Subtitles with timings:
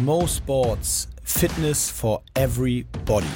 [0.00, 3.26] Mo Sports Fitness for Everybody.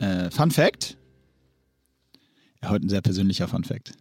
[0.00, 0.96] Äh, Fun Fact.
[2.62, 3.92] Ja, heute ein sehr persönlicher Fun Fact.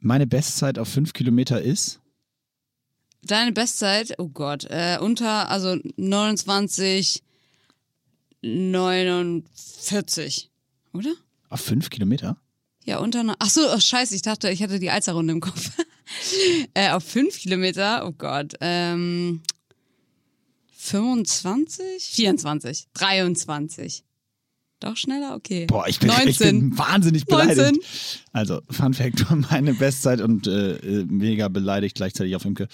[0.00, 2.00] Meine Bestzeit auf 5 Kilometer ist.
[3.22, 7.22] Deine Bestzeit, oh Gott, äh, unter, also 29,
[8.42, 10.50] 49,
[10.92, 11.12] oder?
[11.48, 12.36] Auf 5 Kilometer?
[12.84, 15.70] Ja, unter, ne- ach so, oh, scheiße, ich dachte, ich hatte die Alzerrunde im Kopf.
[16.74, 19.42] äh, auf 5 Kilometer, oh Gott, ähm,
[20.72, 22.04] 25?
[22.04, 24.04] 24, 23.
[24.78, 25.34] Doch schneller?
[25.34, 25.66] Okay.
[25.66, 26.28] Boah, ich bin, 19.
[26.28, 27.58] ich bin wahnsinnig beleidigt.
[27.58, 27.80] 19.
[28.32, 32.68] Also, Fun Fact, meine Bestzeit und äh, äh, mega beleidigt gleichzeitig auf Imke.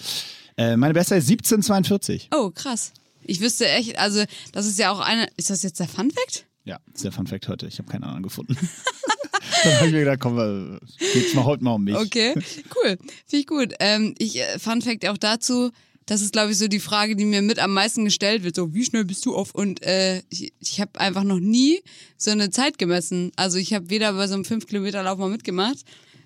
[0.57, 2.29] Äh, meine Bestzeit ist 1742.
[2.35, 2.93] Oh, krass.
[3.25, 6.45] Ich wüsste echt, also das ist ja auch eine, ist das jetzt der Fun Fact?
[6.65, 7.67] Ja, das ist der Fun Fact heute.
[7.67, 8.57] Ich habe keinen anderen gefunden.
[9.63, 10.79] Dann habe ich mir gedacht, komm, äh,
[11.13, 11.95] geht's mal heute mal um mich.
[11.95, 12.97] Okay, cool.
[12.97, 13.73] Finde ich gut.
[13.79, 15.71] Ähm, ich, äh, Fun Fact auch dazu,
[16.05, 18.55] das ist, glaube ich, so die Frage, die mir mit am meisten gestellt wird.
[18.55, 19.55] So, wie schnell bist du auf?
[19.55, 21.81] Und äh, ich, ich habe einfach noch nie
[22.17, 23.31] so eine Zeit gemessen.
[23.35, 25.79] Also ich habe weder bei so einem 5-Kilometer-Lauf mal mitgemacht.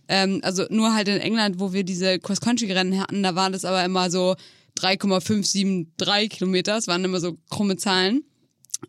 [0.07, 3.83] Ähm, also nur halt in England, wo wir diese Cross-Country-Rennen hatten, da waren das aber
[3.83, 4.35] immer so
[4.77, 6.73] 3,573 Kilometer.
[6.73, 8.23] Das waren immer so krumme Zahlen.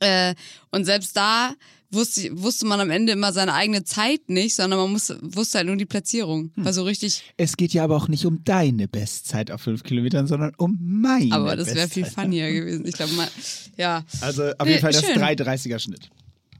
[0.01, 0.35] Äh,
[0.71, 1.55] und selbst da
[1.91, 5.67] wusste, wusste man am Ende immer seine eigene Zeit nicht, sondern man muss, wusste halt
[5.67, 6.51] nur die Platzierung.
[6.57, 10.27] War so richtig, Es geht ja aber auch nicht um deine Bestzeit auf 5 Kilometern,
[10.27, 12.87] sondern um meine aber das wäre viel funnier gewesen.
[12.87, 13.29] Ich glaube mal,
[13.77, 14.05] ja.
[14.21, 15.19] Also auf jeden Fall das schön.
[15.19, 16.11] 330er Schnitt.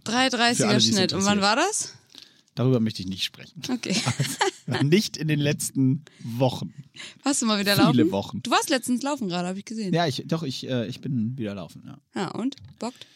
[0.07, 1.13] Für alle, 3,30er die es Schnitt.
[1.13, 1.93] Und wann war das?
[2.59, 3.63] Darüber möchte ich nicht sprechen.
[3.71, 3.95] Okay.
[4.83, 6.75] nicht in den letzten Wochen.
[7.23, 8.11] Warst du mal wieder Viele laufen?
[8.11, 8.43] Wochen.
[8.43, 9.95] Du warst letztens laufen gerade, habe ich gesehen.
[9.95, 11.99] Ja, ich, doch, ich, äh, ich bin wieder laufen, ja.
[12.17, 12.57] Ja, und?
[12.81, 13.07] Bockt?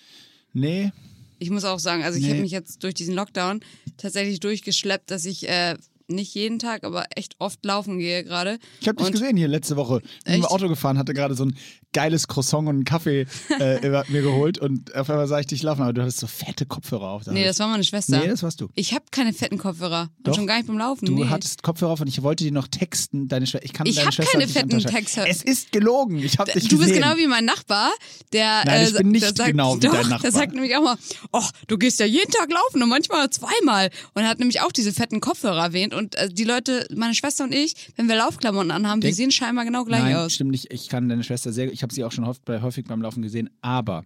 [0.53, 0.93] Nee,
[1.41, 2.31] Ich muss auch sagen, also ich Nee.
[2.31, 3.61] habe mich jetzt durch diesen Lockdown
[3.97, 5.77] tatsächlich durchgeschleppt, dass ich äh,
[6.09, 8.59] nicht jeden Tag, aber echt oft laufen gehe gerade.
[8.81, 10.01] ich habe dich Und- gesehen hier letzte Woche.
[10.19, 10.45] Ich bin im?
[10.45, 11.57] Auto gefahren, hatte gerade so ein
[11.93, 13.27] geiles Croissant und einen Kaffee
[13.59, 16.65] äh, mir geholt und auf einmal sah ich dich laufen, aber du hattest so fette
[16.67, 17.25] Kopfhörer auf.
[17.25, 18.19] Da Nee, das war meine Schwester.
[18.19, 18.69] nee, das warst du.
[18.75, 20.09] ich habe keine fetten Kopfhörer.
[20.21, 20.33] Doch.
[20.33, 21.05] Und schon gar nicht beim Laufen.
[21.07, 21.27] Du nee.
[21.29, 23.65] hattest Kopfhörer auf und ich wollte dir noch texten, deine Schwester.
[23.67, 24.79] Ich kann Ich deine hab Schwester keine nicht fetten.
[24.81, 25.27] Texte.
[25.29, 26.19] Es ist gelogen.
[26.19, 27.03] Ich habe dich Du bist gesehen.
[27.03, 27.91] genau wie mein Nachbar,
[28.33, 28.63] der.
[28.65, 30.21] Nein, äh, ich bin nicht sagt, genau wie doch, dein Nachbar.
[30.23, 30.97] Der sagt nämlich auch mal,
[31.33, 33.91] oh, du gehst ja jeden Tag laufen und manchmal zweimal.
[34.15, 35.92] Und er hat nämlich auch diese fetten Kopfhörer erwähnt.
[35.93, 39.31] Und äh, die Leute, meine Schwester und ich, wenn wir Laufklamotten anhaben, die Denk- sehen
[39.31, 40.33] scheinbar genau gleich Nein, aus.
[40.35, 40.73] stimmt nicht.
[40.73, 41.73] Ich kann deine Schwester sehr.
[41.73, 43.51] Ich habe sie auch schon häufig, häufig beim Laufen gesehen.
[43.61, 44.05] Aber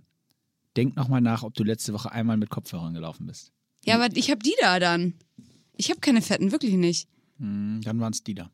[0.76, 3.52] denk noch mal nach, ob du letzte Woche einmal mit Kopfhörern gelaufen bist.
[3.84, 5.14] Ja, aber ich habe die da dann.
[5.76, 7.08] Ich habe keine fetten, wirklich nicht.
[7.38, 8.50] Hm, Dann waren es die da.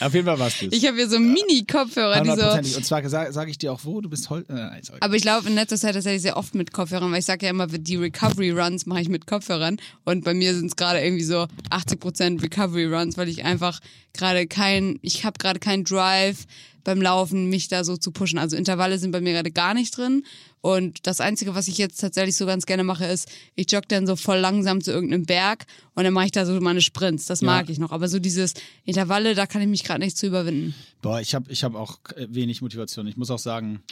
[0.00, 0.68] Auf jeden Fall warst du.
[0.70, 2.76] Ich habe hier so Mini-Kopfhörer, die so.
[2.76, 4.52] Und zwar sage sag ich dir auch, wo du bist heute.
[4.52, 4.80] Äh.
[5.00, 7.50] Aber ich laufe in letzter Zeit tatsächlich sehr oft mit Kopfhörern, weil ich sage ja
[7.50, 9.78] immer, die Recovery Runs mache ich mit Kopfhörern.
[10.04, 13.80] Und bei mir sind es gerade irgendwie so 80% Recovery Runs, weil ich einfach
[14.12, 16.46] gerade kein, ich habe gerade keinen Drive
[16.86, 18.38] beim Laufen, mich da so zu pushen.
[18.38, 20.24] Also Intervalle sind bei mir gerade gar nicht drin.
[20.60, 24.06] Und das Einzige, was ich jetzt tatsächlich so ganz gerne mache, ist, ich jogge dann
[24.06, 27.26] so voll langsam zu irgendeinem Berg und dann mache ich da so meine Sprints.
[27.26, 27.90] Das mag ich noch.
[27.90, 28.54] Aber so dieses
[28.84, 30.74] Intervalle, da kann ich mich gerade nicht zu überwinden.
[31.02, 33.06] Boah, ich habe ich hab auch wenig Motivation.
[33.08, 33.82] Ich muss auch sagen,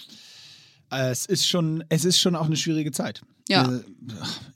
[0.91, 3.23] es ist schon, es ist schon auch eine schwierige Zeit.
[3.49, 3.71] Ja.
[3.71, 3.81] Äh,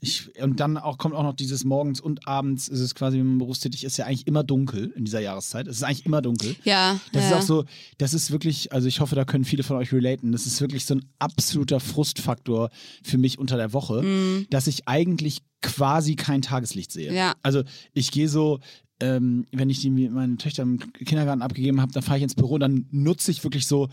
[0.01, 3.25] Ich, und dann auch kommt auch noch dieses morgens und abends ist es quasi, wenn
[3.27, 5.67] man berufstätig ist, ja eigentlich immer dunkel in dieser Jahreszeit.
[5.67, 6.55] Es ist eigentlich immer dunkel.
[6.63, 6.99] Ja.
[7.11, 7.29] Das ja.
[7.29, 7.65] ist auch so,
[7.97, 10.31] das ist wirklich, also ich hoffe, da können viele von euch relaten.
[10.31, 12.69] Das ist wirklich so ein absoluter Frustfaktor
[13.03, 17.11] für mich unter der Woche, dass ich eigentlich quasi kein Tageslicht sehe.
[17.11, 17.17] Mhm.
[17.17, 17.35] Ja.
[17.43, 17.63] Also
[17.93, 18.59] ich gehe so,
[19.01, 22.57] ähm, wenn ich die meine Töchter im Kindergarten abgegeben habe, dann fahre ich ins Büro,
[22.57, 23.89] dann nutze ich wirklich so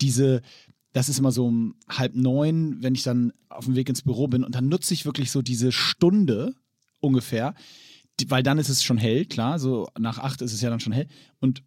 [0.00, 0.42] diese,
[0.92, 4.28] das ist immer so um halb neun, wenn ich dann auf dem Weg ins Büro
[4.28, 6.54] bin und dann nutze ich wirklich so diese Stunde
[7.00, 7.54] ungefähr,
[8.18, 10.80] die, weil dann ist es schon hell, klar, so nach acht ist es ja dann
[10.80, 11.06] schon hell
[11.40, 11.62] und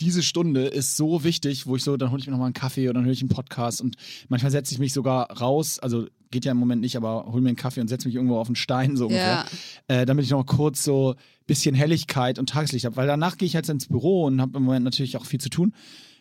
[0.00, 2.88] diese Stunde ist so wichtig, wo ich so, dann hole ich mir nochmal einen Kaffee
[2.88, 3.96] oder dann höre ich einen Podcast und
[4.28, 7.48] manchmal setze ich mich sogar raus, also geht ja im Moment nicht, aber hol mir
[7.48, 9.44] einen Kaffee und setze mich irgendwo auf einen Stein so ungefähr,
[9.88, 11.14] äh, damit ich noch kurz so
[11.46, 14.64] bisschen Helligkeit und Tageslicht habe, weil danach gehe ich halt ins Büro und habe im
[14.64, 15.72] Moment natürlich auch viel zu tun.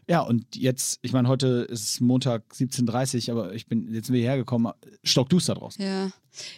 [0.10, 4.14] Ja, und jetzt, ich meine, heute ist Montag 17.30 Uhr, aber ich bin, jetzt sind
[4.14, 4.72] wir hierher gekommen,
[5.04, 5.84] stockduster draußen.
[5.84, 6.12] Ja.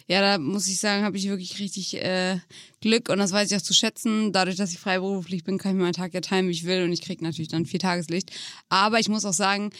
[0.06, 2.38] Ja, da muss ich sagen, habe ich wirklich richtig äh,
[2.80, 4.30] Glück und das weiß ich auch zu schätzen.
[4.32, 6.84] Dadurch, dass ich freiberuflich bin, kann ich mir meinen Tag ja timen, wie ich will
[6.84, 8.30] und ich kriege natürlich dann viel Tageslicht.
[8.68, 9.70] Aber ich muss auch sagen,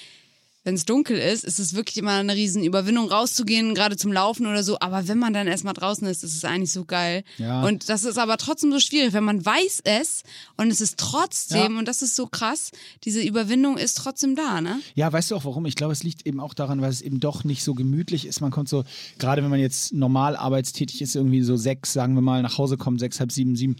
[0.71, 4.47] wenn es dunkel ist, ist es wirklich immer eine riesen Überwindung rauszugehen, gerade zum Laufen
[4.47, 4.79] oder so.
[4.79, 7.25] Aber wenn man dann erstmal draußen ist, ist es eigentlich so geil.
[7.39, 7.65] Ja.
[7.65, 10.23] Und das ist aber trotzdem so schwierig, wenn man weiß es
[10.57, 11.79] und es ist trotzdem, Ja.
[11.81, 12.71] und das ist so krass,
[13.03, 14.79] diese Überwindung ist trotzdem da, ne?
[14.95, 15.67] Ja, weißt du auch warum?
[15.67, 18.41] Ich glaube, es liegt eben auch daran, weil es eben doch nicht so gemütlich ist.
[18.41, 18.85] Man kommt so,
[19.19, 22.77] gerade wenn man jetzt normal arbeitstätig ist, irgendwie so sechs, sagen wir mal, nach Hause
[22.77, 23.75] kommt, sechs, halb sieben, sieben,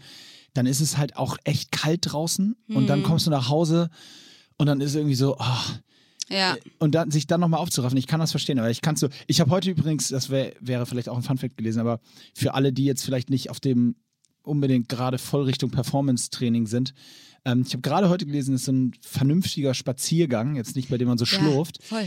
[0.53, 2.87] dann ist es halt auch echt kalt draußen und Mhm.
[2.87, 3.89] dann kommst du nach Hause
[4.57, 5.63] und dann ist irgendwie so, ah,
[6.31, 6.55] Ja.
[6.79, 7.97] und dann, sich dann nochmal aufzuraffen.
[7.97, 9.09] Ich kann das verstehen, aber ich kann so.
[9.27, 11.99] Ich habe heute übrigens, das wär, wäre vielleicht auch ein Funfact gelesen, aber
[12.33, 13.95] für alle, die jetzt vielleicht nicht auf dem
[14.43, 16.93] unbedingt gerade voll Richtung Performance-Training sind,
[17.45, 20.97] ähm, ich habe gerade heute gelesen, es ist so ein vernünftiger Spaziergang, jetzt nicht bei
[20.97, 22.05] dem man so Ja, schlurft, fa-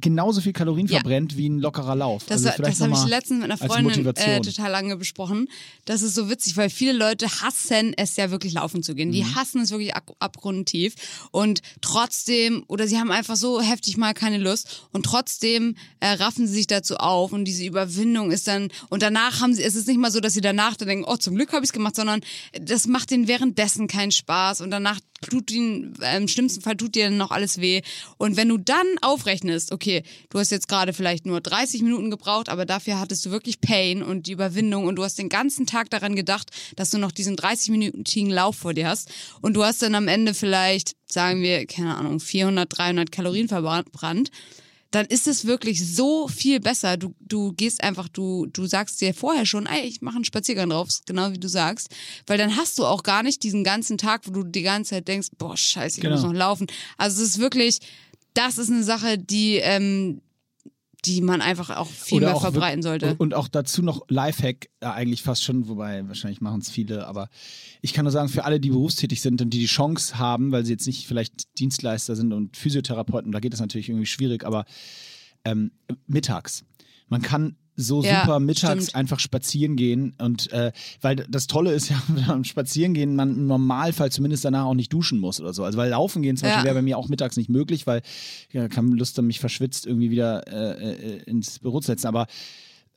[0.00, 0.98] genauso viel Kalorien Ja.
[0.98, 2.24] verbrennt wie ein lockerer Lauf.
[2.26, 5.48] Das, also das habe ich letztens mit einer Freundin äh, total lange besprochen.
[5.86, 9.10] Das ist so witzig, weil viele Leute hassen es ja wirklich laufen zu gehen.
[9.12, 9.34] Die Mhm.
[9.36, 10.94] hassen es wirklich ab abgrundtief
[11.30, 16.46] und trotzdem oder sie haben einfach so heftig mal keine Lust und trotzdem äh, raffen
[16.46, 19.88] sie sich dazu auf und diese Überwindung ist dann und danach haben sie es ist
[19.88, 21.96] nicht mal so, dass sie danach dann denken, oh zum Glück habe ich es gemacht,
[21.96, 22.20] sondern
[22.60, 26.94] das macht ihnen währenddessen keinen Spaß und danach tut ihnen äh, im schlimmsten Fall tut
[26.94, 27.82] dir noch alles weh.
[28.16, 32.48] Und wenn du dann aufrechnest, okay, du hast jetzt gerade vielleicht nur 30 Minuten gebraucht,
[32.48, 35.90] aber dafür hattest du wirklich Pain und die Überwindung und du hast den ganzen Tag
[35.90, 39.10] daran gedacht, dass du noch diesen 30-minütigen Lauf vor dir hast
[39.40, 44.30] und du hast dann am Ende vielleicht, sagen wir, keine Ahnung, 400, 300 Kalorien verbrannt,
[44.90, 46.96] dann ist es wirklich so viel besser.
[46.96, 50.70] Du, du gehst einfach, du, du sagst dir vorher schon, ey, ich mache einen Spaziergang
[50.70, 51.88] drauf, genau wie du sagst.
[52.26, 55.08] Weil dann hast du auch gar nicht diesen ganzen Tag, wo du die ganze Zeit
[55.08, 56.14] denkst, boah, scheiße, ich Genau.
[56.16, 56.66] muss noch laufen.
[56.96, 57.80] Also es ist wirklich,
[58.34, 60.22] das ist eine Sache, die, ähm,
[61.04, 63.14] die man einfach auch viel mehr auch verbreiten sollte.
[63.18, 67.28] Und auch dazu noch Lifehack, ja, eigentlich fast schon, wobei wahrscheinlich machen es viele, aber
[67.82, 70.64] ich kann nur sagen, für alle, die berufstätig sind und die die Chance haben, weil
[70.64, 74.64] sie jetzt nicht vielleicht Dienstleister sind und Physiotherapeuten, da geht es natürlich irgendwie schwierig, aber
[75.44, 75.70] ähm,
[76.06, 76.64] mittags.
[77.06, 78.94] Man kann so Ja, super mittags stimmt.
[78.96, 83.46] einfach spazieren gehen und äh, weil das Tolle ist ja beim Spazieren gehen, man im
[83.46, 85.62] Normalfall zumindest danach auch nicht duschen muss oder so.
[85.62, 86.54] Also weil laufen gehen zum Ja.
[86.54, 88.02] Beispiel wäre bei mir auch mittags nicht möglich, weil
[88.52, 92.08] ja, keine Lust mich verschwitzt irgendwie wieder äh, äh, ins Büro zu setzen.
[92.08, 92.26] Aber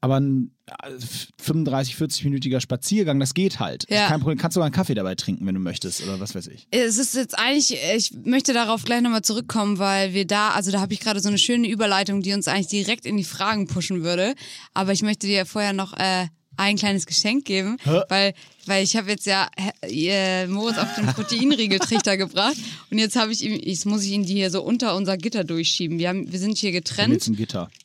[0.01, 0.92] aber ein äh,
[1.39, 3.86] 35, 40-minütiger Spaziergang, das geht halt.
[3.89, 4.07] Ja.
[4.07, 4.38] Kein Problem.
[4.39, 6.68] Kannst sogar einen Kaffee dabei trinken, wenn du möchtest oder was weiß ich.
[6.71, 10.81] Es ist jetzt eigentlich, ich möchte darauf gleich nochmal zurückkommen, weil wir da, also da
[10.81, 14.03] habe ich gerade so eine schöne Überleitung, die uns eigentlich direkt in die Fragen pushen
[14.03, 14.33] würde.
[14.74, 16.27] Aber ich möchte dir vorher noch äh,
[16.57, 18.01] ein kleines Geschenk geben, Hä?
[18.09, 18.33] weil,
[18.65, 19.48] weil ich habe jetzt ja
[19.81, 22.57] äh, Moritz auf den Proteinriegeltrichter gebracht
[22.89, 25.44] und jetzt habe ich ihm, jetzt muss ich ihn die hier so unter unser Gitter
[25.44, 25.98] durchschieben.
[25.98, 27.30] Wir, haben, wir sind hier getrennt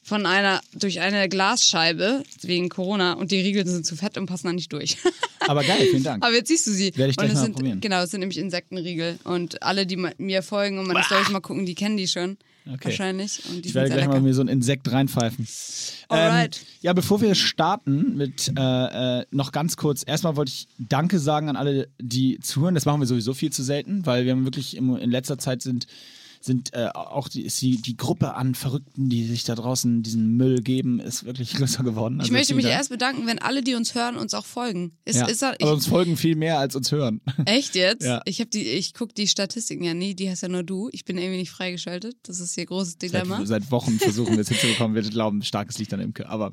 [0.03, 4.47] von einer, durch eine Glasscheibe wegen Corona und die Riegel sind zu fett und passen
[4.47, 4.97] da nicht durch.
[5.49, 6.25] Aber geil, vielen Dank.
[6.25, 6.97] Aber jetzt siehst du sie.
[6.97, 7.81] Werde ich gleich mal sind, probieren.
[7.81, 9.19] Genau, es sind nämlich Insektenriegel.
[9.25, 12.37] Und alle, die mir folgen und meine Storys mal gucken, die kennen die schon.
[12.69, 12.87] Okay.
[12.87, 13.41] Wahrscheinlich.
[13.63, 14.23] Ich werde gleich mal lecker.
[14.23, 15.47] mir so ein Insekt reinpfeifen.
[16.09, 16.57] Alright.
[16.57, 21.19] Ähm, ja, bevor wir starten mit äh, äh, noch ganz kurz, erstmal wollte ich Danke
[21.21, 22.75] sagen an alle, die zuhören.
[22.75, 25.63] Das machen wir sowieso viel zu selten, weil wir haben wirklich im, in letzter Zeit
[25.63, 25.87] sind
[26.47, 30.63] sind äh, auch die, die, die Gruppe an Verrückten, die sich da draußen diesen Müll
[30.63, 32.15] geben, ist wirklich größer geworden.
[32.17, 34.93] Ich Also möchte mich erst bedanken, wenn alle, die uns hören, uns auch folgen.
[35.05, 37.21] Ist, ja, ist da, ich, aber uns folgen viel mehr als uns hören.
[37.45, 38.05] echt jetzt?
[38.05, 38.23] Ja.
[38.25, 40.89] Ich die, ich gucke die Statistiken ja nie, die hast ja nur du.
[40.93, 42.17] Ich bin irgendwie nicht freigeschaltet.
[42.23, 43.39] Das ist hier großes Dilemma.
[43.39, 44.95] Seit, seit Wochen versuchen wir es hinzubekommen.
[44.95, 46.29] Wir glauben, starkes Licht an Imke.
[46.29, 46.53] Aber.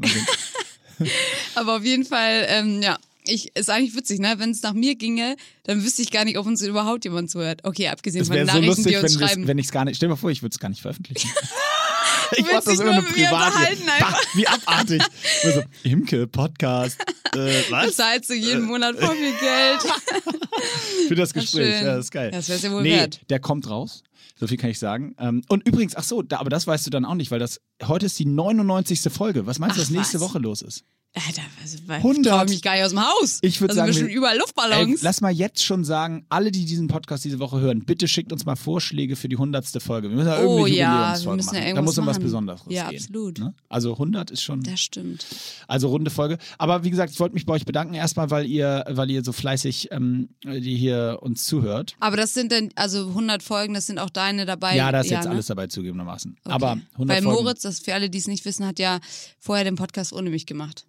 [1.56, 2.98] Aber auf jeden Fall, ähm, ja.
[3.26, 4.36] Ich, ist eigentlich witzig, ne?
[4.38, 7.62] Wenn es nach mir ginge, dann wüsste ich gar nicht, ob uns überhaupt jemand zuhört.
[7.64, 9.48] Okay, abgesehen Es von wäre den so Nachrichten, lustig, die uns wenn, schreiben.
[9.48, 9.96] wenn ich es gar nicht.
[9.98, 11.30] Stell dir mal vor, ich würde es gar nicht veröffentlichen.
[12.32, 13.54] ich willst mach das immer nur privat.
[14.00, 15.02] Bah, wie abartig.
[15.44, 17.00] So, Imke, Podcast.
[17.36, 17.96] Äh, was?
[17.96, 19.82] zahlst du jeden Monat voll viel Geld.
[21.08, 21.82] Für das Gespräch.
[21.82, 22.32] Ja, das ist geil.
[22.32, 23.22] Das wär's ja wohl nee, wert.
[23.30, 24.04] Der kommt raus.
[24.40, 25.16] So viel kann ich sagen.
[25.20, 28.08] Ähm, und übrigens, ach so, aber das weißt du dann auch nicht, weil das heute
[28.08, 29.02] ist die 99.
[29.12, 29.46] Folge.
[29.46, 30.30] Was meinst du, Ach, was nächste was?
[30.30, 30.84] Woche los ist?
[31.16, 32.46] Alter, was, was, 100.
[32.46, 33.38] ich mich gar nicht aus dem Haus.
[33.44, 35.04] Ich würd da sagen, wir überall Ey, Luftballons.
[35.04, 38.46] lass mal jetzt schon sagen, alle, die diesen Podcast diese Woche hören, bitte schickt uns
[38.46, 39.64] mal Vorschläge für die 100.
[39.80, 40.10] Folge.
[40.10, 41.76] Wir müssen ja Oh ja, wir müssen ja machen.
[41.76, 42.18] da muss um was.
[42.18, 42.98] Besonderes Ja, gehen.
[42.98, 43.38] absolut.
[43.38, 43.54] Ne?
[43.70, 45.24] Also 100 ist schon, das stimmt.
[45.68, 46.40] also runde Folge.
[46.58, 49.34] Aber wie gesagt, ich wollte mich bei euch bedanken erstmal, weil ihr, weil ihr so
[49.34, 51.96] fleißig, ähm, die hier uns zuhört.
[52.00, 54.76] Aber das sind dann, also 100 Folgen, das sind auch deine dabei.
[54.76, 55.30] ja, da ist jetzt ne?
[55.32, 56.38] alles dabei zugegebenermaßen.
[56.44, 56.54] Okay.
[56.56, 57.44] Aber 100 Weil Folgen.
[57.44, 59.00] Moritz, das für alle, die es nicht wissen, hat ja
[59.38, 60.88] vorher den Podcast ohne mich gemacht.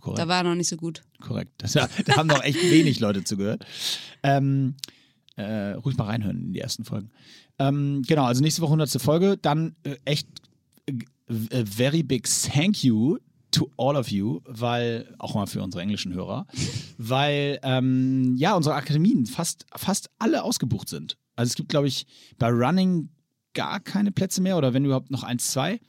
[0.00, 0.18] Korrekt.
[0.18, 1.02] Da war er noch nicht so gut.
[1.20, 1.52] Korrekt.
[1.58, 3.64] Das, da haben noch echt wenig Leute zugehört.
[4.22, 4.74] Ähm,
[5.36, 7.10] äh, ruhig mal reinhören in die ersten Folgen.
[7.58, 8.90] Ähm, genau, also nächste Woche 100.
[9.00, 9.36] Folge.
[9.36, 10.28] Dann äh, echt
[10.86, 10.92] äh,
[11.52, 13.18] a very big thank you
[13.50, 16.46] to all of you, weil, auch mal für unsere englischen Hörer,
[16.98, 21.16] weil, ähm, ja, unsere Akademien fast, fast alle ausgebucht sind.
[21.36, 22.06] Also es gibt, glaube ich,
[22.38, 23.10] bei Running
[23.54, 25.80] gar keine Plätze mehr oder wenn überhaupt noch eins, zwei.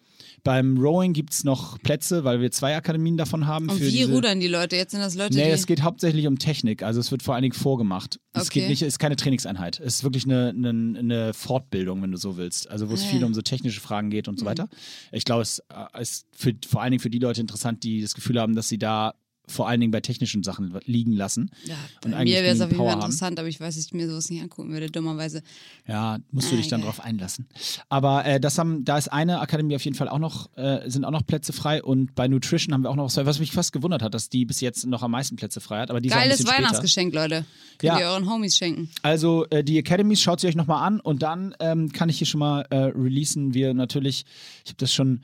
[0.43, 3.69] Beim Rowing gibt es noch Plätze, weil wir zwei Akademien davon haben.
[3.69, 4.75] Und wie rudern die Leute?
[4.75, 6.83] Jetzt sind das Leute, Nee, es geht hauptsächlich um Technik.
[6.83, 8.19] Also es wird vor allen Dingen vorgemacht.
[8.33, 8.61] Es Okay.
[8.61, 9.79] geht nicht, es ist keine Trainingseinheit.
[9.79, 12.69] Es ist wirklich eine, eine, eine Fortbildung, wenn du so willst.
[12.69, 13.25] Also wo es Ah, viel ja.
[13.25, 13.31] Mhm.
[13.31, 14.67] um so technische Fragen geht und so weiter.
[15.11, 18.13] Ich glaube, es äh, ist für, vor allen Dingen für die Leute interessant, die das
[18.13, 19.13] Gefühl haben, dass sie da
[19.47, 21.51] vor allen Dingen bei technischen Sachen liegen lassen.
[21.65, 23.93] ja, und bei mir wäre es auf jeden Fall interessant, aber ich weiß, dass ich
[23.93, 25.41] mir sowas nicht angucken würde, dummerweise.
[25.87, 26.87] Ja, musst du Ah, dich dann geil.
[26.89, 27.45] drauf einlassen.
[27.89, 31.05] Aber äh, das haben, da ist eine Akademie auf jeden Fall auch noch, äh, sind
[31.05, 33.71] auch noch Plätze frei und bei Nutrition haben wir auch noch was, was mich fast
[33.73, 35.89] gewundert hat, dass die bis jetzt noch am meisten Plätze frei hat.
[35.89, 36.45] Aber die Geiles.
[36.45, 37.45] Weihnachtsgeschenk, Leute.
[37.77, 37.99] Könnt Ja.
[37.99, 38.89] ihr euren Homies schenken.
[39.01, 42.27] Also äh, die Academies schaut sie euch nochmal an und dann ähm, kann ich hier
[42.27, 43.53] schon mal äh, releasen.
[43.53, 44.25] Wir natürlich,
[44.63, 45.21] ich habe das schon,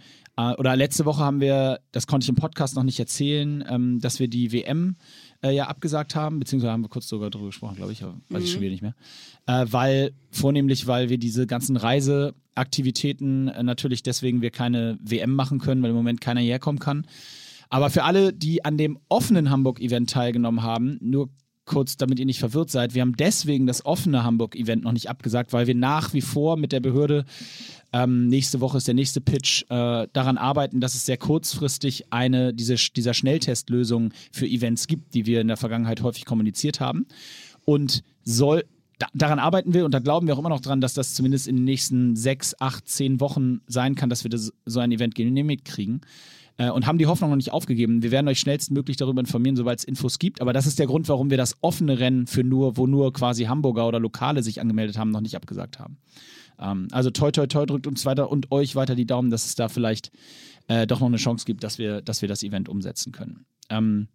[0.58, 4.20] oder letzte Woche haben wir, das konnte ich im Podcast noch nicht erzählen, ähm, dass
[4.20, 4.96] wir die WM
[5.44, 8.44] äh, ja abgesagt haben, beziehungsweise haben wir kurz sogar drüber gesprochen, glaube ich, aber weiß
[8.44, 8.96] ich schon wieder nicht mehr.
[9.48, 15.60] Äh, weil, vornehmlich, weil wir diese ganzen Reiseaktivitäten äh, natürlich deswegen wir keine WM machen
[15.60, 17.06] können, weil im Moment keiner hierher kommen kann.
[17.70, 21.30] Aber für alle, die an dem offenen Hamburg-Event teilgenommen haben, nur
[21.66, 25.54] kurz, damit ihr nicht verwirrt seid, wir haben deswegen das offene Hamburg-Event noch nicht abgesagt,
[25.54, 27.26] weil wir nach wie vor mit der Behörde,
[27.94, 32.54] ähm, nächste Woche ist der nächste Pitch, äh, daran arbeiten, dass es sehr kurzfristig eine
[32.54, 37.06] diese, dieser Schnelltestlösung für Events gibt, die wir in der Vergangenheit häufig kommuniziert haben.
[37.66, 38.64] Und soll,
[38.98, 41.48] da, daran arbeiten wir und da glauben wir auch immer noch dran, dass das zumindest
[41.48, 45.16] in den nächsten sechs, acht, zehn Wochen sein kann, dass wir das, so ein Event
[45.16, 46.02] genehmigt kriegen
[46.58, 48.04] äh, und haben die Hoffnung noch nicht aufgegeben.
[48.04, 50.40] Wir werden euch schnellstmöglich darüber informieren, sobald es Infos gibt.
[50.40, 53.46] Aber das ist der Grund, warum wir das offene Rennen für nur, wo nur quasi
[53.46, 55.98] Hamburger oder Lokale sich angemeldet haben, noch nicht abgesagt haben.
[56.62, 59.56] Ähm, also toi toi toi drückt uns weiter und euch weiter die Daumen, dass es
[59.56, 60.12] da vielleicht
[60.68, 63.46] äh, doch noch eine Chance gibt, dass wir, dass wir das Event umsetzen können.
[63.70, 64.08] Ähm,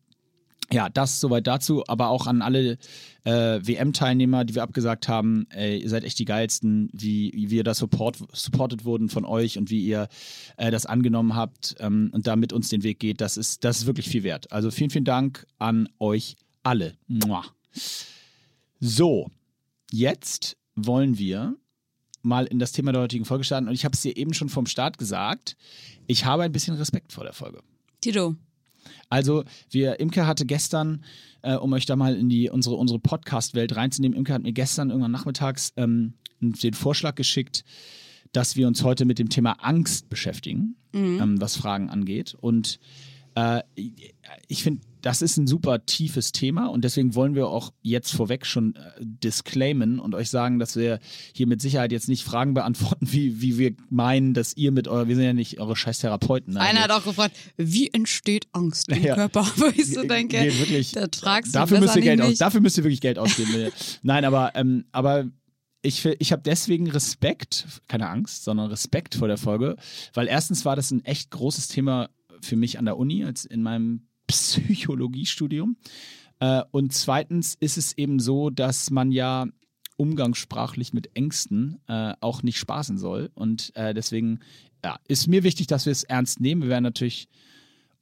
[0.72, 2.78] ja, das soweit dazu, aber auch an alle
[3.24, 5.46] äh, WM-Teilnehmer, die wir abgesagt haben.
[5.50, 9.58] Ey, ihr seid echt die geilsten, wie, wie wir da support, supported wurden von euch
[9.58, 10.08] und wie ihr
[10.56, 13.20] äh, das angenommen habt ähm, und da mit uns den Weg geht.
[13.20, 14.50] Das ist, das ist wirklich viel wert.
[14.50, 16.96] Also vielen, vielen Dank an euch alle.
[17.06, 17.44] Mua.
[18.80, 19.30] So,
[19.92, 21.56] jetzt wollen wir
[22.26, 24.49] mal in das Thema der heutigen Folge starten und ich habe es dir eben schon
[24.49, 25.56] vom Start gesagt.
[26.06, 27.61] Ich habe ein bisschen Respekt vor der Folge.
[28.00, 28.35] Tito.
[29.09, 31.04] Also, wir, Imke hatte gestern,
[31.42, 34.90] äh, um euch da mal in die, unsere, unsere Podcast-Welt reinzunehmen, Imke hat mir gestern
[34.90, 37.64] irgendwann nachmittags ähm, den Vorschlag geschickt,
[38.33, 42.37] dass wir uns heute mit dem Thema Angst beschäftigen, ähm, was Fragen angeht.
[42.38, 42.78] Und
[43.35, 43.62] äh,
[44.49, 48.44] ich finde, das ist ein super tiefes Thema und deswegen wollen wir auch jetzt vorweg
[48.44, 50.98] schon äh, disclaimen und euch sagen, dass wir
[51.32, 55.06] hier mit Sicherheit jetzt nicht Fragen beantworten, wie, wie wir meinen, dass ihr mit eurer,
[55.06, 56.54] wir sind ja nicht eure scheiß Therapeuten.
[56.54, 56.60] ne?
[56.60, 59.14] Einer hat auch gefragt, wie entsteht Angst im Ja.
[59.14, 59.46] Körper?
[59.56, 62.38] Wo ich so denke, Geht wirklich, da tragst du dafür müsst ihr Geld aus.
[62.38, 63.70] Dafür müsst ihr wirklich Geld ausgeben.
[64.02, 65.26] Nein, aber, ähm, aber
[65.82, 69.76] ich, ich habe deswegen Respekt, keine Angst, sondern Respekt vor der Folge,
[70.14, 72.08] weil erstens war das ein echt großes Thema
[72.40, 75.76] für mich an der Uni, als in meinem Psychologiestudium.
[76.40, 79.47] Äh, und zweitens ist es eben so, dass man ja
[79.97, 83.30] umgangssprachlich mit Ängsten äh, auch nicht spaßen soll.
[83.35, 84.40] Und äh, deswegen
[84.85, 86.62] ja, ist mir wichtig, dass wir es ernst nehmen.
[86.62, 87.28] Wir werden natürlich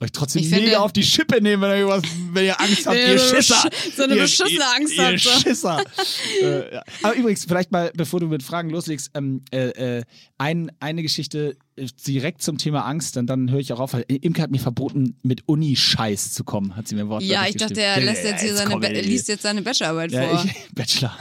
[0.01, 2.87] euch trotzdem Ich mega finde- auf die Schippe nehmen, wenn ihr, irgendwas, wenn ihr Angst
[2.87, 3.71] habt, ihr ihr so Schisser.
[3.97, 5.31] so eine ihr, beschissene ihr, Angst ihr habt, so.
[5.41, 5.85] Schisser.
[6.43, 6.83] äh, ja.
[7.03, 10.03] Aber übrigens, vielleicht mal, bevor du mit Fragen loslegst, ähm, äh, äh,
[10.39, 14.05] ein, eine Geschichte äh, direkt zum Thema Angst, und dann höre ich auch auf, weil
[14.09, 17.81] Imke hat mir verboten, mit Uni-Scheiß zu kommen, hat sie mir wortwörtlich Ja, ich dachte,
[17.81, 20.45] er lässt jetzt hier seine, liest jetzt seine Bachelorarbeit Ja, vor.
[20.45, 21.17] ich, Bachelor.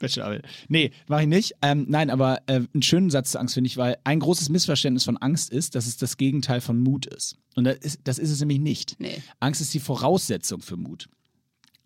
[0.00, 0.44] Bachelorarbeit.
[0.68, 1.54] Nee, mache ich nicht.
[1.62, 5.04] Ähm, nein, aber äh, einen schönen Satz zur Angst finde ich, weil ein großes Missverständnis
[5.04, 7.36] von Angst ist, dass es das Gegenteil von Mut ist.
[7.54, 8.96] Und das ist, das ist es nämlich nicht.
[8.98, 9.22] Nee.
[9.38, 11.08] Angst ist die Voraussetzung für Mut.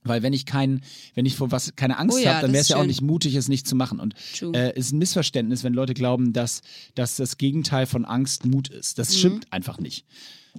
[0.04, 0.82] Weil wenn ich kein,
[1.14, 3.00] wenn ich vor was keine Angst Oh ja, habe, dann wäre es ja auch nicht
[3.00, 4.00] mutig, es nicht zu machen.
[4.00, 4.14] Und
[4.54, 6.60] äh, es ist ein Missverständnis, wenn Leute glauben, dass,
[6.94, 8.96] dass das Gegenteil von Angst Mut ist.
[8.96, 9.00] Mhm.
[9.00, 10.04] Das stimmt einfach nicht.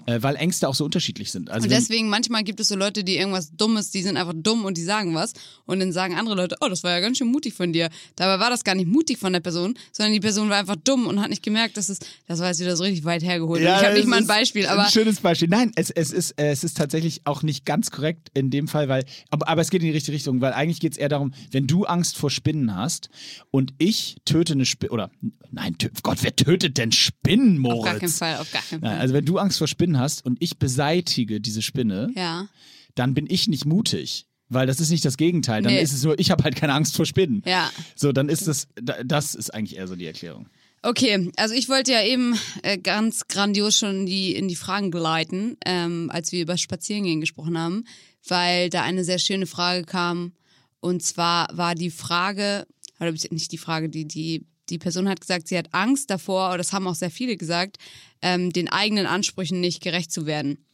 [0.07, 1.49] Äh, weil Ängste auch so unterschiedlich sind.
[1.49, 4.65] Also Und deswegen, manchmal gibt es so Leute, die irgendwas Dummes, die sind einfach dumm
[4.65, 5.33] und die sagen was.
[5.65, 7.89] Und dann sagen andere Leute, oh, das war ja ganz schön mutig von dir.
[8.15, 11.07] Dabei war das gar nicht mutig von der Person, sondern die Person war einfach dumm
[11.07, 13.61] und hat nicht gemerkt, dass es, das war jetzt wieder so richtig weit hergeholt.
[13.61, 15.47] und ich habe nicht mal ein Beispiel, aber Ein schönes Beispiel.
[15.47, 19.05] Nein, es, es, ist, es ist tatsächlich auch nicht ganz korrekt in dem Fall, weil.
[19.29, 21.67] Aber, aber es geht in die richtige Richtung, weil eigentlich geht es eher darum, wenn
[21.67, 23.09] du Angst vor Spinnen hast
[23.49, 24.91] und ich töte eine Spinne.
[24.91, 25.11] Oder,
[25.51, 27.79] nein, Gott, wer tötet denn Spinnen, Moritz?
[27.79, 28.99] auf gar keinen Fall, auf gar keinen Fall.
[28.99, 32.47] also, wenn du Angst vor Spinnen hast und ich beseitige diese Spinne, ja.
[32.95, 34.25] dann bin ich nicht mutig.
[34.47, 35.63] Weil das ist nicht das Gegenteil.
[35.63, 35.81] Dann Nee.
[35.81, 37.41] ist es nur, ich habe halt keine Angst vor Spinnen.
[37.47, 37.71] Ja.
[37.95, 40.47] So, dann ist das, da- das ist eigentlich eher so die Erklärung.
[40.83, 44.91] Okay, also ich wollte ja eben äh, ganz grandios schon in die, in die Fragen
[44.91, 47.85] gleiten, ähm, als wir über Spazierengehen gesprochen haben,
[48.27, 50.33] weil da eine sehr schöne Frage kam.
[50.79, 52.67] Und zwar war die Frage,
[52.99, 56.57] oder nicht die Frage, die, die die Person hat gesagt, sie hat Angst davor, oder
[56.57, 57.77] das haben auch sehr viele gesagt,
[58.21, 60.65] ähm, den eigenen Ansprüchen nicht gerecht zu werden.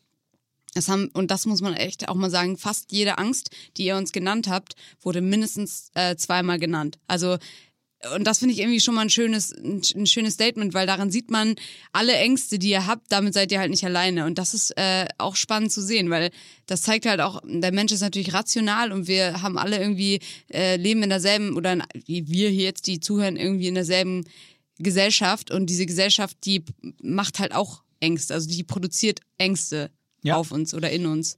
[0.74, 3.98] Das haben, und das muss man echt auch mal sagen, fast jede Angst, die ihr
[3.98, 6.98] uns genannt habt, wurde mindestens äh, zweimal genannt.
[7.08, 7.38] Also
[8.16, 11.30] und das finde ich irgendwie schon mal ein schönes, ein, schönes Statement, weil daran sieht
[11.30, 11.56] man
[11.92, 14.26] alle Ängste, die ihr habt, damit seid ihr halt nicht alleine.
[14.26, 16.32] Und das ist äh, auch spannend zu sehen, weil
[16.66, 20.20] das zeigt halt auch, der Mensch ist natürlich rational und wir haben alle irgendwie,
[20.52, 24.26] äh, leben in derselben, oder wie wir hier jetzt, die zuhören, irgendwie in derselben
[24.80, 25.52] Gesellschaft.
[25.52, 26.64] Und diese Gesellschaft, die
[27.02, 29.92] macht halt auch Ängste, also die produziert Ängste
[30.24, 30.36] ja.
[30.36, 31.38] auf uns oder in uns.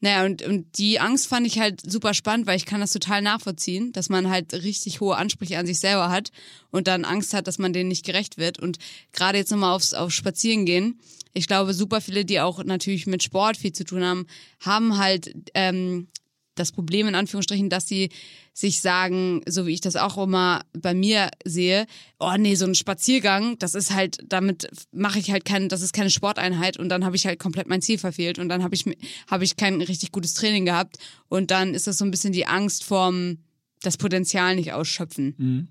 [0.00, 3.20] Naja, und, und die Angst fand ich halt super spannend, weil ich kann das total
[3.22, 6.30] nachvollziehen, dass man halt richtig hohe Ansprüche an sich selber hat
[6.70, 8.58] und dann Angst hat, dass man denen nicht gerecht wird.
[8.58, 8.78] Und
[9.12, 11.00] gerade jetzt nochmal aufs, aufs Spazieren gehen.
[11.32, 14.26] Ich glaube, super viele, die auch natürlich mit Sport viel zu tun haben,
[14.60, 16.08] haben halt ähm,
[16.54, 18.10] das Problem in Anführungsstrichen, dass sie
[18.58, 21.86] sich sagen, so wie ich das auch immer bei mir sehe,
[22.18, 25.92] oh nee, so ein Spaziergang, das ist halt, damit mache ich halt kein, das ist
[25.92, 28.84] keine Sporteinheit und dann habe ich halt komplett mein Ziel verfehlt und dann habe ich
[29.28, 30.96] habe ich kein richtig gutes Training gehabt
[31.28, 33.38] und dann ist das so ein bisschen die Angst vorm
[33.82, 35.34] das Potenzial nicht ausschöpfen.
[35.38, 35.68] Mhm.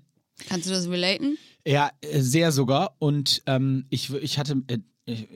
[0.48, 1.36] Kannst du das relaten?
[1.66, 2.96] Ja, äh, sehr sogar.
[2.98, 4.62] Und ähm, ich, ich hatte,
[5.08, 5.26] äh,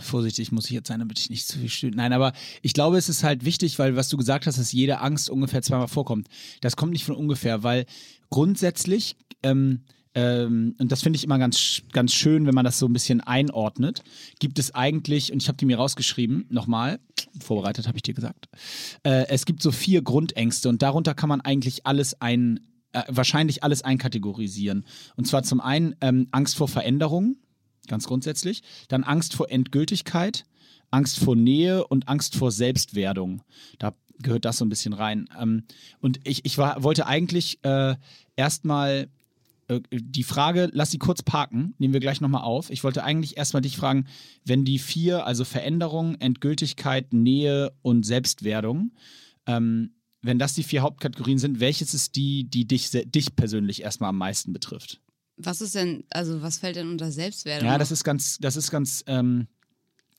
[0.00, 1.96] vorsichtig muss ich jetzt sein, damit ich nicht zu viel stöhne.
[1.96, 5.00] Nein, aber ich glaube, es ist halt wichtig, weil was du gesagt hast, dass jede
[5.00, 6.28] Angst ungefähr zweimal vorkommt.
[6.60, 7.86] Das kommt nicht von ungefähr, weil
[8.30, 9.80] grundsätzlich, ähm,
[10.14, 13.20] ähm, und das finde ich immer ganz, ganz schön, wenn man das so ein bisschen
[13.20, 14.02] einordnet,
[14.40, 17.00] gibt es eigentlich, und ich habe die mir rausgeschrieben, nochmal,
[17.40, 18.48] vorbereitet habe ich dir gesagt,
[19.04, 22.60] äh, es gibt so vier Grundängste und darunter kann man eigentlich alles ein,
[22.92, 24.84] äh, wahrscheinlich alles einkategorisieren.
[25.16, 27.38] Und zwar zum einen ähm, Angst vor Veränderungen,
[27.86, 28.62] ganz grundsätzlich.
[28.88, 30.44] Dann Angst vor Endgültigkeit,
[30.90, 33.42] Angst vor Nähe und Angst vor Selbstwerdung.
[33.78, 35.28] Da gehört das so ein bisschen rein.
[35.38, 35.64] Ähm,
[36.00, 37.96] und ich, ich war, wollte eigentlich äh,
[38.36, 39.08] erstmal
[39.68, 42.70] äh, die Frage, lass sie kurz parken, nehmen wir gleich nochmal auf.
[42.70, 44.06] Ich wollte eigentlich erstmal dich fragen,
[44.44, 48.92] wenn die vier, also Veränderung, Endgültigkeit, Nähe und Selbstwerdung,
[49.46, 54.10] ähm, wenn das die vier Hauptkategorien sind, welches ist die, die dich, dich persönlich erstmal
[54.10, 55.00] am meisten betrifft?
[55.36, 57.68] Was ist denn, also was fällt denn unter Selbstwerdung?
[57.68, 59.48] Ja, das ist ganz, das ist ganz, ähm,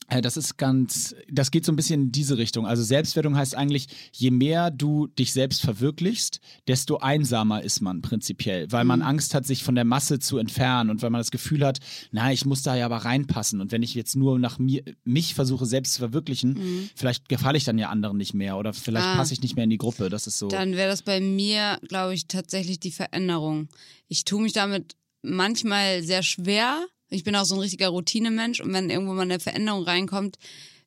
[0.08, 2.66] äh, das ist ganz, das geht so ein bisschen in diese Richtung.
[2.66, 8.70] Also Selbstwertung heißt eigentlich, je mehr du dich selbst verwirklichst, desto einsamer ist man prinzipiell,
[8.72, 9.06] weil man mhm.
[9.06, 11.78] Angst hat, sich von der Masse zu entfernen und weil man das Gefühl hat,
[12.10, 15.34] na, ich muss da ja aber reinpassen und wenn ich jetzt nur nach mir, mich
[15.34, 16.90] versuche selbst zu verwirklichen, mhm.
[16.94, 19.64] vielleicht gefalle ich dann ja anderen nicht mehr oder vielleicht ah, passe ich nicht mehr
[19.64, 20.08] in die Gruppe.
[20.08, 20.48] Das ist so.
[20.48, 23.68] Dann wäre das bei mir, glaube ich, tatsächlich die Veränderung.
[24.08, 26.86] Ich tue mich damit manchmal sehr schwer.
[27.10, 30.36] Ich bin auch so ein richtiger Routinemensch und wenn irgendwo mal eine Veränderung reinkommt,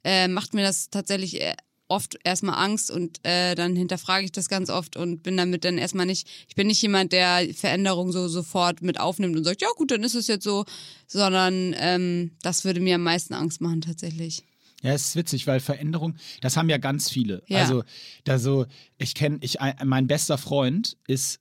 [0.03, 1.55] äh, macht mir das tatsächlich äh,
[1.91, 5.77] oft erstmal Angst und äh, dann hinterfrage ich das ganz oft und bin damit dann
[5.77, 9.67] erstmal nicht, ich bin nicht jemand, der Veränderung so sofort mit aufnimmt und sagt, ja
[9.75, 10.65] gut, dann ist es jetzt so,
[11.05, 14.43] sondern ähm, das würde mir am meisten Angst machen tatsächlich.
[14.81, 17.43] Ja, es ist witzig, weil Veränderung, das haben ja ganz viele.
[17.47, 17.59] Ja.
[17.59, 17.83] Also,
[18.23, 18.65] da so,
[18.97, 21.39] ich kenne, ich, mein bester Freund ist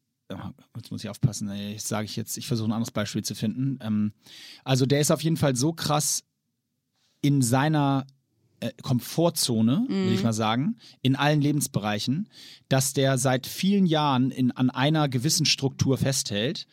[0.76, 3.78] jetzt muss ich aufpassen, ich sage ich jetzt, ich versuche ein anderes Beispiel zu finden.
[3.82, 4.12] Ähm,
[4.64, 6.24] also der ist auf jeden Fall so krass
[7.22, 8.06] in seiner
[8.60, 9.88] äh, Komfortzone, mhm.
[9.88, 10.24] will ich mhm.
[10.24, 12.28] mal sagen, in allen Lebensbereichen,
[12.68, 16.66] dass der seit vielen Jahren in, an einer gewissen Struktur festhält,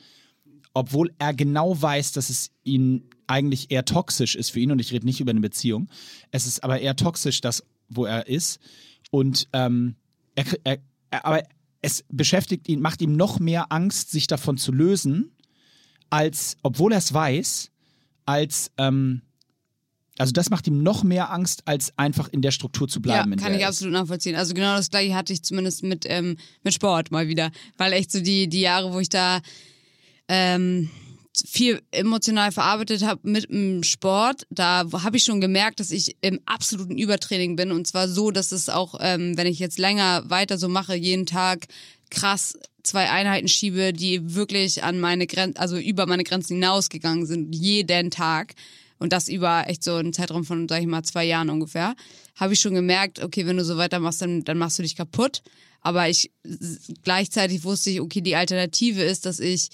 [0.74, 4.92] obwohl er genau weiß, dass es ihn eigentlich eher toxisch ist für ihn, und ich
[4.92, 5.90] rede nicht über eine Beziehung,
[6.32, 8.60] es ist aber eher toxisch, das, wo er ist.
[9.12, 9.96] Und ähm,
[10.36, 10.80] er, er,
[11.26, 11.44] aber
[11.88, 15.32] es beschäftigt ihn, macht ihm noch mehr Angst, sich davon zu lösen,
[16.10, 17.72] als, obwohl er es weiß,
[18.26, 19.22] als, ähm,
[20.18, 23.32] also das macht ihm noch mehr Angst, als einfach in der Struktur zu bleiben.
[23.32, 24.36] Ja, kann ich absolut nachvollziehen.
[24.36, 27.52] Also genau das gleiche hatte ich zumindest mit, ähm, mit Sport mal wieder.
[27.78, 29.40] Weil echt so die, die Jahre, wo ich da
[30.28, 30.90] ähm,
[31.46, 36.40] viel emotional verarbeitet habe mit dem Sport, da habe ich schon gemerkt, dass ich im
[36.46, 37.72] absoluten Übertraining bin.
[37.72, 41.26] Und zwar so, dass es auch, ähm, wenn ich jetzt länger weiter so mache, jeden
[41.26, 41.68] Tag
[42.10, 47.54] krass zwei Einheiten schiebe, die wirklich an meine Grenzen, also über meine Grenzen hinausgegangen sind,
[47.54, 48.56] jeden Tag.
[49.00, 51.96] Und das über echt so einen Zeitraum von, sag ich mal, zwei Jahren ungefähr.
[52.36, 55.44] Habe ich schon gemerkt, okay, wenn du so weitermachst, dann, dann machst du dich kaputt.
[55.82, 56.32] Aber ich
[57.04, 59.70] gleichzeitig wusste ich, okay, die Alternative ist, dass ich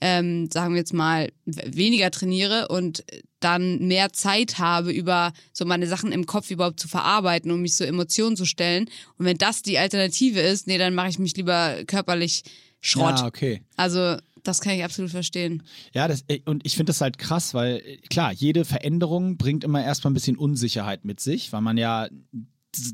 [0.00, 3.04] ähm, sagen wir jetzt mal, weniger trainiere und
[3.40, 7.76] dann mehr Zeit habe, über so meine Sachen im Kopf überhaupt zu verarbeiten und mich
[7.76, 8.88] so Emotionen zu stellen.
[9.16, 12.42] Und wenn das die Alternative ist, nee, dann mache ich mich lieber körperlich
[12.80, 13.20] Schrott.
[13.20, 13.62] Ja, okay.
[13.76, 15.62] Also das kann ich absolut verstehen.
[15.92, 19.84] Ja, das, äh, und ich finde das halt krass, weil klar, jede Veränderung bringt immer
[19.84, 22.08] erstmal ein bisschen Unsicherheit mit sich, weil man ja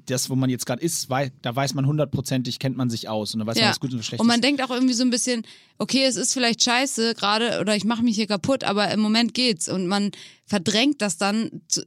[0.06, 3.34] das, wo man jetzt gerade ist, wei da weiß man hundertprozentig, kennt man sich aus
[3.34, 4.44] und da weiß man, was gut und was schlecht und man ist.
[4.44, 5.44] denkt auch irgendwie so ein bisschen,
[5.78, 9.34] okay, es ist vielleicht scheiße gerade oder ich mache mich hier kaputt, aber im Moment
[9.34, 10.10] geht's und man
[10.46, 11.82] verdrängt das dann zu,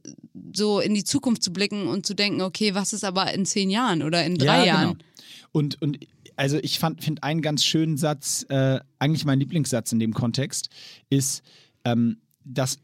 [0.54, 3.70] so in die Zukunft zu blicken und zu denken, okay, was ist aber in zehn
[3.70, 4.98] Jahren oder in drei ja, Jahren?
[4.98, 5.04] Genau.
[5.52, 5.98] Und, und
[6.36, 10.68] also ich finde einen ganz schönen Satz, äh, eigentlich mein Lieblingssatz in dem Kontext,
[11.10, 11.42] ist,
[11.84, 12.78] ähm, dass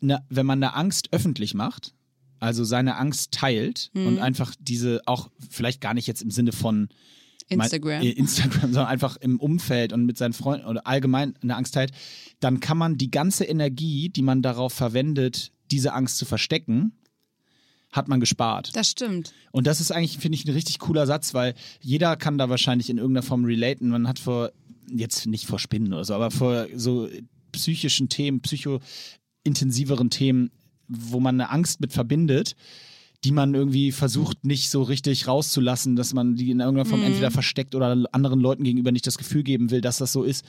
[0.00, 1.92] ne, wenn man eine Angst öffentlich macht,
[2.40, 4.06] also seine Angst teilt Mhm.
[4.06, 6.88] und einfach diese auch vielleicht gar nicht jetzt im Sinne von
[7.48, 7.98] Instagram.
[7.98, 11.74] Mein, äh, Instagram, sondern einfach im Umfeld und mit seinen Freunden oder allgemein eine Angst
[11.74, 11.92] teilt,
[12.40, 16.92] dann kann man die ganze Energie, die man darauf verwendet, diese Angst zu verstecken,
[17.92, 18.74] hat man gespart.
[18.74, 19.32] Das stimmt.
[19.52, 22.90] Und das ist eigentlich, finde ich, ein richtig cooler Satz, weil jeder kann da wahrscheinlich
[22.90, 23.88] in irgendeiner Form relaten.
[23.88, 24.50] Man hat vor,
[24.90, 27.08] jetzt nicht vor Spinnen oder so, aber vor so
[27.52, 28.40] psychischen Themen,
[29.44, 30.50] psychointensiveren Themen,
[30.88, 32.54] wo man eine Angst mit verbindet,
[33.24, 37.30] die man irgendwie versucht nicht so richtig rauszulassen, dass man die in irgendeiner Form entweder
[37.30, 40.44] versteckt oder anderen Leuten gegenüber nicht das Gefühl geben will, dass das so ist.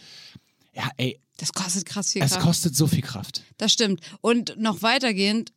[0.75, 2.45] Ja, ey, Das kostet krass viel es Kraft.
[2.45, 3.43] kostet so viel Kraft.
[3.57, 4.01] Das stimmt.
[4.21, 5.53] Und noch weitergehend,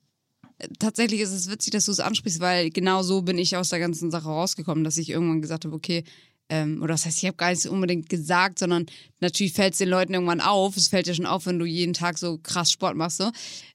[0.79, 3.81] tatsächlich ist es witzig, dass du es ansprichst, weil genau so bin ich aus der
[3.81, 6.05] ganzen Sache rausgekommen, dass ich irgendwann gesagt habe, okay,
[6.51, 8.87] ähm, oder das heißt, ich habe gar nicht unbedingt gesagt, sondern
[9.21, 10.77] natürlich fällt es den Leuten irgendwann auf.
[10.77, 13.19] Es fällt dir schon auf, wenn du jeden Tag so krass Sport machst.
[13.19, 13.31] So.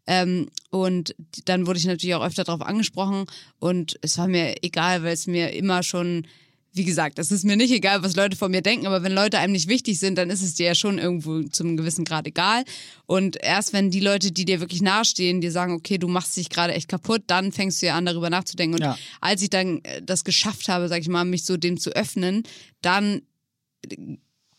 [0.05, 3.25] Ähm, und dann wurde ich natürlich auch öfter darauf angesprochen
[3.59, 6.27] und es war mir egal, weil es mir immer schon
[6.75, 9.39] wie gesagt, es ist mir nicht egal, was Leute von mir denken, aber wenn Leute
[9.39, 12.63] einem nicht wichtig sind, dann ist es dir ja schon irgendwo zum gewissen Grad egal.
[13.05, 16.49] Und erst wenn die Leute, die dir wirklich nahestehen, dir sagen, okay, du machst dich
[16.49, 18.75] gerade echt kaputt, dann fängst du ja an, darüber nachzudenken.
[18.75, 18.97] Und Ja.
[19.21, 22.43] als ich dann äh, das geschafft habe, sag ich mal, mich so dem zu öffnen,
[22.81, 23.21] dann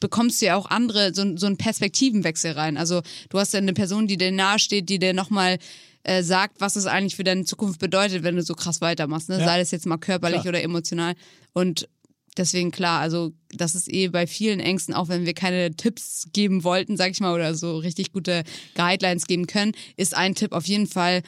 [0.01, 2.77] bekommst du ja auch andere, so, so einen Perspektivenwechsel rein.
[2.77, 5.59] Also du hast ja eine Person, die dir nahesteht, die dir nochmal
[6.03, 9.29] äh, sagt, was es eigentlich für deine Zukunft bedeutet, wenn du so krass weitermachst.
[9.29, 9.39] Ne?
[9.41, 9.45] Ja.
[9.45, 10.53] Sei das jetzt mal körperlich Klar.
[10.53, 11.15] oder emotional.
[11.53, 11.89] Und
[12.37, 16.65] deswegen klar, also das ist eh bei vielen Ängsten, auch wenn wir keine Tipps geben
[16.65, 18.45] wollten, sag ich mal, oder so richtig gute
[18.75, 21.23] Guidelines geben können, ist ein Tipp auf jeden Fall,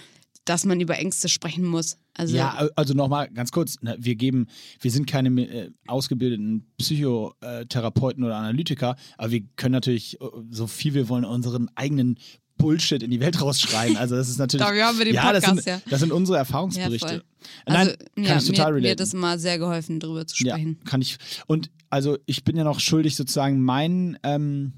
[0.45, 1.99] dass man über Ängste sprechen muss.
[2.15, 4.47] Also Ja, also nochmal ganz kurz, ne, wir geben,
[4.81, 10.95] wir sind keine äh, ausgebildeten Psychotherapeuten oder Analytiker, aber wir können natürlich äh, so viel
[10.95, 12.19] wir wollen unseren eigenen
[12.59, 13.97] Bullshit in die Welt rausschreien.
[13.97, 14.65] Also das ist natürlich.
[14.67, 15.81] Dafür haben wir den ja, das Podcast, sind, ja.
[15.91, 17.09] das sind unsere ja, Erfahrungsberichte.
[17.09, 17.23] voll.
[17.67, 20.37] Nein, Also, kann ja, ich total mir, mir hat das immer sehr geholfen, darüber zu
[20.37, 20.79] sprechen.
[20.81, 21.17] Ja, kann ich.
[21.47, 24.75] Und also ich bin ja noch schuldig, sozusagen mein, ähm,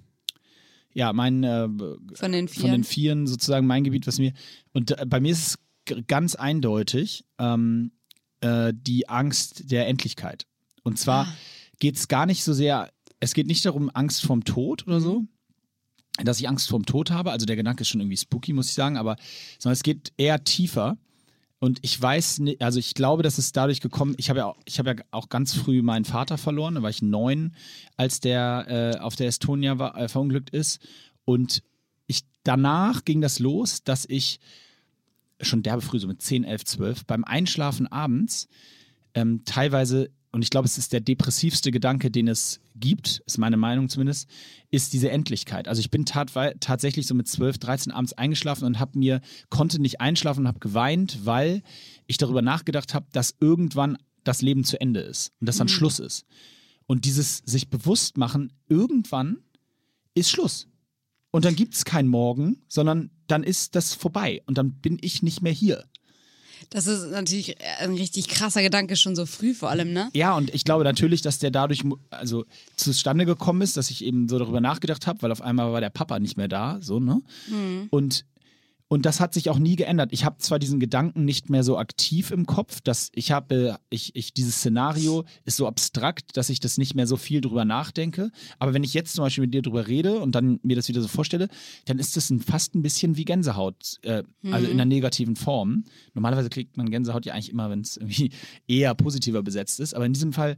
[0.92, 2.84] ja, mein äh, Von den von den Vieren.
[2.84, 4.32] Vieren sozusagen mein Gebiet, was mir.
[4.72, 7.92] Und äh, bei mir ist es ganz eindeutig ähm,
[8.40, 10.46] äh, die Angst der Endlichkeit.
[10.82, 11.32] Und zwar Ah.
[11.78, 12.90] geht es gar nicht so sehr,
[13.20, 15.24] es geht nicht darum, Angst vorm Tod oder so.
[16.22, 18.74] Dass ich Angst vorm Tod habe, also der Gedanke ist schon irgendwie spooky, muss ich
[18.74, 19.16] sagen, aber
[19.58, 20.98] sondern es geht eher tiefer.
[21.60, 24.58] Und ich weiß nicht, also ich glaube, dass es dadurch gekommen, ich habe ja, auch-
[24.64, 27.54] ich habe ja auch ganz früh meinen Vater verloren, da war ich neun,
[27.96, 30.80] als der äh, auf der Estonia war, äh, verunglückt ist.
[31.26, 31.62] Und
[32.06, 34.40] ich, danach ging das los, dass ich
[35.42, 38.48] schon derbe früh, so mit 10, 11, 12, beim Einschlafen abends
[39.14, 43.56] ähm, teilweise, und ich glaube, es ist der depressivste Gedanke, den es gibt, ist meine
[43.56, 44.28] Meinung zumindest,
[44.70, 45.66] ist diese Endlichkeit.
[45.66, 50.00] Also ich bin tatsächlich so mit 12, 13 abends eingeschlafen und habe mir, konnte nicht
[50.00, 51.62] einschlafen und habe geweint, weil
[52.06, 55.98] ich darüber nachgedacht habe, dass irgendwann das Leben zu Ende ist und dass dann Schluss
[55.98, 56.26] ist.
[56.86, 59.38] Und dieses sich bewusst machen, irgendwann
[60.14, 60.68] ist Schluss.
[61.32, 65.22] Und dann gibt es kein Morgen, sondern dann ist das vorbei und dann bin ich
[65.22, 65.84] nicht mehr hier.
[66.68, 70.10] Das ist natürlich ein richtig krasser Gedanke, schon so früh vor allem, ne?
[70.12, 72.44] Ja, und ich glaube natürlich, dass der dadurch also
[72.76, 75.90] zustande gekommen ist, dass ich eben so darüber nachgedacht habe, weil auf einmal war der
[75.90, 77.22] Papa nicht mehr da, so, ne?
[77.90, 78.24] Und
[78.92, 80.12] und das hat sich auch nie geändert.
[80.12, 84.16] Ich habe zwar diesen Gedanken nicht mehr so aktiv im Kopf, dass ich habe, ich,
[84.16, 88.32] ich, dieses Szenario ist so abstrakt, dass ich das nicht mehr so viel drüber nachdenke.
[88.58, 91.00] Aber wenn ich jetzt zum Beispiel mit dir drüber rede und dann mir das wieder
[91.00, 91.46] so vorstelle,
[91.84, 95.84] dann ist das ein, fast ein bisschen wie Gänsehaut, äh, also in einer negativen Form.
[96.14, 98.32] Normalerweise kriegt man Gänsehaut ja eigentlich immer, wenn es irgendwie
[98.66, 99.94] eher positiver besetzt ist.
[99.94, 100.56] Aber in diesem Fall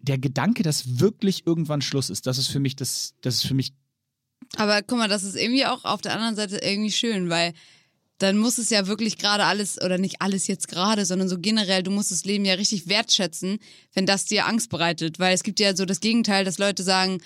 [0.00, 3.52] der Gedanke, dass wirklich irgendwann Schluss ist, das ist für mich das, das ist für
[3.52, 3.74] mich
[4.56, 7.52] Aber guck mal, das ist irgendwie auch auf der anderen Seite irgendwie schön, weil
[8.18, 11.82] dann muss es ja wirklich gerade alles, oder nicht alles jetzt gerade, sondern so generell,
[11.82, 13.58] du musst das Leben ja richtig wertschätzen,
[13.94, 15.18] wenn das dir Angst bereitet.
[15.18, 17.22] Weil es gibt ja so das Gegenteil, dass Leute sagen,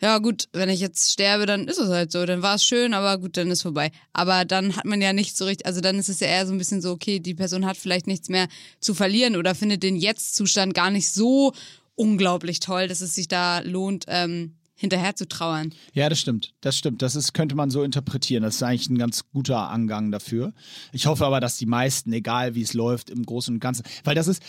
[0.00, 2.94] ja gut, wenn ich jetzt sterbe, dann ist es halt so, dann war es schön,
[2.94, 3.90] aber gut, dann ist vorbei.
[4.12, 6.52] Aber dann hat man ja nicht so richtig, also dann ist es ja eher so
[6.52, 8.46] ein bisschen so, okay, die Person hat vielleicht nichts mehr
[8.78, 11.52] zu verlieren oder findet den Jetzt-Zustand gar nicht so
[11.96, 15.74] unglaublich toll, dass es sich da lohnt, ähm, hinterher zu trauern.
[15.92, 16.54] Ja, das stimmt.
[16.60, 17.02] Das stimmt.
[17.02, 18.44] Das ist, könnte man so interpretieren.
[18.44, 20.54] Das ist eigentlich ein ganz guter Angang dafür.
[20.92, 24.14] Ich hoffe aber, dass die meisten, egal wie es läuft, im Großen und Ganzen, weil
[24.14, 24.40] das ist,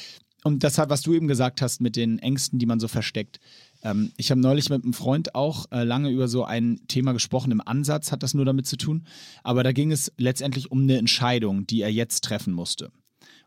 [0.43, 3.39] und das hat, was du eben gesagt hast mit den Ängsten, die man so versteckt.
[3.81, 7.51] Ähm, ich habe neulich mit einem Freund auch äh, lange über so ein Thema gesprochen.
[7.51, 9.07] Im Ansatz hat das nur damit zu tun.
[9.43, 12.91] Aber da ging es letztendlich um eine Entscheidung, die er jetzt treffen musste.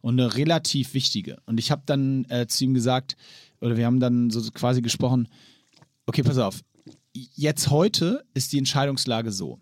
[0.00, 1.38] Und eine relativ wichtige.
[1.46, 3.16] Und ich habe dann äh, zu ihm gesagt,
[3.60, 5.28] oder wir haben dann so quasi gesprochen,
[6.06, 6.60] okay, pass auf,
[7.12, 9.60] jetzt heute ist die Entscheidungslage so.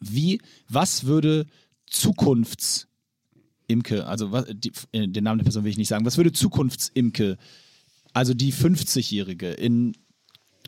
[0.00, 1.46] Wie, was würde
[1.86, 6.32] Zukunftsimke, also was, die, äh, den Namen der Person will ich nicht sagen, was würde
[6.32, 7.38] Zukunftsimke,
[8.12, 9.96] also die 50-Jährige in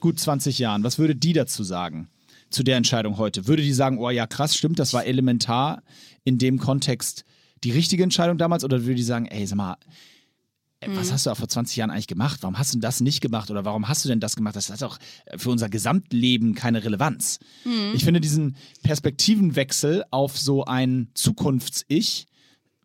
[0.01, 2.09] gut 20 Jahren, was würde die dazu sagen?
[2.49, 3.49] Zu der Entscheidung heute?
[3.49, 5.83] Würde die sagen, oh ja, krass, stimmt, das war elementar
[6.23, 7.25] in dem Kontext
[7.65, 8.63] die richtige Entscheidung damals?
[8.63, 9.77] Oder würde die sagen, ey, sag mal,
[10.87, 12.39] was hast du auch vor 20 Jahren eigentlich gemacht?
[12.43, 13.51] Warum hast du das nicht gemacht?
[13.51, 14.57] Oder warum hast du denn das gemacht?
[14.57, 14.99] Das hat auch
[15.37, 17.39] für unser Gesamtleben keine Relevanz.
[17.95, 22.27] Ich finde diesen Perspektivenwechsel auf so ein Zukunfts-Ich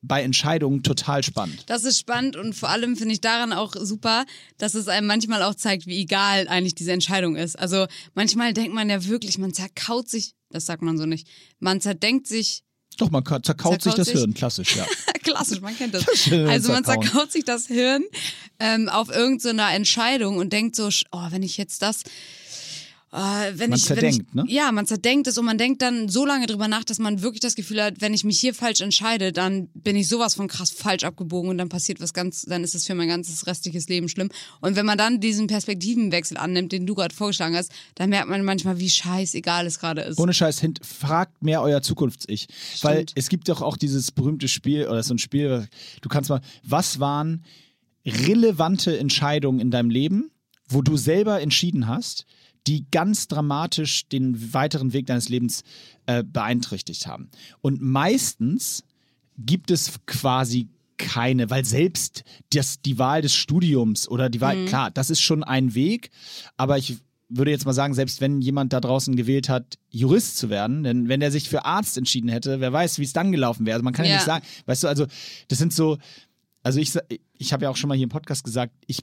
[0.02, 1.64] bei Entscheidungen total spannend.
[1.68, 4.26] Das ist spannend und vor allem finde ich daran auch super,
[4.58, 7.58] dass es einem manchmal auch zeigt, wie egal eigentlich diese Entscheidung ist.
[7.60, 11.28] Also manchmal denkt man ja wirklich, man zerkaut sich, das sagt man so nicht,
[11.60, 12.64] man zerdenkt sich
[12.98, 14.18] Doch, man ka- zerkaut, sich Zerkaut das sich?
[14.18, 14.86] Hirn, klassisch, ja.
[15.24, 16.06] Klassisch, man kennt das.
[16.50, 18.04] Also man zerkaut sich das Hirn
[18.60, 22.04] ähm, auf irgendeiner Entscheidung und denkt so, oh, wenn ich jetzt das,
[23.12, 24.48] wenn Man ich, zerdenkt, wenn ne?
[24.48, 27.22] ich, Ja, man zerdenkt es und man denkt dann so lange drüber nach, dass man
[27.22, 30.48] wirklich das Gefühl hat, wenn ich mich hier falsch entscheide, dann bin ich sowas von
[30.48, 33.90] krass falsch abgebogen und dann passiert was ganz, dann ist es für mein ganzes restliches
[33.90, 34.30] Leben schlimm.
[34.62, 38.46] Und wenn man dann diesen Perspektivenwechsel annimmt, den du gerade vorgeschlagen hast, dann merkt man
[38.46, 40.18] manchmal, wie scheißegal es gerade ist.
[40.18, 42.48] Ohne Scheiß, fragt mehr euer Zukunfts-Ich.
[42.82, 45.68] Weil es gibt doch auch dieses berühmte Spiel, oder so ein Spiel,
[46.02, 47.44] du kannst mal, was waren
[48.06, 50.32] relevante Entscheidungen in deinem Leben,
[50.70, 52.26] wo du selber entschieden hast,
[52.68, 55.64] die ganz dramatisch den weiteren Weg deines Lebens
[56.06, 57.30] äh, beeinträchtigt haben.
[57.62, 58.84] Und meistens
[59.38, 64.92] gibt es quasi keine, weil selbst das, die Wahl des Studiums oder die Wahl, klar,
[64.92, 66.12] das ist schon ein Weg,
[66.58, 66.98] aber ich
[67.28, 71.08] würde jetzt mal sagen, selbst wenn jemand da draußen gewählt hat, Jurist zu werden, denn
[71.08, 73.76] wenn er sich für Arzt entschieden hätte, wer weiß, wie es dann gelaufen wäre.
[73.76, 74.12] Also man kann ja.
[74.12, 74.18] Ja.
[74.18, 75.08] nicht sagen, weißt du, also
[75.48, 75.98] das sind so,
[76.62, 76.92] also ich,
[77.38, 79.00] ich habe ja auch schon mal hier im Podcast gesagt, ich,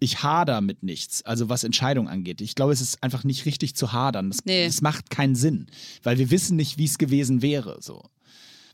[0.00, 2.40] ich hader mit nichts, also was Entscheidungen angeht.
[2.40, 4.30] Ich glaube, es ist einfach nicht richtig zu hadern.
[4.30, 4.66] Das, Nee.
[4.66, 5.66] das macht keinen Sinn,
[6.02, 7.78] weil wir wissen nicht, wie es gewesen wäre.
[7.80, 8.02] So.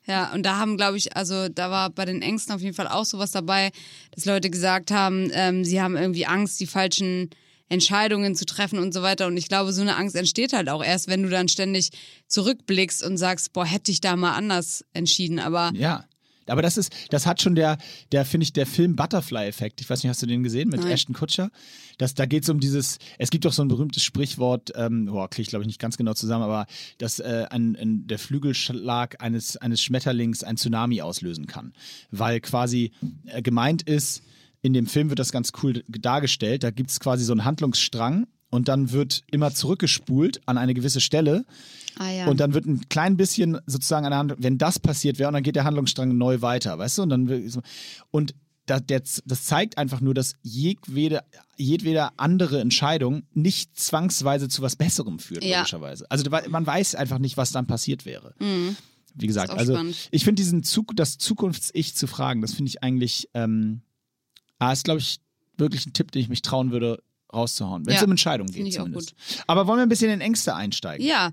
[0.04, 2.88] Ja, und da haben, glaube ich, also da war bei den Ängsten auf jeden Fall
[2.88, 3.70] auch sowas dabei,
[4.11, 7.30] dass Leute gesagt haben, ähm, sie haben irgendwie Angst, die falschen
[7.68, 9.26] Entscheidungen zu treffen und so weiter.
[9.28, 11.90] Und ich glaube, so eine Angst entsteht halt auch erst, wenn du dann ständig
[12.26, 15.38] zurückblickst und sagst, boah, hätte ich da mal anders entschieden.
[15.38, 16.04] Aber Ja.
[16.46, 17.78] Aber das ist, das hat schon der,
[18.11, 19.81] der finde ich, der Film Butterfly-Effekt.
[19.81, 20.92] Ich weiß nicht, hast du den gesehen mit Nein.
[20.92, 21.50] Ashton Kutcher?
[21.98, 25.28] Das, da geht es um dieses, es gibt doch so ein berühmtes Sprichwort, ähm, boah,
[25.28, 26.66] kriege ich glaube ich nicht ganz genau zusammen, aber
[26.98, 31.72] dass äh, ein, ein, der Flügelschlag eines, eines Schmetterlings ein Tsunami auslösen kann.
[32.11, 32.92] Weil quasi
[33.26, 34.22] äh, gemeint ist,
[34.62, 38.26] in dem Film wird das ganz cool dargestellt, da gibt es quasi so einen Handlungsstrang
[38.53, 41.45] und dann wird immer zurückgespult an eine gewisse Stelle
[41.99, 42.27] ah ja.
[42.27, 45.43] und dann wird ein klein bisschen sozusagen eine Hand, wenn das passiert wäre, und dann
[45.43, 47.03] geht der Handlungsstrang neu weiter, weißt du?
[47.03, 47.59] Und dann wird-
[48.11, 48.35] und
[48.67, 51.23] da, der, das zeigt einfach nur, dass jedwede,
[51.57, 55.59] jedwede andere Entscheidung nicht zwangsweise zu was Besserem führt, Ja.
[55.59, 56.09] logischerweise.
[56.11, 58.35] Also man weiß einfach nicht, was dann passiert wäre.
[59.15, 60.09] Wie gesagt, also spannend.
[60.11, 63.81] ich finde diesen Zug, das Zukunfts-Ich zu fragen, das finde ich eigentlich, ähm,
[64.59, 65.21] ah, ist glaube ich
[65.57, 68.73] wirklich ein Tipp, den ich mich trauen würde, rauszuhauen, wenn es Ja, um Entscheidungen geht
[68.73, 69.14] zumindest.
[69.47, 71.07] Aber wollen wir ein bisschen in Ängste einsteigen?
[71.07, 71.33] ja,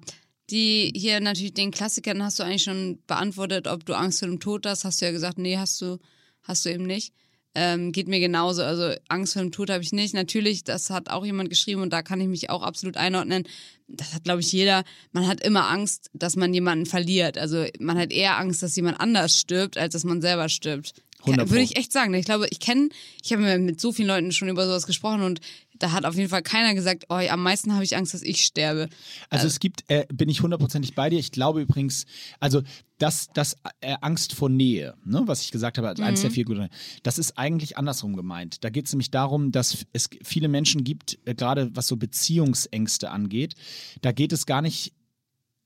[0.50, 4.40] die hier natürlich den Klassikern hast du eigentlich schon beantwortet, ob du Angst vor dem
[4.40, 6.00] Tod hast, hast du ja gesagt, nee, hast du,
[6.44, 7.14] hast du eben nicht.
[7.56, 8.64] Ähm, geht mir genauso.
[8.64, 10.14] Also Angst vor dem Tod habe ich nicht.
[10.14, 13.44] Natürlich, das hat auch jemand geschrieben und da kann ich mich auch absolut einordnen.
[13.88, 14.84] Das hat, glaube ich, jeder.
[15.12, 17.38] Man hat immer Angst, dass man jemanden verliert.
[17.38, 20.94] Also man hat eher Angst, dass jemand anders stirbt, als dass man selber stirbt.
[21.22, 21.52] 100 Pro.
[21.54, 22.14] Würde ich echt sagen.
[22.14, 22.90] Ich glaube, ich kenne,
[23.24, 25.42] ich habe mit so vielen Leuten schon über sowas gesprochen und
[25.80, 28.42] da hat auf jeden Fall keiner gesagt, oh, am meisten habe ich Angst, dass ich
[28.42, 28.90] sterbe.
[29.30, 31.20] Also es gibt, äh, bin ich hundertprozentig bei dir.
[31.20, 32.06] Ich glaube übrigens,
[32.40, 32.62] also
[32.98, 36.46] das, das äh, Angst vor Nähe, ne, was ich gesagt habe, als eines der vier
[36.46, 36.70] guten,
[37.04, 38.64] das ist eigentlich andersrum gemeint.
[38.64, 43.10] Da geht es nämlich darum, dass es viele Menschen gibt, äh, gerade was so Beziehungsängste
[43.10, 43.56] angeht,
[44.02, 44.94] da geht es gar nicht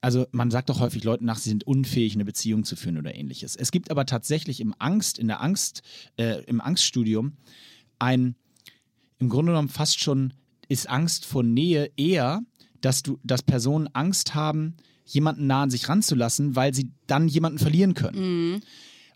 [0.01, 3.15] also man sagt doch häufig Leuten nach, sie sind unfähig, eine Beziehung zu führen oder
[3.15, 3.55] ähnliches.
[3.55, 5.81] Es gibt aber tatsächlich im Angst, in der Angst,
[6.17, 7.37] äh, im Angststudium
[7.99, 8.35] ein,
[9.23, 10.33] im Grunde genommen fast schon
[10.67, 12.41] ist Angst vor Nähe eher,
[12.81, 17.59] dass du, dass Personen Angst haben, jemanden nah an sich ranzulassen, weil sie dann jemanden
[17.59, 18.61] verlieren können.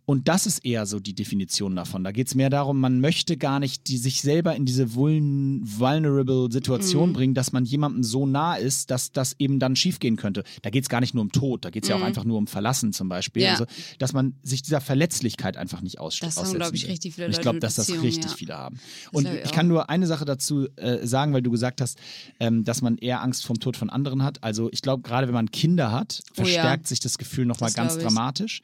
[0.09, 2.05] Und das ist eher so die Definition davon.
[2.05, 5.61] Da geht es mehr darum, man möchte gar nicht die, sich selber in diese vuln
[5.65, 7.13] vulnerable Situation Mhm.
[7.13, 10.45] bringen, dass man jemandem so nah ist, dass das eben dann schiefgehen könnte.
[10.61, 12.37] Da geht es gar nicht nur um Tod, da geht es ja auch einfach nur
[12.37, 13.41] um Verlassen zum Beispiel.
[13.41, 13.45] Mhm.
[13.47, 13.51] Ja.
[13.51, 13.65] Also,
[13.99, 17.27] dass man sich dieser Verletzlichkeit einfach nicht aus Das haben, aussetzen glaub ich, richtig viele
[17.27, 18.37] Und Ich Leute glaube, dass das richtig ja.
[18.37, 18.79] viele haben.
[19.11, 21.97] Und ich ich kann nur eine Sache dazu äh, sagen, weil du gesagt hast,
[22.39, 24.41] ähm, dass man eher Angst vom Tod von anderen hat.
[24.41, 26.45] Also ich glaube, gerade wenn man Kinder hat, Oh ja.
[26.45, 28.61] verstärkt sich das Gefühl nochmal ganz glaub ich.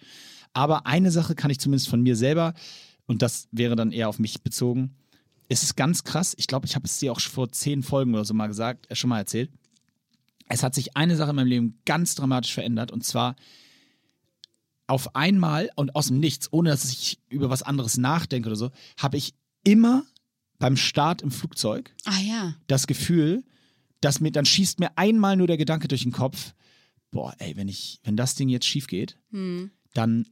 [0.54, 2.54] Aber eine Sache kann ich zumindest von mir selber,
[3.06, 4.96] und das wäre dann eher auf mich bezogen,
[5.50, 6.34] es ist ganz krass.
[6.38, 8.96] Ich glaube, ich habe es dir auch vor zehn Folgen oder so mal gesagt, äh,
[8.96, 9.52] schon mal erzählt.
[10.48, 13.36] Es hat sich eine Sache in meinem Leben ganz dramatisch verändert und zwar
[14.88, 18.72] auf einmal und aus dem Nichts, ohne dass ich über was anderes nachdenke oder so,
[18.98, 20.04] habe ich immer
[20.60, 22.56] beim Start im Flugzeug Ah ja.
[22.68, 23.44] das Gefühl,
[24.02, 26.54] dass mir, dann schießt mir einmal nur der Gedanke durch den Kopf,
[27.12, 29.72] boah, ey, wenn ich, wenn das Ding jetzt schief geht, Hm.
[29.94, 30.28] dann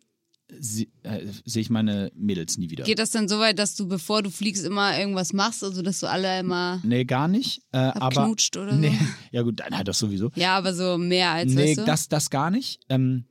[0.52, 2.84] äh, sehe ich meine Mädels nie wieder.
[2.84, 6.00] Geht das dann so weit, dass du, bevor du fliegst, immer irgendwas machst, also dass
[6.00, 7.62] du alle immer Nee, gar nicht.
[7.72, 8.76] Äh, aber, oder so?
[8.76, 8.98] nee,
[9.32, 10.32] ja gut, dann halt das sowieso.
[10.36, 11.86] Ja, aber so mehr als, nee, weißt du?
[11.86, 12.82] das, das gar nicht.
[12.90, 13.26] Ähm,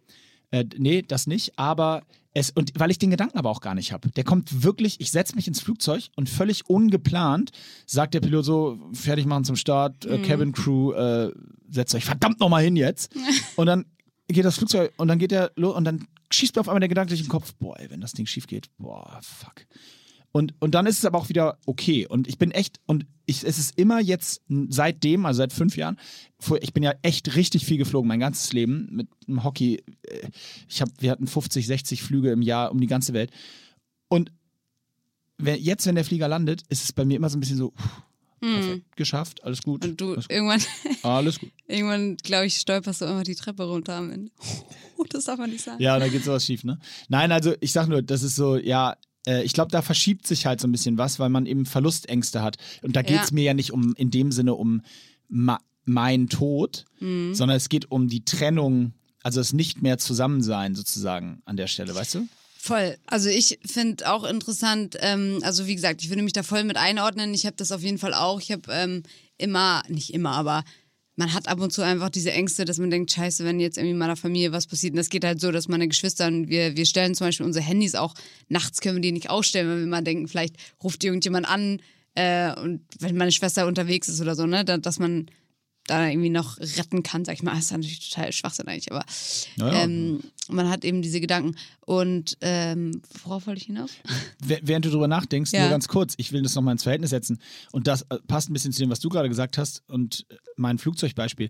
[0.50, 1.59] äh, nee, das nicht.
[1.59, 2.02] Aber
[2.33, 4.11] es, und weil ich den Gedanken aber auch gar nicht habe.
[4.11, 7.50] Der kommt wirklich, ich setze mich ins Flugzeug und völlig ungeplant
[7.87, 11.33] sagt der Pilot so, fertig machen zum Start, äh, Cabin Crew, äh,
[11.68, 13.12] setzt euch verdammt nochmal hin jetzt.
[13.56, 13.85] und dann
[14.28, 16.88] geht das Flugzeug und dann geht der los und dann schießt mir auf einmal der
[16.88, 19.66] Gedanke durch den Kopf, boah, ey, wenn das Ding schief geht, boah, fuck.
[20.32, 22.06] Und, und dann ist es aber auch wieder okay.
[22.06, 25.98] Und ich bin echt, und ich, es ist immer jetzt seitdem, also seit fünf Jahren,
[26.60, 29.82] ich bin ja echt richtig viel geflogen, mein ganzes Leben mit dem Hockey.
[30.68, 33.32] Ich hab, wir hatten 50, 60 Flüge im Jahr um die ganze Welt.
[34.08, 34.30] Und
[35.38, 37.72] jetzt, wenn der Flieger landet, ist es bei mir immer so ein bisschen so,
[38.40, 39.85] perfekt, geschafft, alles gut.
[39.85, 40.33] Und du alles gut.
[40.37, 40.62] irgendwann,
[41.03, 41.50] Alles gut.
[41.68, 44.33] irgendwann, glaube ich, stolperst du immer die Treppe runter am Ende.
[44.98, 45.83] Oh, das darf man nicht sagen.
[45.83, 46.79] Ja, da geht sowas schief, ne?
[47.09, 50.44] Nein, also ich sag nur, das ist so, ja, äh, ich glaube, da verschiebt sich
[50.44, 52.59] halt so ein bisschen was, weil man eben Verlustängste hat.
[52.83, 53.35] Und da geht es Ja.
[53.35, 54.83] mir ja nicht um, in dem Sinne um
[55.85, 57.35] mein Tod, Mhm.
[57.35, 61.94] sondern es geht um die Trennung, also das nicht mehr Zusammensein sozusagen an der Stelle,
[61.94, 62.29] weißt du?
[62.62, 62.99] Voll.
[63.07, 66.77] Also ich finde auch interessant, ähm, also wie gesagt, ich würde mich da voll mit
[66.77, 67.33] einordnen.
[67.33, 68.38] Ich habe das auf jeden Fall auch.
[68.38, 69.03] Ich habe ähm,
[69.38, 70.62] immer, nicht immer, aber
[71.16, 73.96] man hat ab und zu einfach diese Ängste, dass man denkt, scheiße, wenn jetzt irgendwie
[73.96, 74.92] meiner Familie was passiert.
[74.92, 77.64] Und das geht halt so, dass meine Geschwister, und wir, wir stellen zum Beispiel unsere
[77.64, 78.14] Handys auch,
[78.49, 81.81] nachts können wir die nicht ausstellen, weil wir mal denken, vielleicht ruft irgendjemand an
[82.14, 85.31] äh, und wenn meine Schwester unterwegs ist oder so, ne, da, dass man
[85.90, 87.53] da irgendwie noch retten kann, sag ich mal.
[87.57, 89.05] Das ist natürlich total Schwachsinn eigentlich, aber
[89.57, 89.83] Ja, ja.
[89.85, 91.57] ähm, man hat eben diese Gedanken.
[91.85, 93.90] Und ähm, worauf wollte ich hinaus?
[94.44, 95.61] Wäh- Während du drüber nachdenkst, Ja.
[95.62, 97.38] nur ganz kurz, ich will das nochmal ins Verhältnis setzen.
[97.72, 100.37] Und das äh, passt ein bisschen zu dem, was du gerade gesagt hast und äh,
[100.57, 101.48] mein Flugzeugbeispiel.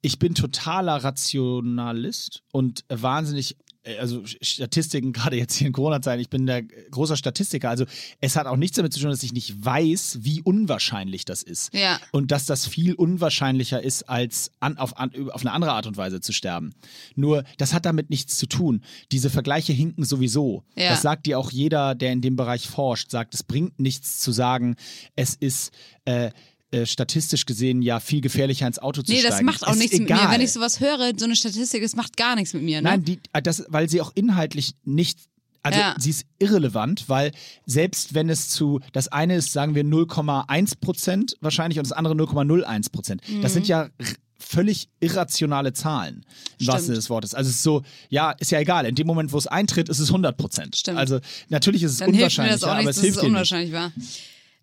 [0.00, 3.56] Ich bin totaler Rationalist und wahnsinnig,
[3.98, 7.70] also Sch- Statistiken, gerade jetzt hier in Corona-Zeiten, ich bin der äh, großer Statistiker.
[7.70, 7.84] Also
[8.20, 11.72] es hat auch nichts damit zu tun, dass ich nicht weiß, wie unwahrscheinlich das ist.
[11.74, 11.98] Ja.
[12.12, 15.96] Und dass das viel unwahrscheinlicher ist, als an, auf, an, auf eine andere Art und
[15.96, 16.72] Weise zu sterben.
[17.14, 18.82] Nur, das hat damit nichts zu tun.
[19.12, 20.64] Diese Vergleiche hinken sowieso.
[20.76, 20.90] Ja.
[20.90, 24.32] Das sagt dir auch jeder, der in dem Bereich forscht, sagt, es bringt nichts zu
[24.32, 24.76] sagen,
[25.16, 25.72] es ist
[26.04, 26.30] äh,
[26.70, 29.34] äh, statistisch gesehen ja viel gefährlicher ins Auto zu Nee, steigen.
[29.34, 30.14] das macht auch Ist nichts mit mir.
[30.16, 30.30] egal.
[30.32, 32.82] Wenn ich sowas höre, so eine Statistik, das macht gar nichts mit mir.
[32.82, 32.88] Ne?
[32.90, 35.18] Nein, die, äh, das, weil sie auch inhaltlich nicht.
[35.62, 35.96] Also Ja.
[35.98, 37.32] sie ist irrelevant, weil
[37.66, 42.14] selbst wenn es zu, das eine ist, sagen wir 0,1 Prozent wahrscheinlich und das andere
[42.14, 43.22] 0,01 Prozent.
[43.42, 43.90] Das sind ja r-
[44.38, 46.24] völlig irrationale Zahlen, im Mhm.
[46.54, 46.68] Stimmt.
[46.68, 47.34] wahrsten Sinne des Wortes.
[47.34, 48.86] Also es ist so, ja, ist ja egal.
[48.86, 50.76] In dem Moment, wo es eintritt, ist es 100 Prozent.
[50.76, 50.96] Stimmt.
[50.98, 53.02] Also natürlich ist es Dann hilft mir unwahrscheinlich, das auch aber nicht, es dass es
[53.04, 53.30] hilft nicht.
[53.30, 53.92] unwahrscheinlich war.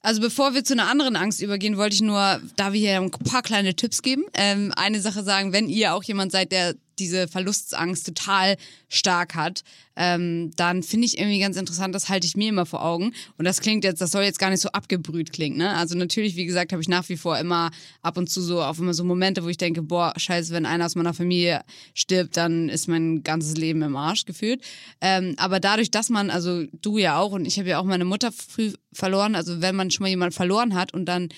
[0.06, 3.10] Also bevor wir zu einer anderen Angst übergehen, wollte ich nur, da wir hier ein
[3.10, 7.28] paar kleine Tipps geben, ähm, eine Sache sagen, wenn ihr auch jemand seid, der diese
[7.28, 8.58] Verlustsangst total
[8.90, 9.64] stark hat,
[9.96, 13.14] ähm, dann finde ich irgendwie ganz interessant, das halte ich mir immer vor Augen.
[13.38, 15.58] Und das klingt jetzt, das soll jetzt gar nicht so abgebrüht klingen.
[15.58, 15.70] Ne?
[15.76, 18.80] Also natürlich, wie gesagt, habe ich nach wie vor immer ab und zu so auf
[18.80, 21.62] immer so Momente, wo ich denke, boah, scheiße, wenn einer aus meiner Familie
[21.94, 24.62] stirbt, dann ist mein ganzes Leben im Arsch gefühlt.
[25.02, 28.06] Ähm, aber dadurch, dass man, also du ja auch und ich habe ja auch meine
[28.06, 31.30] Mutter früh verloren, also wenn man schon mal jemanden verloren hat und dann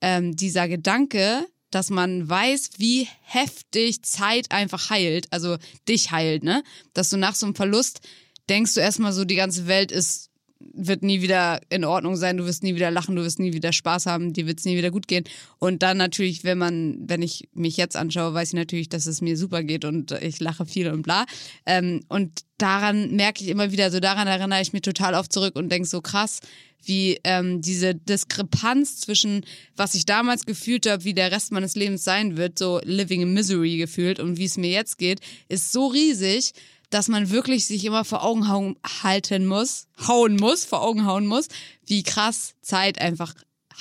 [0.00, 5.56] ähm, dieser Gedanke, dass man weiß, wie heftig Zeit einfach heilt, also
[5.88, 6.62] dich heilt, ne?
[6.94, 8.00] Dass du nach so einem Verlust
[8.48, 10.30] denkst du erstmal so, die ganze Welt ist
[10.60, 13.72] wird nie wieder in Ordnung sein, du wirst nie wieder lachen, du wirst nie wieder
[13.72, 15.24] Spaß haben, dir wird es nie wieder gut gehen.
[15.58, 19.22] Und dann natürlich, wenn man, wenn ich mich jetzt anschaue, weiß ich natürlich, dass es
[19.22, 21.24] mir super geht und ich lache viel und bla.
[21.64, 25.56] Ähm, und daran merke ich immer wieder, so daran erinnere ich mich total oft zurück
[25.56, 26.40] und denke so krass,
[26.84, 29.44] wie ähm, diese Diskrepanz zwischen,
[29.76, 33.34] was ich damals gefühlt habe, wie der Rest meines Lebens sein wird, so living in
[33.34, 36.52] misery gefühlt und wie es mir jetzt geht, ist so riesig,
[36.90, 41.26] dass man wirklich sich immer vor Augen hauen, halten muss, hauen muss, vor Augen hauen
[41.26, 41.48] muss,
[41.86, 43.34] wie krass Zeit einfach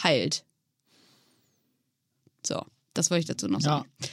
[0.03, 0.45] heilt.
[2.45, 2.61] So,
[2.93, 3.89] das wollte ich dazu noch sagen.
[3.99, 4.07] Ja.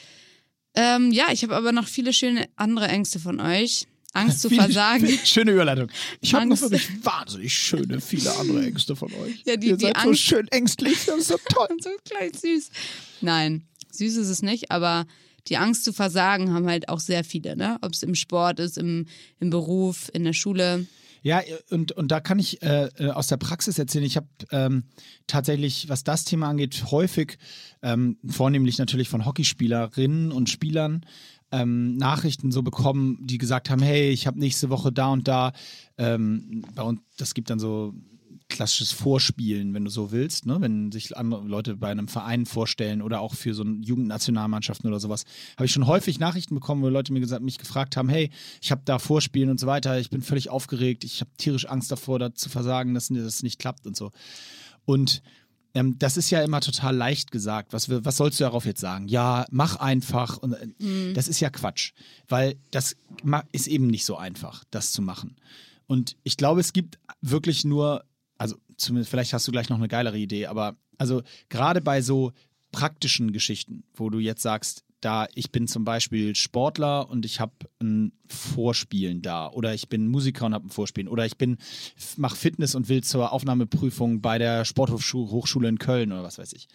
[0.97, 3.87] Ähm, ja, ich habe aber noch viele schöne andere Ängste von euch.
[4.17, 5.09] Angst zu versagen.
[5.25, 5.89] Schöne Überleitung.
[6.21, 9.43] Ich habe noch wirklich wahnsinnig schöne, viele andere Ängste von euch.
[9.47, 11.69] Ja, die- Ihr die seid so Angst- schön ängstlich, das ist so toll.
[11.81, 12.71] so gleich süß.
[13.21, 15.07] Nein, süß ist es nicht, aber
[15.49, 17.79] die Angst zu versagen haben halt auch sehr viele, ne?
[17.81, 19.07] Ob es im Sport ist, im,
[19.39, 20.87] im Beruf, in der Schule.
[21.23, 21.41] Ja,
[21.71, 24.05] und, und da kann ich äh, äh, aus der Praxis erzählen.
[24.05, 24.85] Ich habe ähm,
[25.27, 27.39] tatsächlich, was das Thema angeht, häufig,
[27.83, 31.05] ähm, vornehmlich natürlich von Hockeyspielerinnen und Spielern,
[31.53, 35.53] ähm, Nachrichten so bekommen, die gesagt haben, hey, ich habe nächste Woche da und da,
[35.99, 37.95] ähm, bei uns, das gibt dann so
[38.49, 40.61] klassisches Vorspielen, wenn du so willst, ne?
[40.61, 45.01] wenn sich andere Leute bei einem Verein vorstellen oder auch für so eine Jugendnationalmannschaften oder
[45.01, 45.25] sowas,
[45.57, 48.31] habe ich schon häufig Nachrichten bekommen, wo Leute mir gesagt, mich gefragt haben, hey,
[48.63, 51.91] ich habe da Vorspielen und so weiter, ich bin völlig aufgeregt, ich habe tierisch Angst
[51.91, 54.13] davor, da zu versagen, dass das nicht klappt und so.
[54.85, 55.23] Und
[55.77, 57.75] ähm, das ist ja immer total leicht gesagt.
[57.75, 59.09] Was, was sollst du darauf jetzt sagen?
[59.09, 60.39] Ja, mach einfach.
[60.39, 61.93] Und, äh, Das ist ja Quatsch,
[62.29, 62.97] weil das
[63.53, 65.37] ist eben nicht so einfach, das zu machen.
[65.87, 68.05] Und ich glaube, es gibt wirklich nur,
[68.39, 72.33] also zumindest, vielleicht hast du gleich noch eine geilere Idee, aber also gerade bei so
[72.73, 77.53] praktischen Geschichten, wo du jetzt sagst, da ich bin zum Beispiel Sportler und ich habe
[77.81, 79.49] ein Vorspielen da.
[79.49, 81.07] Oder ich bin Musiker und habe ein Vorspielen.
[81.07, 81.59] Oder ich bin
[82.17, 86.67] mache Fitness und will zur Aufnahmeprüfung bei der Sporthochschule in Köln oder was weiß ich.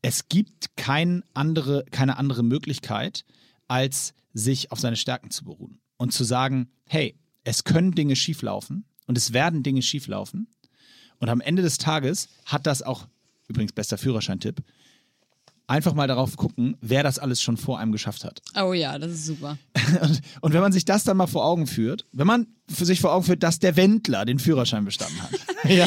[0.00, 3.26] Es gibt kein andere, keine andere Möglichkeit,
[3.68, 8.86] als sich auf seine Stärken zu beruhen und zu sagen, hey, es können Dinge schieflaufen
[9.06, 10.48] und es werden Dinge schieflaufen.
[11.18, 13.06] Und am Ende des Tages hat das auch,
[13.48, 14.62] übrigens bester Führerscheintipp,
[15.70, 18.42] einfach mal darauf gucken, wer das alles schon vor einem geschafft hat.
[18.60, 19.56] Oh ja, das ist super.
[20.02, 23.00] Und, und wenn man sich das dann mal vor Augen führt, wenn man für sich
[23.00, 25.30] vor Augen führt, dass der Wendler den Führerschein bestanden hat.
[25.68, 25.86] ja?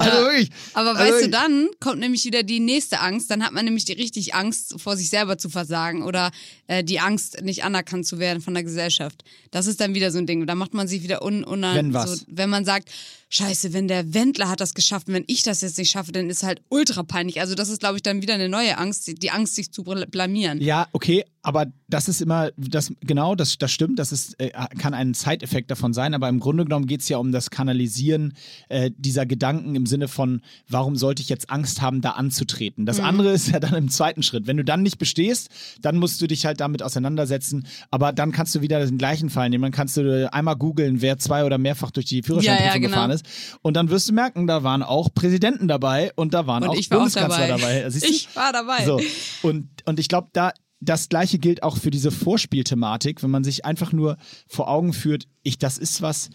[0.00, 0.50] Also wirklich.
[0.74, 1.30] Aber also weißt du, wirklich.
[1.30, 3.30] dann kommt nämlich wieder die nächste Angst.
[3.30, 6.30] Dann hat man nämlich die richtig Angst, vor sich selber zu versagen oder
[6.66, 9.24] äh, die Angst, nicht anerkannt zu werden von der Gesellschaft.
[9.50, 10.46] Das ist dann wieder so ein Ding.
[10.46, 12.10] Da macht man sich wieder un, unan, Wenn was?
[12.20, 12.88] So, wenn man sagt,
[13.32, 16.28] Scheiße, wenn der Wendler hat das geschafft, und wenn ich das jetzt nicht schaffe, dann
[16.30, 17.40] ist halt ultra peinlich.
[17.40, 20.06] Also das ist, glaube ich, dann wieder eine neue Angst, die- Angst, sich zu bl-
[20.06, 20.60] blamieren.
[20.60, 24.94] Ja, okay, aber das ist immer, das, genau, das, das stimmt, das ist, äh, kann
[24.94, 28.34] ein Side-Effekt davon sein, aber im Grunde genommen geht es ja um das Kanalisieren
[28.68, 32.86] äh, dieser Gedanken im Sinne von, warum sollte ich jetzt Angst haben, da anzutreten?
[32.86, 34.46] Das andere ist ja dann im zweiten Schritt.
[34.46, 35.50] Wenn du dann nicht bestehst,
[35.82, 39.50] dann musst du dich halt damit auseinandersetzen, aber dann kannst du wieder den gleichen Fall
[39.50, 42.80] nehmen, dann kannst du einmal googeln, wer zwei oder mehrfach durch die Führerscheinprüfung Ja, ja,
[42.80, 42.88] genau.
[42.88, 43.26] gefahren ist
[43.62, 46.74] und dann wirst du merken, da waren auch Präsidenten dabei und da waren Und auch
[46.74, 47.80] war auch Bundeskanzler dabei.
[47.82, 47.96] dabei.
[48.02, 48.84] Ich war dabei.
[48.84, 49.00] So.
[49.42, 53.64] Und, und ich glaube, da das gleiche gilt auch für diese Vorspielthematik, wenn man sich
[53.64, 54.16] einfach nur
[54.48, 56.30] vor Augen führt, ich, das ist was,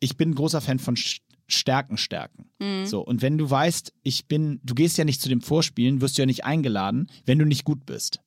[0.00, 0.96] ich bin ein großer Fan von
[1.48, 2.50] Stärken stärken.
[2.86, 6.18] So, und wenn du weißt, ich bin, du gehst ja nicht zu dem Vorspielen, wirst
[6.18, 8.20] du ja nicht eingeladen, wenn du nicht gut bist.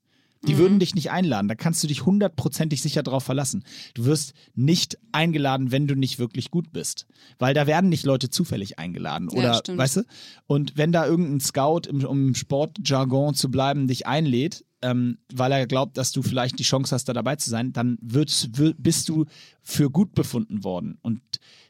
[0.47, 3.65] Die würden dich nicht einladen, da kannst du dich hundertprozentig sicher darauf verlassen.
[3.93, 7.07] Du wirst nicht eingeladen, wenn du nicht wirklich gut bist.
[7.39, 9.27] Weil da werden nicht Leute zufällig eingeladen.
[9.33, 9.77] Ja, Oder, stimmt.
[9.79, 10.03] weißt du?
[10.47, 15.51] Und wenn da irgendein Scout, im, um im Sportjargon zu bleiben, dich einlädt, ähm, weil
[15.51, 18.75] er glaubt, dass du vielleicht die Chance hast, da dabei zu sein, dann wird's, wir-
[18.77, 19.25] bist du
[19.61, 20.97] für gut befunden worden.
[21.01, 21.21] Und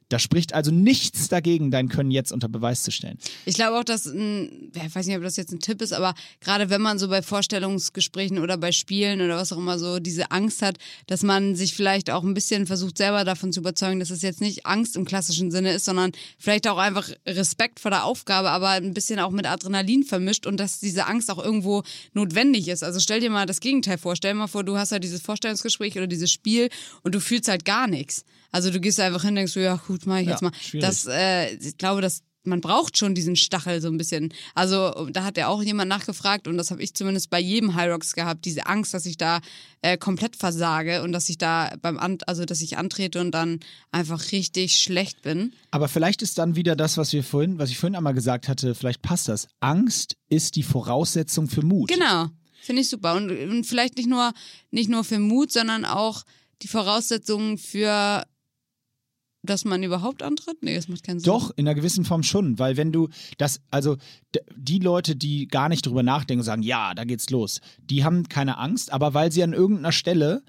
[0.10, 3.18] da spricht also nichts dagegen, dein Können jetzt unter Beweis zu stellen.
[3.46, 6.16] Ich glaube auch, dass ein, ich weiß nicht, ob das jetzt ein Tipp ist, aber
[6.42, 10.32] gerade wenn man so bei Vorstellungsgesprächen oder bei Spielen oder was auch immer so diese
[10.32, 14.10] Angst hat, dass man sich vielleicht auch ein bisschen versucht, selber davon zu überzeugen, dass
[14.10, 18.04] es jetzt nicht Angst im klassischen Sinne ist, sondern vielleicht auch einfach Respekt vor der
[18.04, 21.84] Aufgabe, aber ein bisschen auch mit Adrenalin vermischt und dass diese Angst auch irgendwo
[22.14, 22.84] notwendig ist.
[22.84, 24.16] Also stell dir mal das Gegenteil vor.
[24.16, 26.70] Stell dir mal vor, du hast halt dieses Vorstellungsgespräch oder dieses Spiel
[27.04, 28.26] und du fühlst halt gar nichts.
[28.52, 30.52] Also du gehst einfach hin, denkst du, ja gut, mach ich Ja, jetzt mal.
[30.60, 30.86] schwierig.
[30.88, 34.34] Das äh, ich glaube, dass man braucht schon diesen Stachel so ein bisschen.
[34.56, 37.92] Also da hat ja auch jemand nachgefragt und das habe ich zumindest bei jedem High
[37.92, 39.40] Rocks gehabt, diese Angst, dass ich da
[39.82, 43.60] äh, komplett versage und dass ich da beim An also dass ich antrete und dann
[43.92, 45.54] einfach richtig schlecht bin.
[45.72, 48.74] Aber vielleicht ist dann wieder das, was wir vorhin, was ich vorhin einmal gesagt hatte,
[48.74, 49.48] vielleicht passt das.
[49.60, 51.90] Angst ist die Voraussetzung für Mut.
[51.90, 52.30] Genau,
[52.62, 54.34] finde ich super und, und vielleicht nicht nur
[54.72, 56.24] nicht nur für Mut, sondern auch
[56.62, 58.24] die Voraussetzungen für
[59.42, 60.62] dass man überhaupt antritt?
[60.62, 61.32] Nee, das macht keinen Sinn.
[61.32, 63.98] Doch, in einer gewissen Form schon, weil wenn du das, also
[64.56, 68.28] die Leute, die gar nicht drüber nachdenken und sagen, ja, da geht's los, die haben
[68.28, 70.44] keine Angst, aber weil sie an irgendeiner Stelle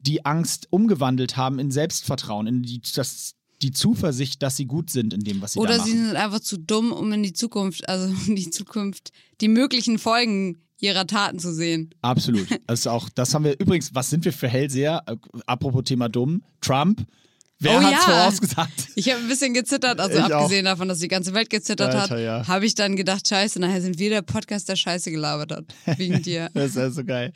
[0.00, 5.14] die Angst umgewandelt haben in Selbstvertrauen, in die, das, die Zuversicht, dass sie gut sind
[5.14, 5.90] in dem, was sie da Oder machen.
[5.90, 9.98] sie sind einfach zu dumm, um in die Zukunft, also in die Zukunft, die möglichen
[9.98, 11.90] Folgen ihrer Taten zu sehen.
[12.02, 12.48] Absolut.
[12.66, 15.02] Also auch, das haben wir übrigens, was sind wir für Hellseher?
[15.06, 15.16] Äh,
[15.46, 17.06] Apropos Thema dumm, Trump.
[17.62, 18.12] Wer Oh hat's ja.
[18.12, 18.72] vorausgesagt?
[18.96, 20.30] Ich habe ein bisschen gezittert, also Ich auch.
[20.42, 22.46] abgesehen davon, dass die ganze Welt gezittert Alter, hat, ja.
[22.48, 25.64] habe ich dann gedacht, scheiße, nachher sind wir der Podcast, der Scheiße gelabert hat.
[25.98, 26.50] Wegen dir.
[26.54, 27.32] Das ist ja so geil.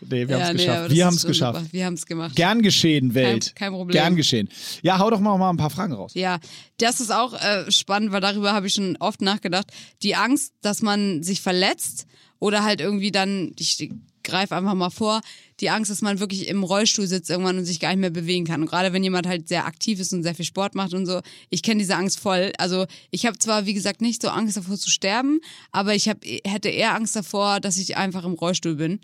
[0.00, 0.90] Nee, wir Ja, haben es nee, geschafft.
[0.90, 1.58] wir haben es geschafft.
[1.60, 1.72] super.
[1.72, 2.36] Wir haben es gemacht.
[2.36, 3.54] Gern geschehen, Welt.
[3.54, 3.92] kein Problem.
[3.92, 4.48] Gern geschehen.
[4.82, 6.12] Ja, hau doch mal, mal ein paar Fragen raus.
[6.14, 6.38] Ja,
[6.78, 9.66] das ist auch äh, spannend, weil darüber habe ich schon oft nachgedacht.
[10.02, 12.06] Die Angst, dass man sich verletzt
[12.38, 13.90] oder halt irgendwie dann, ich
[14.26, 15.22] greife einfach mal vor,
[15.60, 18.44] die Angst, dass man wirklich im Rollstuhl sitzt irgendwann und sich gar nicht mehr bewegen
[18.44, 18.60] kann.
[18.60, 21.22] Und gerade wenn jemand halt sehr aktiv ist und sehr viel Sport macht und so,
[21.48, 22.52] ich kenne diese Angst voll.
[22.58, 25.40] Also ich habe zwar, wie gesagt, nicht so Angst davor zu sterben,
[25.72, 29.00] aber ich hab, hätte eher Angst davor, dass ich einfach im Rollstuhl bin.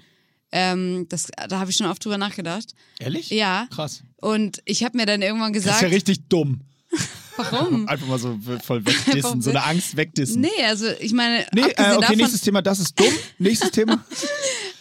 [0.51, 2.75] Ähm, das, da habe ich schon oft drüber nachgedacht.
[2.99, 3.31] Ehrlich?
[3.31, 3.67] Ja.
[3.71, 4.03] Krass.
[4.17, 6.61] Und ich habe mir dann irgendwann Das gesagt, ist ja richtig dumm.
[7.37, 7.89] warum?
[7.89, 10.41] Einfach mal so voll wegdissen, so eine Angst wegdissen.
[10.41, 13.13] Nee, also ich meine, Nee, äh, okay, davon, nächstes Thema, das ist dumm.
[13.39, 14.05] Nächstes Thema.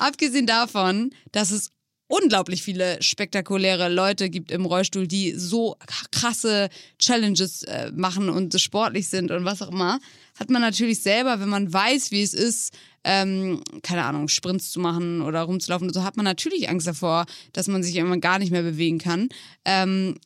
[0.02, 1.72] abgesehen davon, dass es
[2.08, 5.78] unglaublich viele spektakuläre Leute gibt im Rollstuhl, die so
[6.12, 10.00] krasse Challenges äh, machen und sportlich sind und was auch immer,
[10.38, 12.74] hat man natürlich selber, wenn man weiß, wie es ist,
[13.06, 17.26] ähm, keine Ahnung, Sprints zu machen oder rumzulaufen und so, hat man natürlich Angst davor,
[17.54, 19.30] dass man sich irgendwann gar nicht mehr bewegen kann.
[19.64, 20.18] Ähm,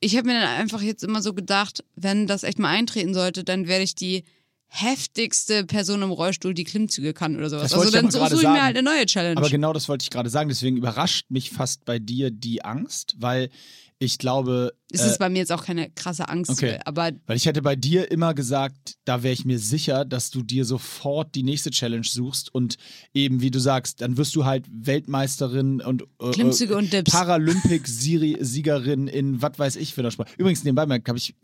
[0.00, 3.44] ich habe mir dann einfach jetzt immer so gedacht, wenn das echt mal eintreten sollte,
[3.44, 4.24] dann werde ich die
[4.68, 7.70] heftigste Person im Rollstuhl, die Klimmzüge kann oder sowas.
[7.70, 8.62] Das Also dann suche ich mir sagen.
[8.62, 9.36] halt eine neue Challenge.
[9.36, 10.48] Aber genau das wollte ich gerade sagen.
[10.48, 13.50] Deswegen überrascht mich fast bei dir die Angst, weil
[13.98, 14.74] ich glaube.
[14.90, 16.78] Es äh, ist bei mir jetzt auch keine krasse Angst, Okay.
[16.84, 20.42] aber Weil ich hätte bei dir immer gesagt, da wäre ich mir sicher, dass du
[20.42, 22.76] dir sofort die nächste Challenge suchst und
[23.12, 26.88] eben, wie du sagst, dann wirst du halt Weltmeisterin und äh, Klimmzüge und.
[27.04, 30.28] Paralympic-Siegerin in was weiß ich für der Sport.
[30.38, 31.34] Übrigens, nebenbei habe ich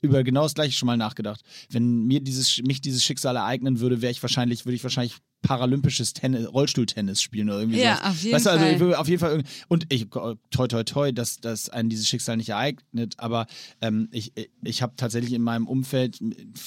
[0.00, 1.40] über genau das gleiche schon mal nachgedacht.
[1.70, 6.12] Wenn mir dieses, mich dieses Schicksal ereignen würde, wäre ich wahrscheinlich, würde ich wahrscheinlich paralympisches
[6.12, 8.10] Tennis, Rollstuhltennis spielen oder irgendwie Ja, sowas.
[8.10, 8.74] auf jeden weißt du, also Fall.
[8.74, 10.36] ich würde auf jeden Fall und ich toi
[10.68, 12.81] toi toi, dass, dass einen dieses Schicksal nicht ereignet,
[13.16, 13.46] aber
[13.80, 16.20] ähm, ich, ich habe tatsächlich in meinem Umfeld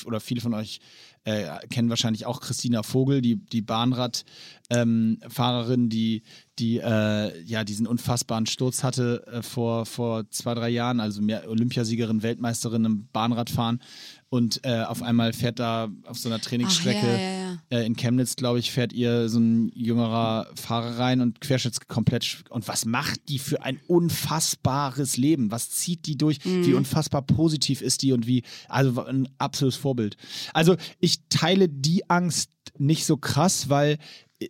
[0.06, 0.82] oder viele von euch
[1.26, 6.22] äh, kennen wahrscheinlich auch Christina Vogel, die, die Bahnradfahrerin, die,
[6.60, 11.50] die äh, ja diesen unfassbaren Sturz hatte äh, vor, vor zwei, drei Jahren, also mehr
[11.50, 13.82] Olympiasiegerin, Weltmeisterin im Bahnradfahren
[14.30, 17.78] und äh, auf einmal fährt da auf so einer Trainingsstrecke Ach, ja, ja, ja.
[17.80, 22.44] äh, in Chemnitz, glaube ich, fährt ihr so ein jüngerer Fahrer rein und querschnitts komplett.
[22.50, 25.52] Und was macht die für ein unfassbares Leben?
[25.52, 26.40] Was zieht die durch?
[26.44, 26.78] Wie Mhm.
[26.78, 30.18] unfassbar positiv ist die und wie, also ein absolutes Vorbild.
[30.54, 33.98] Also ich teile die Angst nicht so krass, weil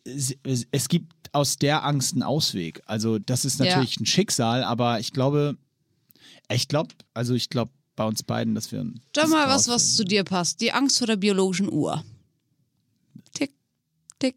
[0.03, 2.81] es, es- es gibt aus der Angst einen Ausweg.
[2.85, 5.57] Also das ist natürlich ein Schicksal, aber ich glaube,
[6.51, 8.85] ich glaube, also ich glaube bei uns beiden, dass wir.
[9.15, 10.61] Sag mal was, was zu dir passt.
[10.61, 12.03] Die Angst vor der biologischen Uhr.
[13.33, 13.53] Tick,
[14.19, 14.35] tick.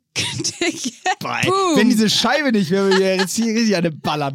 [1.77, 4.35] Wenn diese Scheibe nicht wäre, würde ich jetzt hier richtig eine ballern.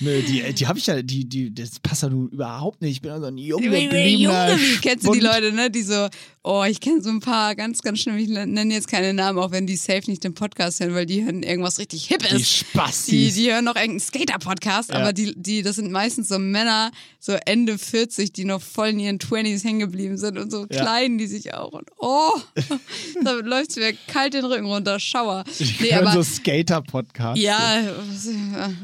[0.00, 2.92] Nö, die, die habe ich ja, die, die, das passt ja nun überhaupt nicht.
[2.92, 5.20] Ich bin also ein jung gebliebener Junge, kennst du die.
[5.20, 5.70] Leute, ne?
[5.70, 6.08] Die so,
[6.42, 8.16] oh, ich kenne so ein paar ganz, ganz schlimm.
[8.18, 11.24] Ich nenne jetzt keine Namen, auch wenn die safe nicht den Podcast hören, weil die
[11.24, 12.28] hören irgendwas richtig Hippes.
[12.30, 13.34] Die Die, Spastis.
[13.34, 14.96] die hören noch irgendeinen Skater-Podcast, Ja.
[14.96, 18.98] aber die, die, das sind meistens so Männer, so Ende 40, die noch voll in
[19.00, 20.82] ihren 20s hängen geblieben sind und so Ja.
[20.82, 21.72] klein die sich auch.
[21.72, 22.30] Und oh,
[23.24, 25.44] da läuft mir kalt den Rücken runter, Schauer.
[25.80, 27.42] Nee, hören aber so Skater-Podcasts.
[27.42, 27.92] ja, ja,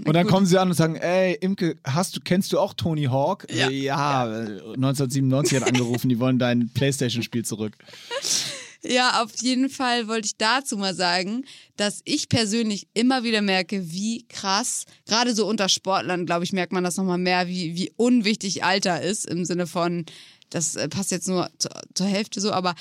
[0.04, 0.32] Und dann gut.
[0.32, 3.46] kommen sie an und sagen, ey, Imke, hast du, kennst du auch Tony Hawk?
[3.52, 3.68] Ja.
[3.68, 7.74] Äh, ja, äh, 1997 hat angerufen, die wollen dein Playstation-Spiel zurück.
[8.84, 11.44] Ja, auf jeden Fall wollte ich dazu mal sagen,
[11.76, 16.72] dass ich persönlich immer wieder merke, wie krass, gerade so unter Sportlern, glaube ich, merkt
[16.72, 20.04] man das nochmal mehr, wie, wie unwichtig Alter ist, im Sinne von,
[20.50, 22.74] das äh, passt jetzt nur zu, zur Hälfte so, aber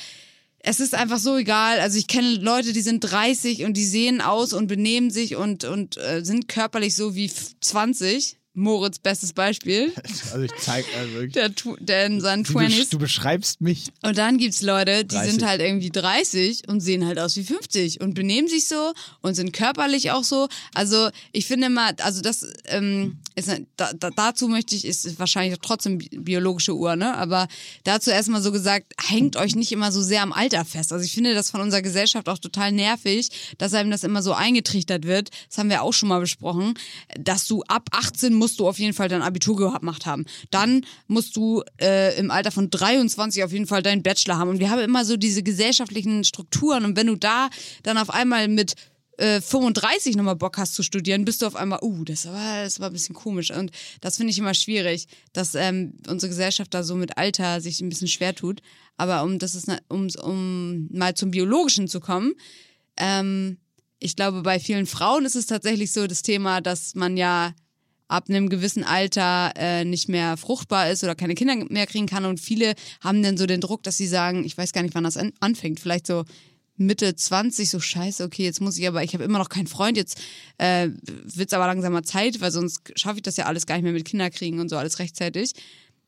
[0.63, 1.79] es ist einfach so egal.
[1.79, 5.63] Also ich kenne Leute, die sind 30 und die sehen aus und benehmen sich und,
[5.63, 8.37] und äh, sind körperlich so wie f- 20.
[8.53, 9.93] Moritz, bestes Beispiel.
[10.33, 11.33] Also ich zeig, also wirklich.
[11.33, 11.49] Der,
[11.79, 12.67] der in seinen Du, 20s.
[12.67, 13.87] besch- du beschreibst mich.
[14.01, 15.31] Und dann gibt's Leute, die 30.
[15.31, 19.35] sind halt irgendwie 30 und sehen halt aus wie 50 und benehmen sich so und
[19.35, 20.47] sind körperlich auch so.
[20.73, 25.59] Also ich finde mal, also das ähm, ist, da, da, dazu möchte ich, ist wahrscheinlich
[25.61, 27.17] trotzdem bi- biologische Uhr, ne?
[27.17, 27.47] Aber
[27.83, 30.93] dazu erstmal so gesagt, hängt euch nicht immer so sehr am Alter fest.
[30.93, 34.31] Also ich finde das von unserer Gesellschaft auch total nervig, dass einem das immer so
[34.33, 35.29] eingetrichtert wird.
[35.49, 36.73] Das haben wir auch schon mal besprochen,
[37.19, 40.25] dass du ab 18 musst du auf jeden Fall dein Abitur gemacht haben.
[40.49, 44.49] Dann musst du äh, im Alter von 23 auf jeden Fall deinen Bachelor haben.
[44.49, 46.83] Und wir haben immer so diese gesellschaftlichen Strukturen.
[46.83, 47.51] Und wenn du da
[47.83, 48.73] dann auf einmal mit
[49.17, 52.79] äh, 35 nochmal Bock hast zu studieren, bist du auf einmal, uh, das war, das
[52.79, 53.51] war ein bisschen komisch.
[53.51, 53.69] Und
[54.01, 57.89] das finde ich immer schwierig, dass ähm, unsere Gesellschaft da so mit Alter sich ein
[57.89, 58.63] bisschen schwer tut.
[58.97, 62.33] Aber um das ist, um, um mal zum Biologischen zu kommen,
[62.97, 63.57] ähm,
[63.99, 67.53] ich glaube, bei vielen Frauen ist es tatsächlich so das Thema, dass man ja
[68.11, 72.25] ab einem gewissen Alter äh, nicht mehr fruchtbar ist oder keine Kinder mehr kriegen kann.
[72.25, 75.05] Und viele haben dann so den Druck, dass sie sagen, ich weiß gar nicht, wann
[75.05, 76.25] das an anfängt, vielleicht so
[76.75, 79.97] Mitte 20, so scheiße, okay, jetzt muss ich aber, ich habe immer noch keinen Freund,
[79.97, 80.19] jetzt
[80.57, 80.89] äh,
[81.23, 83.83] wird es aber langsam mal Zeit, weil sonst schaffe ich das ja alles gar nicht
[83.83, 85.53] mehr mit Kinderkriegen und so alles rechtzeitig.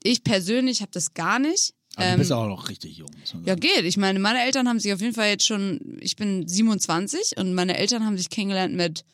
[0.04, 1.74] Ich persönlich habe das gar nicht.
[1.96, 3.10] Aber du bist auch noch richtig jung.
[3.46, 3.84] Ja, geht.
[3.84, 7.54] Ich meine, meine Eltern haben sich auf jeden Fall jetzt schon, ich bin 27 und
[7.54, 9.06] meine Eltern haben sich kennengelernt mit,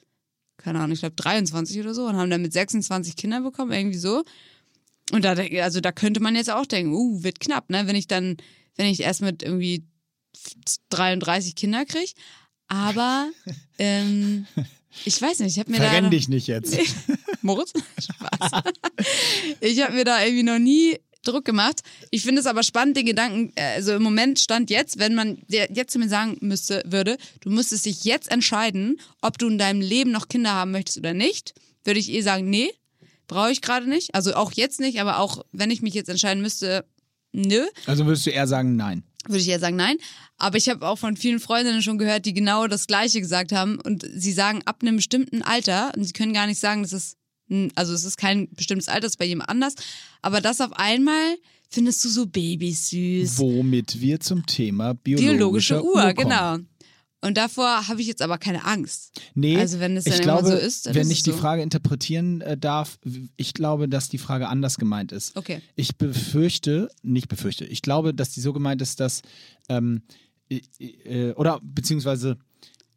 [0.59, 3.97] keine Ahnung, ich glaube 23 oder so und haben dann mit 26 Kinder bekommen, irgendwie
[3.97, 4.23] so.
[5.11, 5.31] Und da,
[5.63, 7.87] also da könnte man jetzt auch denken, uh, wird knapp, ne?
[7.87, 8.37] Wenn ich dann,
[8.75, 9.83] wenn ich erst mit irgendwie
[10.89, 12.11] 33 Kinder kriege.
[12.67, 13.29] Aber
[13.79, 14.45] ähm,
[15.05, 15.85] ich weiß nicht, ich habe mir da.
[15.85, 16.77] Verrenn noch- dich nicht jetzt.
[17.41, 17.73] Moritz?
[17.99, 18.63] Spaß.
[19.61, 21.81] ich habe mir da irgendwie noch nie Druck gemacht.
[22.11, 25.37] Ich finde es aber spannend, den Gedanken, äh, also im Moment stand jetzt, wenn man
[25.47, 29.81] jetzt zu mir sagen müsste, würde, du müsstest dich jetzt entscheiden, ob du in deinem
[29.81, 31.53] Leben noch Kinder haben möchtest oder nicht,
[31.83, 32.71] würde ich eh sagen, nee,
[33.27, 34.15] brauche ich gerade nicht.
[34.15, 36.85] Also auch jetzt nicht, aber auch wenn ich mich jetzt entscheiden müsste,
[37.31, 39.03] nö Also würdest du eher sagen, nein.
[39.27, 39.97] würde ich ja sagen nein.
[40.37, 43.77] Aber ich habe auch von vielen Freundinnen schon gehört, die genau das Gleiche gesagt haben.
[43.81, 47.17] Und sie sagen ab einem bestimmten Alter, und sie können gar nicht sagen, dass es,
[47.49, 49.75] n- also es ist kein bestimmtes Alter, es ist bei jemand anders.
[50.21, 51.37] Aber das auf einmal
[51.69, 53.37] findest du so Babys süß.
[53.39, 56.15] Womit wir zum Thema biologische, Biologische Uhr, kommen.
[56.15, 56.57] genau.
[57.21, 59.19] Und davor habe ich jetzt aber keine Angst.
[59.35, 61.31] Nee, Also wenn es dann ich glaube, so ist, dann wenn ist ich es die
[61.31, 61.37] so.
[61.37, 62.97] Frage interpretieren äh, darf,
[63.35, 65.35] ich glaube, dass die Frage anders gemeint ist.
[65.35, 65.61] Okay.
[65.75, 69.21] Ich befürchte, nicht befürchte, ich glaube, dass die so gemeint ist, dass,
[69.67, 70.01] ähm,
[70.49, 72.37] äh, äh, oder beziehungsweise,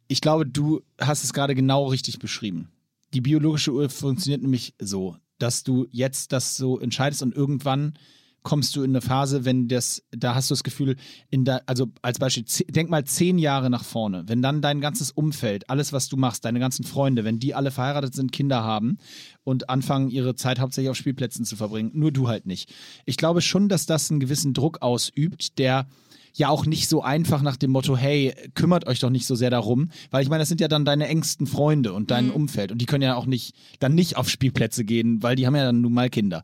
[0.07, 2.69] ich glaube, du hast es gerade genau richtig beschrieben.
[3.13, 7.93] Die biologische Uhr funktioniert nämlich so, dass du jetzt das so entscheidest und irgendwann
[8.43, 10.97] kommst du in eine Phase, wenn das, da hast du das Gefühl,
[11.29, 15.11] in der, also als Beispiel, denk mal zehn Jahre nach vorne, wenn dann dein ganzes
[15.11, 18.97] Umfeld, alles, was du machst, deine ganzen Freunde, wenn die alle verheiratet sind, Kinder haben
[19.43, 22.73] und anfangen, ihre Zeit hauptsächlich auf Spielplätzen zu verbringen, nur du halt nicht.
[23.05, 25.87] Ich glaube schon, dass das einen gewissen Druck ausübt, der
[26.33, 29.49] ja auch nicht so einfach nach dem Motto, hey, kümmert euch doch nicht so sehr
[29.49, 32.71] darum, weil ich meine, das sind ja dann deine engsten Freunde und dein Umfeld.
[32.71, 35.65] Und die können ja auch nicht dann nicht auf Spielplätze gehen, weil die haben ja
[35.65, 36.43] dann nun mal Kinder.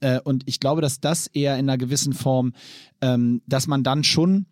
[0.00, 2.52] Äh, und ich glaube, dass das eher in einer gewissen Form,
[3.00, 4.46] ähm, dass man dann schon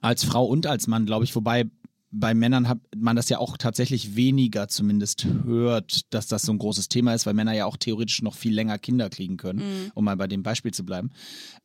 [0.00, 1.64] als Frau und als Mann, glaube ich, wobei
[2.10, 6.58] bei Männern hat man das ja auch tatsächlich weniger zumindest hört, dass das so ein
[6.58, 10.04] großes Thema ist, weil Männer ja auch theoretisch noch viel länger Kinder kriegen können, um
[10.04, 11.10] mal bei dem Beispiel zu bleiben.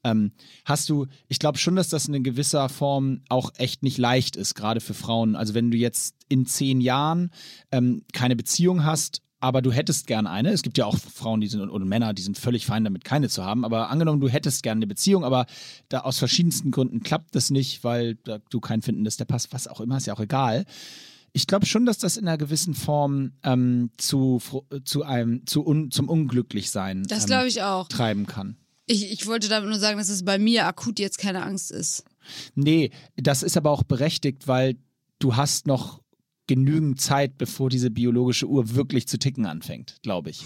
[0.04, 0.34] Ähm,
[0.66, 4.56] hast du, ich glaube schon, dass das in gewisser Form auch echt nicht leicht ist,
[4.56, 5.36] gerade für Frauen.
[5.36, 7.32] Also wenn du jetzt in zehn Jahren
[7.72, 10.52] ähm, keine Beziehung hast, aber du hättest gern eine.
[10.52, 13.28] Es gibt ja auch Frauen, die sind oder Männer, die sind völlig fein damit, keine
[13.30, 13.66] zu haben.
[13.66, 15.46] Aber angenommen, du hättest gerne eine Beziehung, aber
[15.90, 18.16] da aus verschiedensten Gründen klappt das nicht, weil
[18.50, 20.66] du keinen finden, dass der passt, was auch immer, ist ja auch egal.
[21.34, 25.66] Ich glaube schon, dass das in einer gewissen Form ähm, zu, fro- zu einem zu
[25.66, 27.88] un, zum Unglücklichsein Das ähm, glaube ich auch.
[27.88, 28.56] treiben kann.
[28.86, 32.04] Ich, ich wollte damit nur sagen, dass es bei mir akut jetzt keine Angst ist.
[32.54, 34.76] Nee, das ist aber auch berechtigt, weil
[35.20, 36.03] du hast noch
[36.48, 40.44] genügend Zeit, bevor diese biologische Uhr wirklich zu ticken anfängt, glaube ich.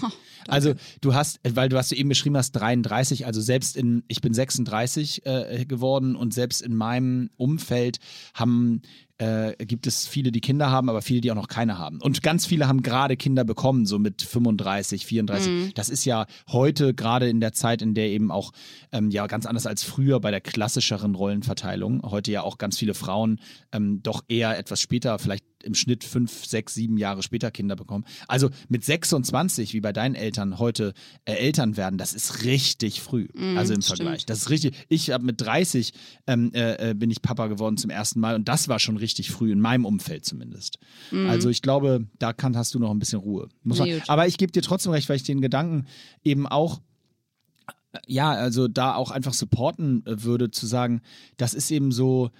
[0.48, 4.22] also du hast, weil du hast du eben beschrieben hast, 33, also selbst in, ich
[4.22, 7.98] bin 36 äh, geworden und selbst in meinem Umfeld
[8.34, 8.82] haben
[9.18, 12.00] äh, gibt es viele, die Kinder haben, aber viele, die auch noch keine haben.
[12.02, 15.74] Und ganz viele haben gerade Kinder bekommen, so mit 35, 34.
[15.74, 18.52] Das ist ja heute gerade in der Zeit, in der eben auch
[18.92, 22.94] ähm, ja ganz anders als früher bei der klassischeren Rollenverteilung, heute ja auch ganz viele
[22.94, 23.40] Frauen
[23.72, 28.06] ähm, doch eher etwas später, vielleicht im Schnitt fünf, sechs, sieben Jahre später Kinder bekommen.
[28.28, 30.94] Also mit 26, wie bei deinen Eltern heute
[31.26, 33.28] äh, Eltern werden, das ist richtig früh.
[33.56, 33.98] also im stimmt.
[33.98, 34.26] Vergleich.
[34.26, 34.76] Das ist richtig.
[34.90, 35.94] Ich habe mit 30
[36.28, 39.32] ähm, äh, äh, bin ich Papa geworden zum ersten Mal und das war schon richtig
[39.32, 40.80] früh, in meinem Umfeld zumindest.
[41.28, 43.50] Also ich glaube, da kann, hast du noch ein bisschen Ruhe.
[43.64, 45.86] Nee, aber ich gebe dir trotzdem recht, weil ich den Gedanken
[46.24, 46.82] eben auch
[47.94, 51.02] äh, ja, also da auch einfach supporten äh, würde, zu sagen,
[51.38, 52.32] das ist eben so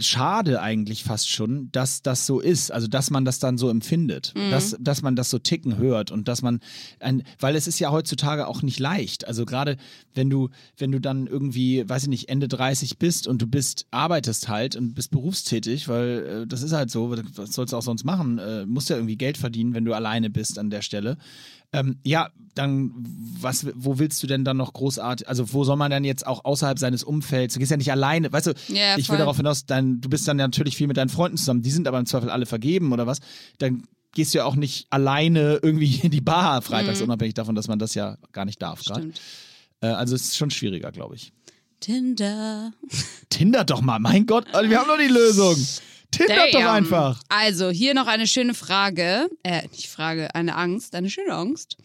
[0.00, 4.32] schade eigentlich fast schon, dass das so ist, also dass man das dann so empfindet,
[4.50, 6.60] dass, dass man das so ticken hört und dass man
[6.98, 9.76] ein, weil es ist ja heutzutage auch nicht leicht, also gerade
[10.14, 13.86] wenn du, wenn du dann irgendwie, weiß ich nicht, Ende 30 bist und du bist,
[13.90, 17.82] arbeitest halt und bist berufstätig, weil äh, das ist halt so, was sollst du auch
[17.82, 21.16] sonst machen, äh, musst ja irgendwie Geld verdienen, wenn du alleine bist an der Stelle.
[21.72, 22.92] Ähm, ja, dann
[23.40, 26.44] was, wo willst du denn dann noch großartig, also wo soll man dann jetzt auch
[26.44, 29.66] außerhalb seines Umfelds, du gehst ja nicht alleine, weißt du, Ja, ich will darauf hinaus,
[29.66, 32.28] dein, du bist dann natürlich viel mit deinen Freunden zusammen, die sind aber im Zweifel
[32.28, 33.20] alle vergeben oder was,
[33.58, 37.68] dann gehst du ja auch nicht alleine irgendwie in die Bar freitags, unabhängig davon, dass
[37.68, 39.06] man das ja gar nicht darf gerade.
[39.06, 39.12] Mhm.
[39.12, 39.20] Stimmt.
[39.82, 41.32] Äh, also es ist schon schwieriger, glaube ich.
[41.78, 42.72] Tinder.
[43.30, 45.56] Tinder doch mal, mein Gott, wir haben doch die Lösung.
[46.10, 47.22] Tindert doch einfach.
[47.28, 49.28] Also, hier noch eine schöne Frage.
[49.42, 51.76] Äh, nicht Frage, eine Angst, eine schöne Angst,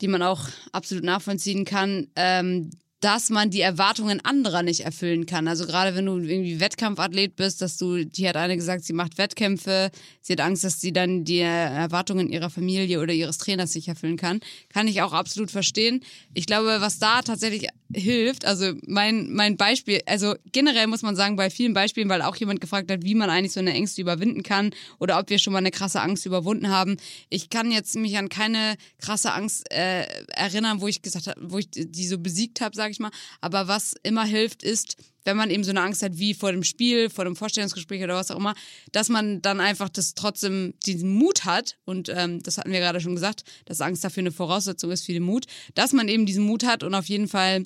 [0.00, 2.08] die man auch absolut nachvollziehen kann.
[2.16, 2.70] Ähm,
[3.06, 5.46] dass man die Erwartungen anderer nicht erfüllen kann.
[5.46, 9.16] Also gerade wenn du irgendwie Wettkampfathlet bist, dass du, die hat eine gesagt, sie macht
[9.16, 13.86] Wettkämpfe, sie hat Angst, dass sie dann die Erwartungen ihrer Familie oder ihres Trainers nicht
[13.86, 14.40] erfüllen kann.
[14.70, 16.00] Kann ich auch absolut verstehen.
[16.34, 21.36] Ich glaube, was da tatsächlich hilft, also mein, mein Beispiel, also generell muss man sagen,
[21.36, 24.42] bei vielen Beispielen, weil auch jemand gefragt hat, wie man eigentlich so eine Ängste überwinden
[24.42, 26.96] kann oder ob wir schon mal eine krasse Angst überwunden haben.
[27.28, 30.02] Ich kann jetzt mich an keine krasse Angst äh,
[30.34, 33.10] erinnern, wo ich gesagt habe, wo ich die so besiegt habe, sage ich mal.
[33.40, 36.62] Aber was immer hilft, ist, wenn man eben so eine Angst hat wie vor dem
[36.62, 38.54] Spiel, vor dem Vorstellungsgespräch oder was auch immer,
[38.92, 43.00] dass man dann einfach das trotzdem diesen Mut hat und ähm, das hatten wir gerade
[43.00, 46.44] schon gesagt, dass Angst dafür eine Voraussetzung ist für den Mut, dass man eben diesen
[46.44, 47.64] Mut hat und auf jeden Fall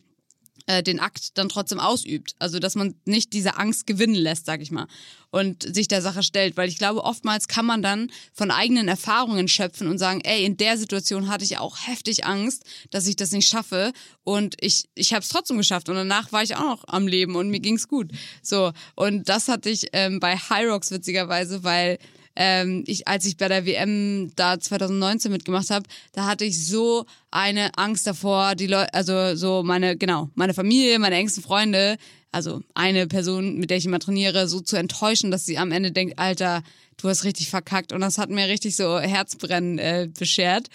[0.67, 2.35] äh, den Akt dann trotzdem ausübt.
[2.39, 4.87] Also dass man nicht diese Angst gewinnen lässt, sag ich mal,
[5.31, 6.57] und sich der Sache stellt.
[6.57, 10.57] Weil ich glaube, oftmals kann man dann von eigenen Erfahrungen schöpfen und sagen, ey, in
[10.57, 13.93] der Situation hatte ich auch heftig Angst, dass ich das nicht schaffe.
[14.25, 15.89] Und ich, ich habe es trotzdem geschafft.
[15.89, 18.11] Und danach war ich auch noch am Leben und mir ging's gut.
[18.43, 21.99] So, und das hatte ich ähm, bei Rocks witzigerweise, weil
[22.37, 27.05] ähm, ich, als ich bei der WM da 2019 mitgemacht habe, da hatte ich so
[27.31, 31.97] eine Angst davor, die Leute, also so meine, genau, meine Familie, meine engsten Freunde,
[32.33, 35.91] also eine Person, mit der ich immer trainiere, so zu enttäuschen, dass sie am Ende
[35.91, 36.63] denkt, Alter,
[36.97, 37.93] du hast richtig verkackt.
[37.93, 40.69] Und das hat mir richtig so Herzbrennen äh, beschert.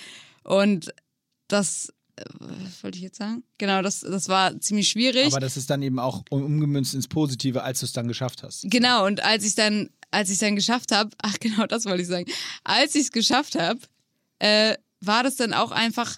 [0.44, 0.94] Und
[1.48, 3.44] das, äh, was wollte ich jetzt sagen?
[3.58, 5.28] Genau, das, das war ziemlich schwierig.
[5.28, 8.44] Aber das ist dann eben auch um- umgemünzt ins Positive, als du es dann geschafft
[8.44, 8.66] hast.
[8.70, 12.08] Genau, und als ich dann, als ich dann geschafft habe, ach genau, das wollte ich
[12.08, 12.32] sagen,
[12.64, 13.80] als ich es geschafft habe,
[14.40, 16.18] äh, war das dann auch einfach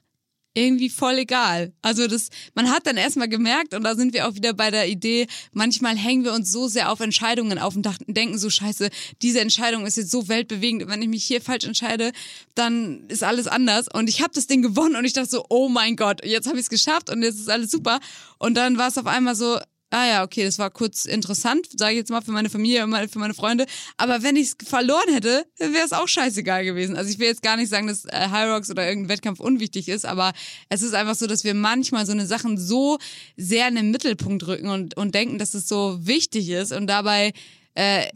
[0.58, 1.72] irgendwie voll egal.
[1.84, 4.90] Also das, man hat dann erstmal gemerkt, und da sind wir auch wieder bei der
[4.90, 8.90] Idee, manchmal hängen wir uns so sehr auf Entscheidungen auf und denken so, scheiße,
[9.22, 12.12] diese Entscheidung ist jetzt so weltbewegend, wenn ich mich hier falsch entscheide,
[12.56, 13.86] dann ist alles anders.
[13.94, 16.58] Und ich habe das Ding gewonnen und ich dachte so, oh mein Gott, jetzt habe
[16.58, 18.00] ich es geschafft und jetzt ist alles super.
[18.40, 19.60] Und dann war es auf einmal so,
[19.90, 22.94] Ah ja, okay, das war kurz interessant, sage ich jetzt mal für meine Familie und
[23.10, 23.66] für meine Freunde.
[23.96, 26.98] Aber wenn ich es verloren hätte, wäre es auch scheißegal gewesen.
[26.98, 29.88] Also ich will jetzt gar nicht sagen, dass äh, High Rocks oder irgendein Wettkampf unwichtig
[29.88, 30.34] ist, aber
[30.68, 32.98] es ist einfach so, dass wir manchmal so eine Sachen so
[33.38, 37.32] sehr in den Mittelpunkt rücken und, und denken, dass es so wichtig ist und dabei
[37.76, 38.08] äh,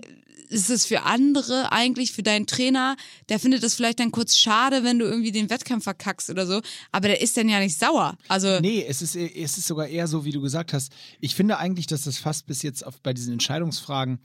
[0.51, 2.95] ist es für andere eigentlich, für deinen Trainer,
[3.29, 6.61] der findet es vielleicht dann kurz schade, wenn du irgendwie den Wettkampf verkackst oder so,
[6.91, 8.17] aber der ist dann ja nicht sauer.
[8.27, 10.91] Also Nee, es ist, es ist sogar eher so, wie du gesagt hast.
[11.19, 14.19] Ich finde eigentlich, dass das fast bis jetzt auf, bei diesen Entscheidungsfragen,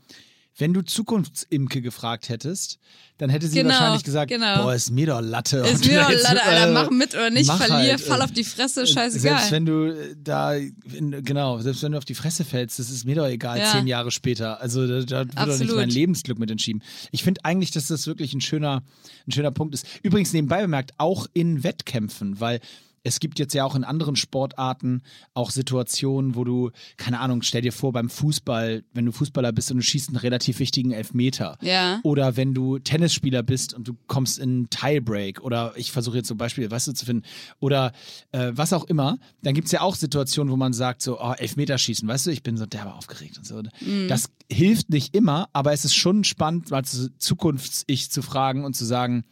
[0.59, 2.79] wenn du Zukunftsimke gefragt hättest,
[3.19, 4.63] dann hätte sie Genau, wahrscheinlich gesagt, genau.
[4.63, 5.57] boah, ist mir doch Latte.
[5.57, 8.43] ist mir doch leider, Alter, äh, mach mit oder nicht, verlier, halt, fall auf die
[8.43, 9.51] Fresse, Selbst scheißegal.
[9.51, 10.55] wenn du äh, da,
[10.85, 13.71] genau, selbst wenn du auf die Fresse fällst, das ist mir doch egal, Ja.
[13.71, 14.61] zehn Jahre später.
[14.61, 16.81] Also da, da wird doch nicht mein Lebensglück mit entschieden.
[17.11, 18.83] Ich finde eigentlich, dass das wirklich ein schöner,
[19.27, 19.85] ein schöner Punkt ist.
[20.03, 22.59] Übrigens nebenbei bemerkt, auch in Wettkämpfen, weil
[23.07, 25.01] es gibt jetzt ja auch in anderen Sportarten
[25.33, 29.71] auch Situationen, wo du, keine Ahnung, stell dir vor, beim Fußball, wenn du Fußballer bist
[29.71, 31.57] und du schießt einen relativ wichtigen Elfmeter.
[31.61, 32.01] Ja.
[32.03, 36.27] Oder wenn du Tennisspieler bist und du kommst in einen Tiebreak oder ich versuche jetzt
[36.27, 37.25] so Beispiele, weißt du, zu finden.
[37.59, 37.93] Oder
[38.33, 41.33] äh, was auch immer, dann gibt es ja auch Situationen, wo man sagt, so, oh,
[41.37, 43.61] Elfmeterschießen, weißt du, ich bin so derbe aufgeregt und so.
[44.07, 48.75] Das hilft nicht immer, aber es ist schon spannend, mal zu Zukunfts-Ich zu fragen und
[48.75, 49.23] zu sagen,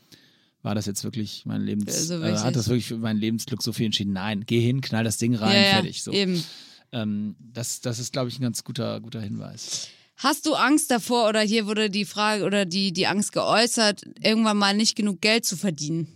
[0.66, 2.44] war das jetzt wirklich mein Lebens, Also äh, wirklich.
[2.44, 4.14] hat das wirklich für mein Lebensglück so viel entschieden?
[4.14, 6.02] Nein, geh hin, knall das Ding rein, ja, ja, fertig.
[6.02, 6.12] So.
[6.12, 6.44] Eben.
[6.92, 9.90] Ähm, das, das ist, glaube ich, ein ganz guter, guter Hinweis.
[10.18, 14.58] Hast du Angst davor oder hier wurde die Frage oder die, die Angst geäußert, irgendwann
[14.58, 16.08] mal nicht genug Geld zu verdienen?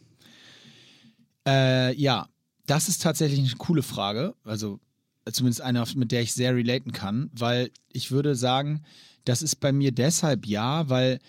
[1.47, 2.27] Äh, ja,
[2.65, 4.33] das ist tatsächlich eine coole Frage.
[4.43, 4.79] Also
[5.25, 8.81] äh, zumindest eine, mit der ich sehr relaten kann, weil ich würde sagen,
[9.25, 11.19] das ist bei mir deshalb ja, weil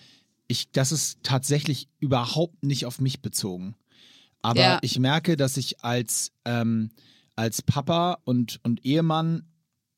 [0.51, 3.75] ich, das ist tatsächlich überhaupt nicht auf mich bezogen.
[4.41, 4.79] Aber Ja.
[4.81, 6.89] ich merke, dass ich als, ähm,
[7.35, 9.43] als Papa und, und Ehemann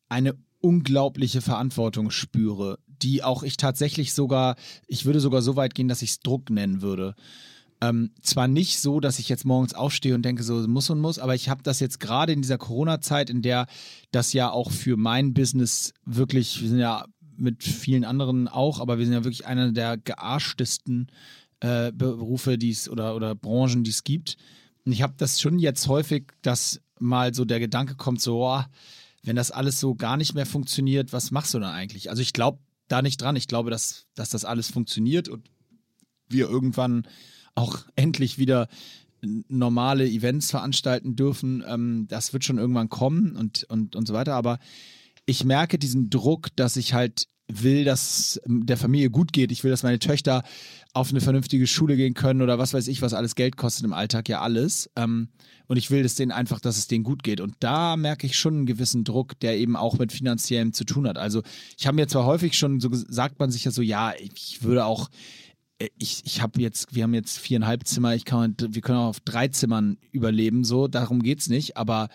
[0.09, 4.55] eine unglaubliche Verantwortung spüre, die auch ich tatsächlich sogar,
[4.87, 7.15] ich würde sogar so weit gehen, dass ich es Druck nennen würde.
[7.81, 11.19] Ähm, zwar nicht so, dass ich jetzt morgens aufstehe und denke, so muss und muss,
[11.19, 13.67] aber ich habe das jetzt gerade in dieser Corona-Zeit, in der
[14.11, 17.05] das ja auch für mein Business wirklich, wir sind ja
[17.38, 21.07] mit vielen anderen auch, aber wir sind ja wirklich einer der gearschtesten
[21.59, 24.38] äh, Berufe, die es oder, oder Branchen, die es gibt.
[24.86, 28.61] Und ich habe das schon jetzt häufig, dass mal so der Gedanke kommt, so, oh,
[29.23, 32.09] wenn das alles so gar nicht mehr funktioniert, was machst du dann eigentlich?
[32.09, 33.36] Also ich glaube da nicht dran.
[33.36, 35.49] Ich glaube, dass, dass das alles funktioniert und
[36.29, 37.07] wir irgendwann
[37.55, 38.67] auch endlich wieder
[39.47, 41.63] normale Events veranstalten dürfen.
[41.65, 44.36] Ähm, das wird schon irgendwann kommen und, und, und so weiter.
[44.36, 44.59] Aber
[45.26, 49.51] ich merke diesen Druck, dass ich halt will, dass der Familie gut geht.
[49.51, 50.43] Ich will, dass meine Töchter
[50.93, 53.93] auf eine vernünftige Schule gehen können oder was weiß ich, was alles Geld kostet im
[53.93, 54.89] Alltag, ja alles.
[54.95, 55.30] Ähm,
[55.67, 57.41] und ich will es denen einfach, dass es denen gut geht.
[57.41, 61.07] Und da merke ich schon einen gewissen Druck, der eben auch mit finanziellem zu tun
[61.07, 61.17] hat.
[61.17, 61.41] Also
[61.78, 64.86] ich habe mir zwar häufig schon so sagt man sich ja so, ja, ich würde
[64.86, 65.09] auch
[65.80, 69.09] äh, ich, ich habe jetzt, wir haben jetzt viereinhalb Zimmer, ich kann, wir können auch
[69.09, 72.09] auf drei Zimmern überleben, so, darum geht es nicht, aber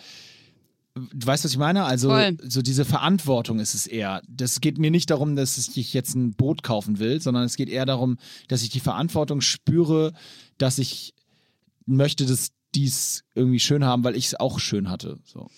[0.99, 1.85] du weißt, was ich meine?
[1.85, 2.37] Also, Voll.
[2.43, 4.23] so diese Verantwortung ist es eher.
[4.29, 7.69] Das geht mir nicht darum, dass ich jetzt ein Boot kaufen will, sondern es geht
[7.69, 8.19] eher darum,
[8.49, 10.13] dass ich die Verantwortung spüre,
[10.59, 11.15] dass ich
[11.87, 15.19] möchte, dass dies irgendwie schön haben, weil ich es auch schön hatte.
[15.25, 15.49] So.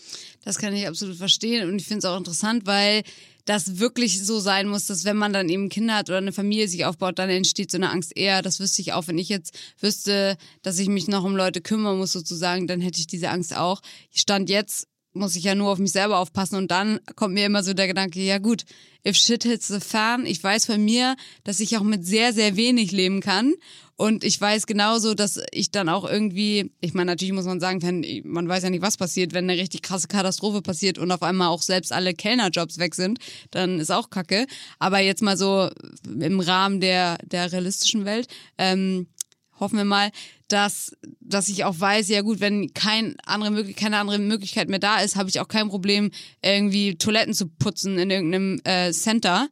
[0.45, 3.03] Das kann ich absolut verstehen und ich finde es auch interessant, weil
[3.45, 6.69] das wirklich so sein muss, dass wenn man dann eben Kinder hat oder eine Familie
[6.69, 8.43] sich aufbaut, dann entsteht so eine Angst eher.
[8.43, 11.99] Das wüsste ich auch, wenn ich jetzt wüsste, dass ich mich noch um Leute kümmern
[11.99, 13.81] muss sozusagen, dann hätte ich diese Angst auch.
[14.13, 17.47] Ich stand jetzt muss ich ja nur auf mich selber aufpassen und dann kommt mir
[17.47, 18.65] immer so der Gedanke, ja gut,
[19.07, 22.57] if shit hits the fan, ich weiß von mir, dass ich auch mit sehr, sehr
[22.57, 23.55] wenig leben kann
[24.01, 27.83] und ich weiß genauso, dass ich dann auch irgendwie, ich meine, natürlich muss man sagen,
[27.83, 31.23] wenn, man weiß ja nicht, was passiert, wenn eine richtig krasse Katastrophe passiert und auf
[31.23, 33.19] einmal auch selbst alle Kellnerjobs weg sind,
[33.51, 34.47] dann ist auch kacke.
[34.79, 35.69] Aber jetzt mal so
[36.07, 39.09] im Rahmen der, der realistischen Welt, ähm,
[39.59, 40.11] hoffen wir mal,
[40.53, 45.01] dass, dass ich auch weiß, ja gut, wenn kein andere keine andere Möglichkeit mehr da
[45.01, 46.11] ist, habe ich auch kein Problem,
[46.43, 49.49] irgendwie Toiletten zu putzen in irgendeinem äh, Center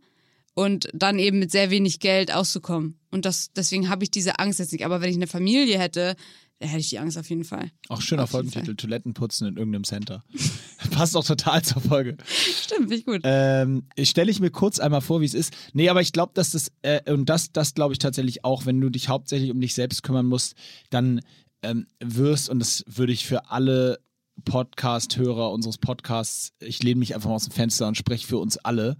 [0.54, 2.98] und dann eben mit sehr wenig Geld auszukommen.
[3.10, 4.84] Und das, deswegen habe ich diese Angst jetzt nicht.
[4.84, 6.16] Aber wenn ich eine Familie hätte,
[6.60, 7.70] da hätte ich die Angst auf jeden Fall.
[7.88, 10.24] Auch schöner Auf Folgentitel, Toiletten putzen in irgendeinem Center.
[10.90, 12.16] Passt auch total zur Folge.
[12.26, 13.20] Stimmt, finde ich gut.
[13.22, 15.52] Ähm, Stelle ich mir kurz einmal vor, wie es ist.
[15.72, 18.80] Nee, aber ich glaube, dass das, äh, und das, das glaube ich tatsächlich auch, wenn
[18.80, 20.56] du dich hauptsächlich um dich selbst kümmern musst,
[20.90, 21.20] dann
[21.62, 24.00] ähm, wirst, und das würde ich für alle
[24.44, 28.56] Podcast-Hörer unseres Podcasts, ich lehne mich einfach mal aus dem Fenster und spreche für uns
[28.58, 28.96] alle.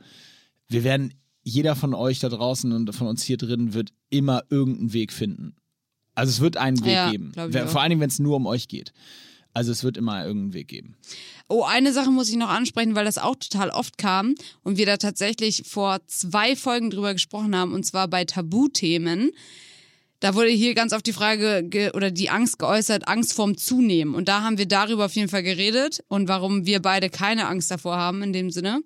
[0.68, 4.92] Wir werden, jeder von euch da draußen und von uns hier drin wird immer irgendeinen
[4.92, 5.56] Weg finden.
[6.18, 7.32] Also es wird einen Weg Ja, geben.
[7.32, 8.92] Vor allen Dingen, wenn es nur um euch geht.
[9.54, 10.96] Also es wird immer irgendeinen Weg geben.
[11.48, 14.86] Oh, eine Sache muss ich noch ansprechen, weil das auch total oft kam und wir
[14.86, 19.30] da tatsächlich vor zwei Folgen drüber gesprochen haben, und zwar bei Tabuthemen.
[20.20, 24.14] Da wurde hier ganz oft die Frage ge oder die Angst geäußert, Angst vorm Zunehmen.
[24.14, 27.70] Und da haben wir darüber auf jeden Fall geredet und warum wir beide keine Angst
[27.70, 28.80] davor haben in dem Sinne.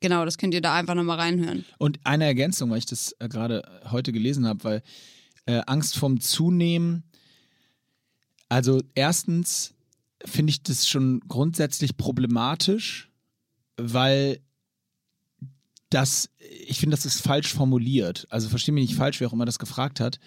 [0.00, 1.66] Genau, das könnt ihr da einfach nochmal reinhören.
[1.76, 4.82] Und eine Ergänzung, weil ich das äh, gerade heute gelesen habe, weil
[5.46, 7.04] äh, Angst vorm Zunehmen,
[8.50, 9.74] also erstens
[10.24, 13.08] finde ich das schon grundsätzlich problematisch,
[13.76, 14.40] weil
[15.88, 16.30] das,
[16.66, 18.26] ich finde, das ist falsch formuliert.
[18.28, 20.20] Also verstehe mich nicht falsch, wer auch immer das gefragt hat.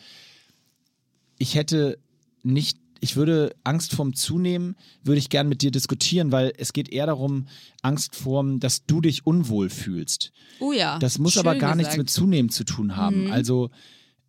[1.37, 1.99] Ich hätte
[2.43, 6.89] nicht, ich würde Angst vorm Zunehmen, würde ich gern mit dir diskutieren, weil es geht
[6.89, 7.47] eher darum,
[7.81, 10.31] Angst vorm, dass du dich unwohl fühlst.
[10.59, 10.97] Oh ja.
[10.99, 11.97] Das muss aber gar nichts gesagt.
[11.97, 13.31] mit Zunehmen zu tun haben.
[13.31, 13.69] Also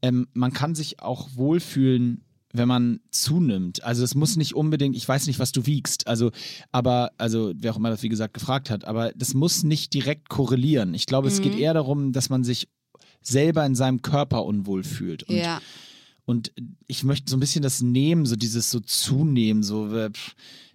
[0.05, 3.83] ähm, man kann sich auch wohlfühlen, wenn man zunimmt.
[3.83, 6.31] Also es muss nicht unbedingt, ich weiß nicht, was du wiegst, also,
[6.71, 10.29] aber, also wer auch immer das wie gesagt gefragt hat, aber das muss nicht direkt
[10.29, 10.95] korrelieren.
[10.95, 11.43] Ich glaube, es Mhm.
[11.45, 12.69] geht eher darum, dass man sich
[13.23, 15.23] selber in seinem Körper unwohl fühlt.
[15.25, 15.61] Und, Ja.
[16.27, 16.53] Und
[16.87, 20.11] ich möchte so ein bisschen das Nehmen, so dieses so zunehmen, so, äh,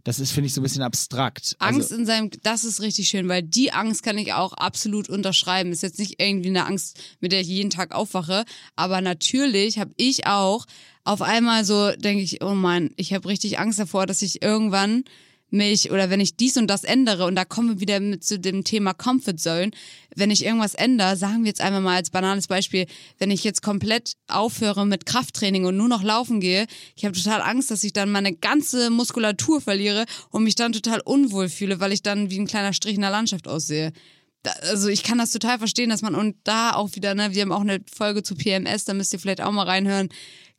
[0.03, 1.55] das ist, finde ich, so ein bisschen abstrakt.
[1.59, 5.09] Angst Also, in seinem, das ist richtig schön, weil die Angst kann ich auch absolut
[5.09, 5.71] unterschreiben.
[5.71, 8.45] Ist jetzt nicht irgendwie eine Angst, mit der ich jeden Tag aufwache,
[8.75, 10.65] aber natürlich habe ich auch
[11.03, 15.03] auf einmal so, denke ich, oh Mann, ich habe richtig Angst davor, dass ich irgendwann
[15.51, 18.39] mich oder wenn ich dies und das ändere und da kommen wir wieder mit zu
[18.39, 19.71] dem Thema Comfort Zone,
[20.15, 22.85] wenn ich irgendwas ändere, sagen wir jetzt einmal mal als banales Beispiel,
[23.17, 27.41] wenn ich jetzt komplett aufhöre mit Krafttraining und nur noch laufen gehe, ich habe total
[27.41, 31.91] Angst, dass ich dann meine ganze Muskulatur verliere und mich dann total unwohl fühle, weil
[31.91, 33.91] ich dann wie ein kleiner Strich in der Landschaft aussehe.
[34.43, 37.41] Da, also ich kann das total verstehen, dass man und da auch wieder, ne, wir
[37.41, 40.09] haben auch eine Folge zu PMS, da müsst ihr vielleicht auch mal reinhören.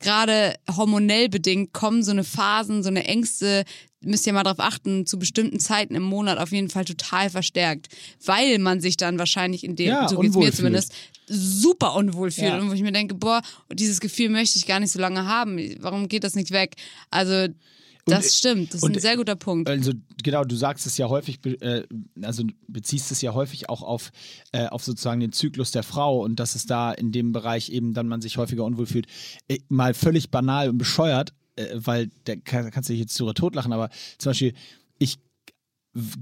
[0.01, 3.63] Gerade hormonell bedingt kommen so eine Phasen, so eine Ängste,
[4.01, 7.87] müsst ihr mal drauf achten, zu bestimmten Zeiten im Monat auf jeden Fall total verstärkt,
[8.25, 10.55] weil man sich dann wahrscheinlich in dem, Ja, so geht's mir fühlt.
[10.55, 10.93] zumindest,
[11.27, 12.57] super unwohl fühlt Ja.
[12.59, 13.41] und wo ich mir denke, boah,
[13.71, 15.59] dieses Gefühl möchte ich gar nicht so lange haben.
[15.79, 16.75] Warum geht das nicht weg?
[17.11, 17.47] Also
[18.11, 19.69] das stimmt, das ist ein sehr guter Punkt.
[19.69, 19.93] Also
[20.23, 21.83] genau, du sagst es ja häufig, äh,
[22.21, 24.11] also beziehst es ja häufig auch auf,
[24.51, 27.93] äh, auf sozusagen den Zyklus der Frau und dass es da in dem Bereich eben
[27.93, 29.07] dann man sich häufiger unwohl fühlt.
[29.47, 31.33] Äh, mal völlig banal und bescheuert,
[31.73, 34.53] weil da kann, kannst du dich jetzt zu totlachen, aber zum Beispiel,
[34.99, 35.19] ich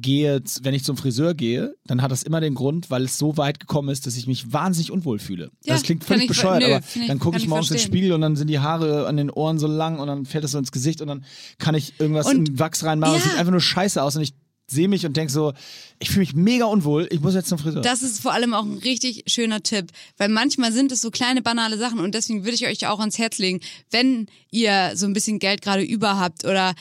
[0.01, 3.37] gehe, wenn ich zum Friseur gehe, dann hat das immer den Grund, weil es so
[3.37, 5.51] weit gekommen ist, dass ich mich wahnsinnig unwohl fühle.
[5.63, 7.83] Ja, das klingt völlig ich bescheuert, nö, aber ich- dann gucke ich morgens ins.
[7.83, 10.51] Spiegel und dann sind die Haare an den Ohren so lang und dann fällt das
[10.51, 11.23] so ins Gesicht und dann
[11.59, 13.29] kann ich irgendwas Und- in Wachs reinmachen es Ja.
[13.29, 14.33] sieht einfach nur scheiße aus und ich
[14.71, 15.53] sehe mich und denke so,
[15.99, 17.81] ich fühle mich mega unwohl, ich muss jetzt zum Friseur.
[17.81, 21.41] Das ist vor allem auch ein richtig schöner Tipp, weil manchmal sind es so kleine
[21.41, 23.61] banale Sachen und deswegen würde ich euch auch ans Herz legen,
[23.91, 26.73] wenn ihr so ein bisschen Geld gerade über habt oder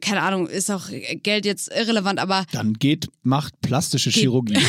[0.00, 0.88] keine Ahnung, ist auch
[1.22, 4.56] Geld jetzt irrelevant, aber Dann geht, macht plastische Chirurgie.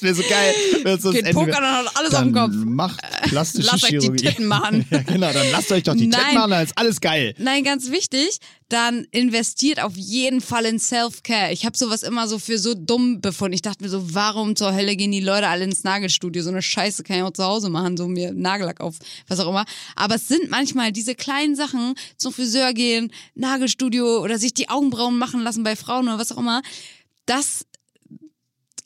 [0.00, 0.54] das wäre so geil.
[0.84, 2.64] das Geht Ende Poker, wär- dann hat alles dann auf dem Kopf.
[2.66, 4.24] Macht plastische lasst euch die Chirurgie.
[4.26, 4.86] Titten machen.
[4.90, 6.20] ja, genau, dann lasst euch doch die Nein.
[6.20, 7.34] Titten machen, dann ist alles geil.
[7.38, 8.38] Nein, ganz wichtig,
[8.68, 11.52] dann investiert auf jeden Fall in Self-Care.
[11.52, 13.54] Ich habe sowas immer so für so dumm befunden.
[13.54, 16.42] Ich dachte mir so, warum zur Hölle gehen die Leute alle ins Nagelstudio?
[16.42, 18.96] So eine Scheiße kann ich auch zu Hause machen, so mir Nagellack auf,
[19.28, 19.64] was auch immer.
[19.96, 25.18] Aber es sind manchmal diese kleinen Sachen, zum Friseur gehen, Nagelstudio oder sich die Augenbrauen
[25.18, 26.62] machen lassen bei Frauen oder was auch immer.
[27.26, 27.66] Das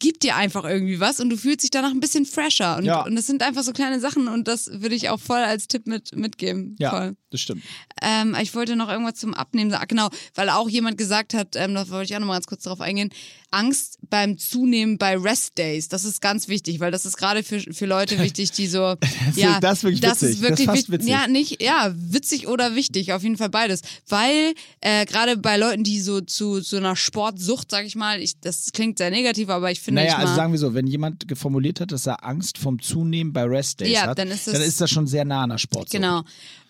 [0.04, 2.76] gibt dir einfach irgendwie was und du fühlst dich danach ein bisschen fresher.
[2.76, 3.02] Und, Ja.
[3.04, 5.86] und das sind einfach so kleine Sachen und das würde ich auch voll als Tipp
[5.86, 6.76] mit, mitgeben.
[6.78, 7.16] Ja, Voll.
[7.30, 7.62] das stimmt.
[8.02, 9.86] Ähm, ich wollte noch irgendwas zum Abnehmen sagen.
[9.88, 12.64] Genau, weil auch jemand gesagt hat, ähm, da wollte ich auch noch mal ganz kurz
[12.64, 13.08] darauf eingehen,
[13.54, 15.88] Angst beim Zunehmen bei Rest Days.
[15.88, 18.96] Das ist ganz wichtig, weil das ist gerade für, für Leute wichtig, die so,
[19.36, 20.30] ja, das ist wirklich das witzig.
[20.36, 21.08] ist wirklich Das ist witzig.
[21.10, 23.80] Ja, nicht, ja, witzig oder wichtig, auf jeden Fall beides.
[24.08, 28.40] Weil äh, gerade bei Leuten, die so zu so einer Sportsucht, sag ich mal, ich,
[28.40, 31.28] das klingt sehr negativ, aber ich finde, Naja, ich also sagen wir so, wenn jemand
[31.28, 34.54] geformuliert hat, dass er Angst vom Zunehmen bei Rest Days Ja, hat, dann ist das-
[34.54, 35.90] dann ist das schon sehr nah an der Sport.
[35.90, 36.22] Genau.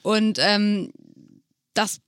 [0.03, 0.91] Und ähm,
[1.75, 1.99] das,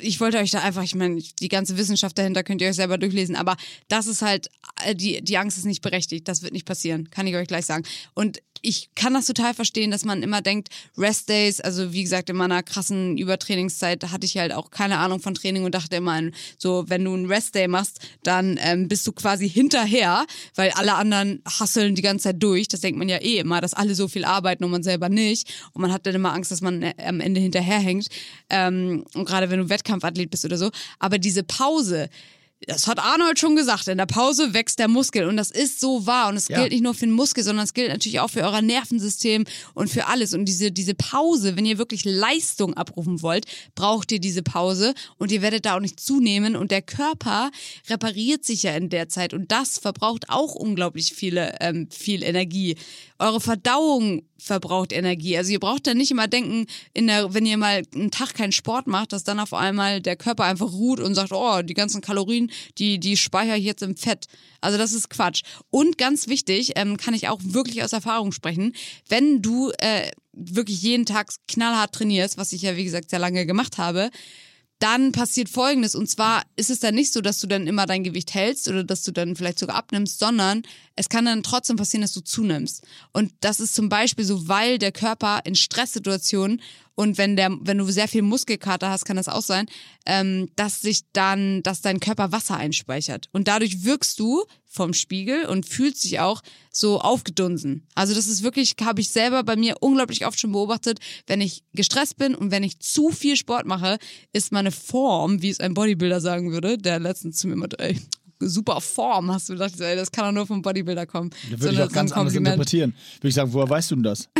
[0.00, 2.98] ich wollte euch da einfach, ich meine, die ganze Wissenschaft dahinter könnt ihr euch selber
[2.98, 3.56] durchlesen, aber
[3.88, 4.48] das ist halt,
[4.84, 6.26] äh, die, die Angst ist nicht berechtigt.
[6.26, 7.84] Das wird nicht passieren, kann ich euch gleich sagen.
[8.14, 12.30] Und ich kann das total verstehen, dass man immer denkt, Rest Days, also wie gesagt,
[12.30, 16.20] in meiner krassen Übertrainingszeit hatte ich halt auch keine Ahnung von Training und dachte immer,
[16.58, 20.94] so, wenn du einen Rest Day machst, dann ähm, bist du quasi hinterher, weil alle
[20.94, 22.68] anderen hasseln die ganze Zeit durch.
[22.68, 25.48] Das denkt man ja eh immer, dass alle so viel arbeiten und man selber nicht.
[25.72, 28.08] Und man hat dann immer Angst, dass man äh, am Ende hinterherhängt.
[28.50, 30.70] Ähm, und gerade wenn du Wettkampfathlet bist oder so.
[30.98, 32.08] Aber diese Pause,
[32.66, 36.06] das hat Arnold schon gesagt, in der Pause wächst der Muskel und das ist so
[36.06, 36.58] wahr und es Ja.
[36.58, 39.44] gilt nicht nur für den Muskel, sondern es gilt natürlich auch für euer Nervensystem
[39.74, 43.46] und für alles und diese, diese Pause, wenn ihr wirklich Leistung abrufen wollt,
[43.76, 47.52] braucht ihr diese Pause und ihr werdet da auch nicht zunehmen und der Körper
[47.88, 52.74] repariert sich ja in der Zeit und das verbraucht auch unglaublich viele, ähm, viel Energie.
[53.18, 55.36] Eure Verdauung verbraucht Energie.
[55.36, 58.52] Also ihr braucht da nicht immer denken, in der, wenn ihr mal einen Tag keinen
[58.52, 62.00] Sport macht, dass dann auf einmal der Körper einfach ruht und sagt, oh, die ganzen
[62.00, 64.26] Kalorien, die, die speichere ich jetzt im Fett.
[64.60, 65.42] Also das ist Quatsch.
[65.70, 68.74] Und ganz wichtig, ähm, kann ich auch wirklich aus Erfahrung sprechen,
[69.08, 73.46] wenn du äh, wirklich jeden Tag knallhart trainierst, was ich ja wie gesagt sehr lange
[73.46, 74.10] gemacht habe,
[74.78, 75.94] dann passiert Folgendes.
[75.94, 78.84] Und zwar ist es dann nicht so, dass du dann immer dein Gewicht hältst oder
[78.84, 80.62] dass du dann vielleicht sogar abnimmst, sondern
[80.98, 82.84] es kann dann trotzdem passieren, dass du zunimmst.
[83.12, 86.60] Und das ist zum Beispiel so, weil der Körper in Stresssituationen
[86.96, 89.66] und wenn der, wenn du sehr viel Muskelkater hast, kann das auch sein,
[90.04, 93.28] ähm, dass sich dann, dass dein Körper Wasser einspeichert.
[93.30, 96.42] Und dadurch wirkst du vom Spiegel und fühlst dich auch
[96.72, 97.86] so aufgedunsen.
[97.94, 101.62] Also das ist wirklich, habe ich selber bei mir unglaublich oft schon beobachtet, wenn ich
[101.72, 103.98] gestresst bin und wenn ich zu viel Sport mache,
[104.32, 107.96] ist meine Form, wie es ein Bodybuilder sagen würde, der letztens zu mir meinte, ey,
[108.40, 111.30] super Form, hast du gedacht, ey, das kann doch nur vom Bodybuilder kommen.
[111.30, 112.94] Da So würde ich eine- auch so ganz anders interpretieren.
[113.20, 114.28] Würde ich sagen, woher weißt du denn das?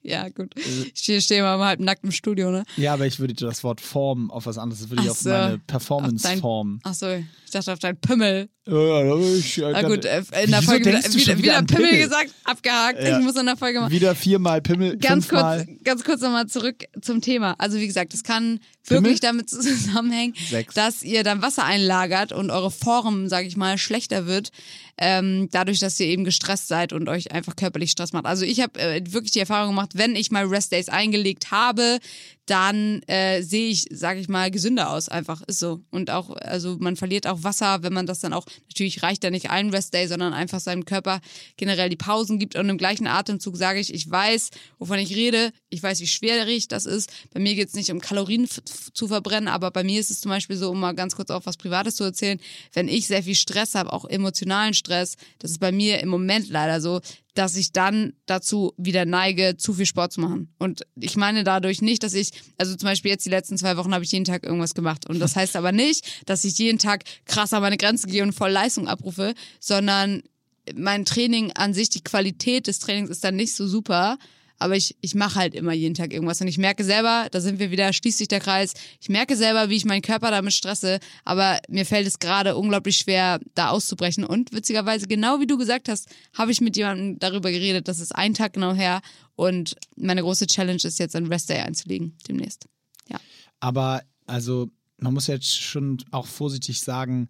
[0.00, 0.54] Ja, gut.
[0.56, 2.62] Also Ich stehe steh mal halb nackt im Studio, ne?
[2.76, 5.18] Ja, aber ich würde das Wort Form auf was anderes, das würde ich Ach auf
[5.18, 5.28] so.
[5.28, 6.80] meine Performance-Form.
[6.84, 8.48] Ach so, ich dachte auf deinen Pimmel.
[8.70, 11.98] Ja, ja, ich, Na gut, äh, in der Folge wieder, wieder, wieder, Pimmel, Pimmel?
[12.04, 13.02] gesagt, abgehakt.
[13.02, 13.18] Ja.
[13.18, 13.90] Ich muss in der Folge mal.
[13.90, 15.64] Wieder viermal Pimmel, Ganz fünfmal.
[15.64, 17.54] kurz, ganz kurz nochmal zurück zum Thema.
[17.56, 19.04] Also wie gesagt, es kann Pimmel?
[19.04, 20.74] wirklich damit zusammenhängen, Sechs.
[20.74, 24.50] dass ihr dann Wasser einlagert und eure Form, sage ich mal, schlechter wird,
[24.98, 28.26] ähm, dadurch, dass ihr eben gestresst seid und euch einfach körperlich Stress macht.
[28.26, 32.00] Also ich habe äh, wirklich die Erfahrung gemacht, wenn ich mal Rest Days eingelegt habe,
[32.48, 35.08] dann äh, sehe ich, sage ich mal, gesünder aus.
[35.08, 35.80] Einfach ist so.
[35.90, 39.30] Und auch, also man verliert auch Wasser, wenn man das dann auch, natürlich reicht da
[39.30, 41.20] nicht ein Rest Day, sondern einfach seinem Körper
[41.56, 42.56] generell die Pausen gibt.
[42.56, 46.68] Und im gleichen Atemzug sage ich, ich weiß, wovon ich rede, ich weiß, wie schwierig
[46.68, 47.10] das ist.
[47.32, 48.48] Bei mir geht es nicht um Kalorien
[48.92, 51.44] zu verbrennen, aber bei mir ist es zum Beispiel so, um mal ganz kurz auch
[51.44, 52.40] was Privates zu erzählen,
[52.72, 56.48] wenn ich sehr viel Stress habe, auch emotionalen Stress, das ist bei mir im Moment
[56.48, 57.00] leider so,
[57.34, 60.52] dass ich dann dazu wieder neige, zu viel Sport zu machen.
[60.58, 63.94] Und ich meine dadurch nicht, dass ich, also zum Beispiel jetzt die letzten zwei Wochen
[63.94, 65.08] habe ich jeden Tag irgendwas gemacht.
[65.08, 68.32] Und das heißt aber nicht, dass ich jeden Tag krass an meine Grenzen gehe und
[68.32, 70.22] voll Leistung abrufe, sondern
[70.74, 74.18] mein Training an sich, die Qualität des Trainings ist dann nicht so super.
[74.58, 76.40] Aber ich, ich mache halt immer jeden Tag irgendwas.
[76.40, 79.70] Und ich merke selber, da sind wir wieder, schließt sich der Kreis, ich merke selber,
[79.70, 84.24] wie ich meinen Körper damit stresse, aber mir fällt es gerade unglaublich schwer, da auszubrechen.
[84.24, 88.14] Und witzigerweise, genau wie du gesagt hast, habe ich mit jemandem darüber geredet, das ist
[88.14, 89.00] ein Tag genau her.
[89.36, 92.66] Und meine große Challenge ist jetzt, einen Rest Day einzulegen, demnächst.
[93.08, 93.20] Ja.
[93.60, 97.28] Aber also, man muss jetzt schon auch vorsichtig sagen,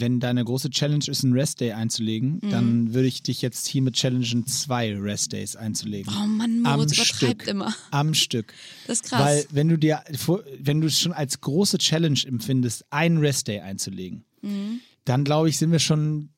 [0.00, 2.50] wenn deine große Challenge ist, einen Rest-Day einzulegen, Mhm.
[2.50, 6.12] dann würde ich dich jetzt hiermit challengen, zwei Rest-Days einzulegen.
[6.16, 7.46] Oh Mann, Moritz Am übertreibt Stück.
[7.46, 7.74] immer.
[7.90, 8.52] Am Stück.
[8.86, 9.20] Das ist krass.
[9.20, 10.02] Weil wenn du dir,
[10.58, 14.24] wenn du es schon als große Challenge empfindest, einen Rest-Day einzulegen,
[15.04, 16.14] dann glaube ich, sind wir schon.
[16.16, 16.28] Mhm.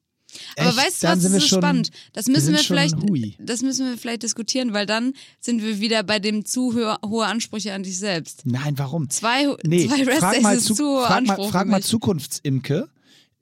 [0.59, 1.91] Aber echt, weißt du was, das wir ist schon, spannend.
[2.13, 3.35] Das müssen wir schon vielleicht, Hui.
[3.41, 7.25] das müssen wir vielleicht diskutieren, weil dann sind wir wieder bei dem zu hö- hohe
[7.25, 8.43] Ansprüche an dich selbst.
[8.45, 9.09] Nein, warum?
[9.09, 11.83] Zwei, Nee, zwei frag Rest mal, ist zu, frag mal, frag mal.
[11.83, 12.89] Zukunftsimke,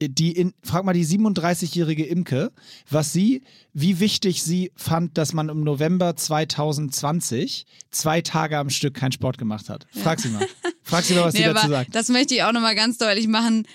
[0.00, 2.52] die in, frag mal die 37-jährige Imke,
[2.90, 3.42] was sie,
[3.72, 9.38] wie wichtig sie fand, dass man im November 2020 zwei Tage am Stück keinen Sport
[9.38, 9.86] gemacht hat.
[10.02, 10.46] Frag sie mal.
[10.82, 11.94] Frag sie mal, was Nee, sie dazu sagt.
[11.94, 13.66] das möchte ich auch nochmal ganz deutlich machen,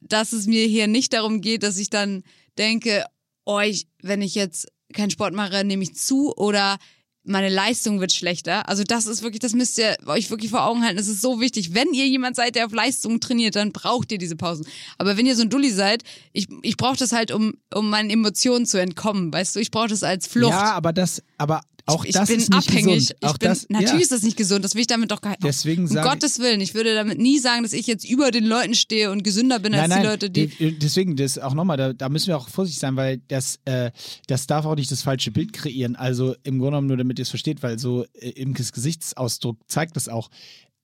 [0.00, 2.22] dass es mir hier nicht darum geht, dass ich dann
[2.58, 3.04] denke,
[3.44, 6.78] oh, ich, wenn ich jetzt keinen Sport mache, nehme ich zu oder
[7.26, 8.68] meine Leistung wird schlechter.
[8.68, 10.96] Also das ist wirklich, das müsst ihr euch wirklich vor Augen halten.
[10.96, 11.74] Das ist so wichtig.
[11.74, 14.66] Wenn ihr jemand seid, der auf Leistung trainiert, dann braucht ihr diese Pausen.
[14.98, 16.02] Aber wenn ihr so ein Dulli seid,
[16.32, 19.32] ich, ich brauche das halt, um, um meinen Emotionen zu entkommen.
[19.32, 20.52] Weißt du, ich brauche das als Flucht.
[20.52, 22.94] Ja, aber das, aber auch ich das bin ist nicht abhängig.
[23.10, 23.16] gesund.
[23.22, 23.98] Auch ich bin, das, natürlich ja.
[24.00, 24.64] ist das nicht gesund.
[24.64, 25.44] Das will ich damit doch gar nicht.
[25.44, 28.44] Deswegen um ich- Gottes Willen, ich würde damit nie sagen, dass ich jetzt über den
[28.44, 30.46] Leuten stehe und gesünder bin als Nein, nein, die Leute, die.
[30.48, 33.92] de- deswegen, das auch nochmal, da, da müssen wir auch vorsichtig sein, weil das, äh,
[34.26, 35.94] das darf auch nicht das falsche Bild kreieren.
[35.94, 39.94] Also im Grunde genommen nur, damit ihr es versteht, weil so äh, Imkes Gesichtsausdruck zeigt
[39.94, 40.28] das auch.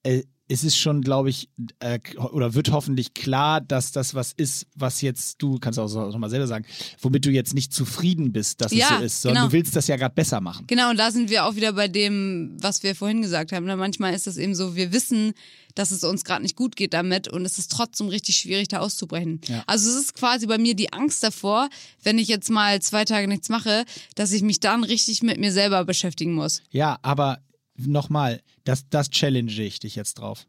[0.05, 0.23] Äh,
[0.53, 1.49] es ist schon, glaube ich,
[1.81, 6.11] äh, oder wird hoffentlich klar, dass das was ist, was jetzt, du kannst auch so,
[6.11, 6.67] nochmal selber sagen,
[7.01, 9.47] womit du jetzt nicht zufrieden bist, dass Ja, es so ist, sondern genau.
[9.49, 10.67] du willst das ja gerade besser machen.
[10.67, 13.65] Genau, und da sind wir auch wieder bei dem, was wir vorhin gesagt haben.
[13.65, 13.77] Ne?
[13.77, 15.33] Manchmal ist es eben so, wir wissen,
[15.75, 18.81] dass es uns gerade nicht gut geht damit und es ist trotzdem richtig schwierig, da
[18.81, 19.41] auszubrechen.
[19.49, 19.65] Ja.
[19.67, 21.71] Also es ist quasi bei mir die Angst davor,
[22.03, 23.85] wenn ich jetzt mal zwei Tage nichts mache,
[24.15, 26.61] dass ich mich dann richtig mit mir selber beschäftigen muss.
[26.71, 27.39] Ja, aber
[27.77, 30.47] nochmal, das, das challenge ich dich jetzt drauf.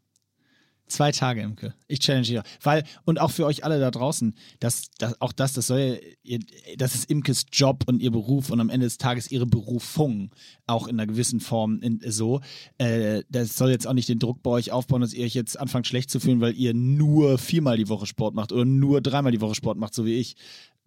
[0.86, 1.72] Zwei Tage, Imke.
[1.88, 2.40] Ich challenge dich.
[2.62, 6.40] Weil, und auch für euch alle da draußen, das, das, auch das, das soll ihr,
[6.76, 10.30] das ist Imkes Job und ihr Beruf und am Ende des Tages ihre Berufung,
[10.66, 12.42] auch in einer gewissen Form in, so.
[12.76, 15.58] Äh, das soll jetzt auch nicht den Druck bei euch aufbauen, dass ihr euch jetzt
[15.58, 19.32] anfangt schlecht zu fühlen, weil ihr nur viermal die Woche Sport macht oder nur dreimal
[19.32, 20.36] die Woche Sport macht, so wie ich.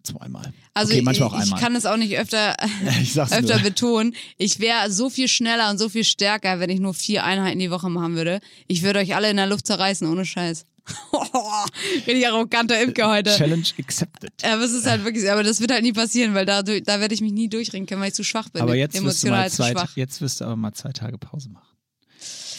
[0.02, 0.52] Zweimal.
[0.74, 1.58] Also okay, manchmal ich, auch einmal.
[1.58, 2.56] ich kann es auch nicht öfter,
[3.02, 3.58] Ich öfter nur.
[3.58, 4.14] betonen.
[4.36, 7.70] Ich wäre so viel schneller und so viel stärker, wenn ich nur vier Einheiten die
[7.70, 8.40] Woche machen würde.
[8.66, 10.64] Ich würde euch alle in der Luft zerreißen, ohne Scheiß.
[12.06, 13.36] Richtig arroganter Imke heute.
[13.36, 14.32] Challenge accepted.
[14.42, 17.14] Aber es ist halt wirklich, aber das wird halt nie passieren, weil da, da werde
[17.14, 18.62] ich mich nie durchringen können, weil ich zu schwach bin.
[18.62, 21.67] Aber jetzt wirst, du mal zwei, jetzt wirst du aber mal zwei Tage Pause machen.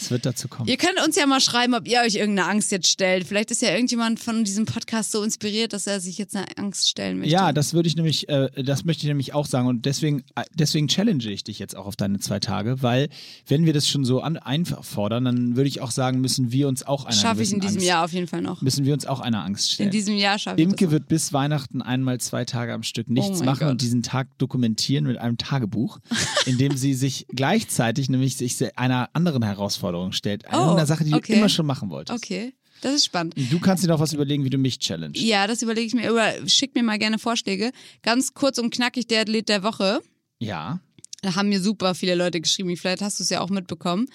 [0.00, 0.68] Es wird dazu kommen.
[0.68, 3.26] Ihr könnt uns ja mal schreiben, ob ihr euch irgendeine Angst jetzt stellt.
[3.26, 6.88] Vielleicht ist ja irgendjemand von diesem Podcast so inspiriert, dass er sich jetzt eine Angst
[6.88, 7.32] stellen möchte.
[7.32, 10.42] Ja, das würde ich nämlich, äh, das möchte ich nämlich auch sagen und deswegen, äh,
[10.54, 13.08] deswegen challenge ich dich jetzt auch auf deine zwei Tage, weil
[13.46, 16.82] wenn wir das schon so an, einfordern, dann würde ich auch sagen, müssen wir uns
[16.82, 18.62] auch einer Schaffe ich in diesem Angst, Jahr auf jeden Fall noch.
[18.62, 19.88] müssen wir uns auch einer Angst stellen.
[19.88, 20.72] In diesem Jahr schaffe ich das.
[20.72, 20.92] Imke noch.
[20.92, 23.70] wird bis Weihnachten einmal zwei Tage am Stück nichts Oh machen Gott.
[23.70, 25.98] und diesen Tag dokumentieren mit einem Tagebuch,
[26.46, 31.12] in dem sie sich gleichzeitig nämlich sich einer anderen Herausforderung stellt, Oh, einer Sache, die
[31.14, 31.32] okay.
[31.32, 32.16] du immer schon machen wolltest.
[32.22, 33.34] Okay, das ist spannend.
[33.50, 35.18] Du kannst dir noch was überlegen, wie du mich challenge.
[35.18, 36.08] Ja, das überlege ich mir.
[36.10, 37.70] Über, schick mir mal gerne Vorschläge.
[38.02, 40.00] Ganz kurz und knackig der Athlet der Woche.
[40.38, 40.80] Ja.
[41.22, 42.74] Da haben mir super viele Leute geschrieben.
[42.76, 44.06] Vielleicht hast du es ja auch mitbekommen.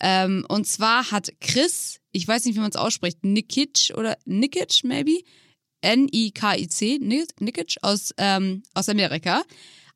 [0.00, 4.84] Ähm, und zwar hat Chris, ich weiß nicht, wie man es ausspricht, Nikic oder Nikic
[4.84, 5.18] maybe,
[5.98, 9.42] N-I-K-I-C, Ni- Nikic aus, ähm, aus Amerika,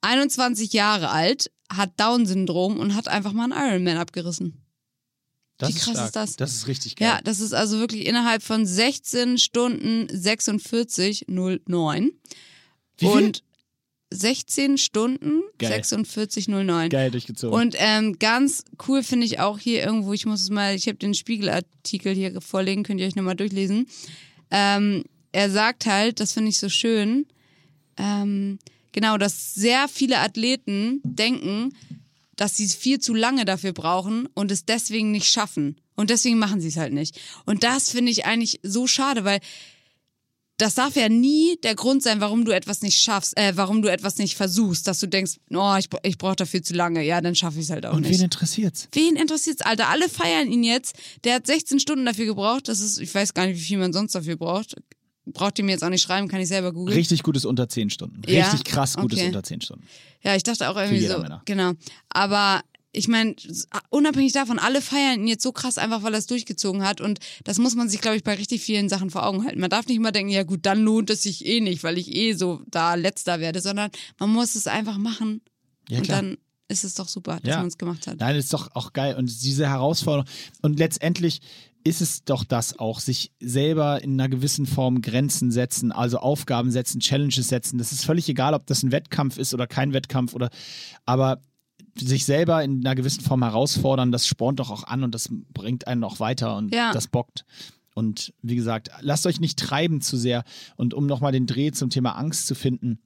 [0.01, 4.62] 21 Jahre alt, hat Down-Syndrom und hat einfach mal einen Ironman abgerissen.
[5.63, 6.07] Das Wie krass stark.
[6.07, 6.37] ist das?
[6.37, 7.09] Das ist richtig geil.
[7.09, 12.11] Ja, das ist also wirklich innerhalb von 16 Stunden 46,09.
[12.99, 13.09] Wie viel?
[13.09, 13.45] Und
[14.11, 15.81] 16 Stunden Geil.
[15.81, 16.89] 46,09.
[16.89, 17.57] Geil durchgezogen.
[17.57, 20.99] Und ähm, ganz cool finde ich auch hier irgendwo, ich muss es mal, ich habe
[20.99, 23.87] den Spiegelartikel hier vorlegen, könnt ihr euch nochmal durchlesen.
[24.51, 27.27] Ähm, er sagt halt, das finde ich so schön,
[27.97, 28.59] ähm,
[28.91, 31.73] genau, dass sehr viele Athleten denken,
[32.37, 35.77] dass sie viel zu lange dafür brauchen und es deswegen nicht schaffen.
[35.95, 37.21] Und deswegen machen sie es halt nicht.
[37.47, 39.41] Und das finde ich eigentlich so schade, weil
[40.59, 43.89] das darf ja nie der Grund sein, warum du etwas nicht schaffst, äh, warum du
[43.91, 47.35] etwas nicht versuchst, dass du denkst, oh, ich, ich brauche dafür zu lange, ja, dann
[47.35, 48.13] schaffe ich es halt auch Und nicht.
[48.19, 48.89] wen interessiert's?
[48.93, 49.89] Wen interessiert's, Alter?
[49.89, 50.95] Alle feiern ihn jetzt.
[51.25, 52.69] Der hat 16 Stunden dafür gebraucht.
[52.69, 54.77] Das ist, ich weiß gar nicht, wie viel man sonst dafür braucht.
[55.27, 56.97] Braucht ihr mir jetzt auch nicht schreiben, kann ich selber googeln.
[56.97, 58.23] Richtig gutes unter 10 Stunden.
[58.27, 58.43] Ja?
[58.51, 59.29] Richtig krass gutes Okay.
[59.29, 59.85] unter 10 Stunden.
[60.23, 61.19] Ja, ich dachte auch irgendwie so.
[61.19, 61.43] Männer.
[61.45, 61.73] Genau.
[62.09, 63.35] Aber ich meine,
[63.89, 67.01] unabhängig davon, alle feiern ihn jetzt so krass einfach, weil er es durchgezogen hat.
[67.01, 69.61] Und das muss man sich, glaube ich, bei richtig vielen Sachen vor Augen halten.
[69.61, 72.15] Man darf nicht immer denken, ja gut, dann lohnt es sich eh nicht, weil ich
[72.15, 75.41] eh so da letzter werde, sondern man muss es einfach machen.
[75.89, 76.23] Ja, und klar.
[76.23, 76.37] dann
[76.69, 77.59] ist es doch super, dass Ja.
[77.59, 78.19] man es gemacht hat.
[78.19, 79.15] Nein, das ist doch auch geil.
[79.17, 80.27] Und diese Herausforderung.
[80.63, 81.41] Und letztendlich
[81.85, 86.71] ist es doch das auch, sich selber in einer gewissen Form Grenzen setzen, also Aufgaben
[86.71, 87.79] setzen, Challenges setzen.
[87.79, 90.51] Das ist völlig egal, ob das ein Wettkampf ist oder kein Wettkampf oder,
[91.05, 91.43] aber
[91.97, 95.87] sich selber in einer gewissen Form herausfordern, das spornt doch auch an und das bringt
[95.87, 96.93] einen auch weiter und Ja.
[96.93, 97.45] das bockt.
[97.95, 100.45] Und wie gesagt, lasst euch nicht treiben zu sehr.
[100.77, 103.01] Und um nochmal den Dreh zum Thema Angst zu finden,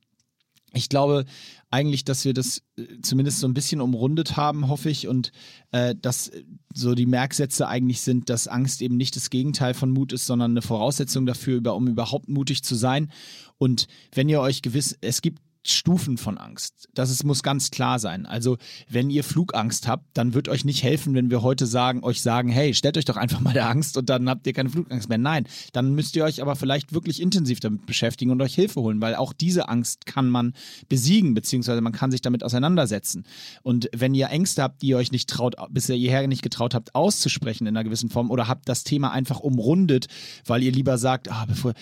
[0.77, 1.25] ich glaube
[1.71, 5.33] eigentlich, dass wir das äh, zumindest so ein bisschen umrundet haben, hoffe ich, und
[5.73, 9.91] äh, dass äh, so die Merksätze eigentlich sind, dass Angst eben nicht das Gegenteil von
[9.91, 13.11] Mut ist, sondern eine Voraussetzung dafür, über, um überhaupt mutig zu sein.
[13.59, 15.41] Und wenn ihr euch gewiss, es gibt
[15.73, 16.89] Stufen von Angst.
[16.95, 18.27] Das ist, muss ganz klar sein.
[18.27, 18.57] Also,
[18.89, 22.49] wenn ihr Flugangst habt, dann wird euch nicht helfen, wenn wir heute sagen, euch sagen,
[22.49, 25.19] hey, stellt euch doch einfach mal der Angst und dann habt ihr keine Flugangst mehr.
[25.19, 29.01] Nein, dann müsst ihr euch aber vielleicht wirklich intensiv damit beschäftigen und euch Hilfe holen,
[29.01, 30.55] weil auch diese Angst kann man
[30.89, 33.25] besiegen, beziehungsweise man kann sich damit auseinandersetzen.
[33.63, 36.95] Und wenn ihr Ängste habt, die ihr euch nicht traut, bisher hierher nicht getraut habt,
[36.95, 40.07] auszusprechen in einer gewissen Form oder habt das Thema einfach umrundet,
[40.45, 41.75] weil ihr lieber sagt, ah, bevor,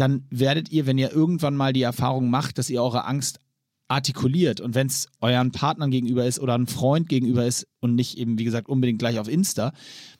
[0.00, 3.40] dann werdet ihr, wenn ihr irgendwann mal die Erfahrung macht, dass ihr eure Angst
[3.88, 4.60] artikuliert.
[4.60, 8.38] Und wenn es euren Partnern gegenüber ist oder einem Freund gegenüber ist und nicht eben,
[8.38, 9.72] wie gesagt, unbedingt gleich auf Insta,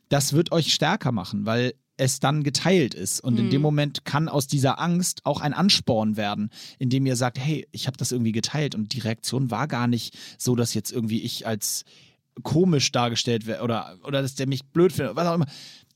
[0.09, 3.21] das wird euch stärker machen, weil es dann geteilt ist.
[3.21, 7.39] Und in dem Moment kann aus dieser Angst auch ein Ansporn werden, indem ihr sagt,
[7.39, 8.75] hey, ich habe das irgendwie geteilt.
[8.75, 11.85] Und die Reaktion war gar nicht so, dass jetzt irgendwie ich als
[12.43, 15.47] komisch dargestellt werde oder, oder dass der mich blöd findet, was auch immer.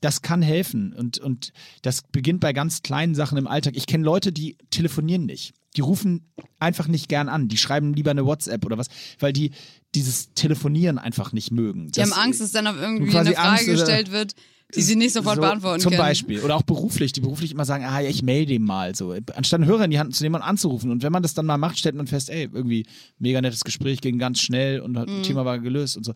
[0.01, 1.51] Das kann helfen und, und
[1.81, 3.75] das beginnt bei ganz kleinen Sachen im Alltag.
[3.75, 5.53] Ich kenne Leute, die telefonieren nicht.
[5.75, 7.47] Die rufen einfach nicht gern an.
[7.47, 8.87] Die schreiben lieber eine WhatsApp oder was,
[9.19, 9.51] weil die
[9.93, 11.91] dieses Telefonieren einfach nicht mögen.
[11.91, 14.35] Die haben Angst, dass dann auf irgendwie eine Frage Angst, oder- gestellt wird,
[14.73, 16.01] die sie nicht sofort so, beantworten Zum können.
[16.01, 16.39] Beispiel.
[16.41, 19.13] Oder auch beruflich, die beruflich immer sagen, ah ja, ich melde ihm mal so.
[19.35, 20.91] Anstatt einen Hörer in die Hand zu nehmen und anzurufen.
[20.91, 22.85] Und wenn man das dann mal macht, stellt man fest, ey, irgendwie
[23.19, 25.23] mega nettes Gespräch, ging ganz schnell und Mhm.
[25.23, 26.13] Thema war gelöst und so.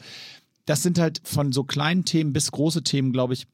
[0.65, 3.45] Das sind halt von so kleinen Themen bis große Themen, glaube ich,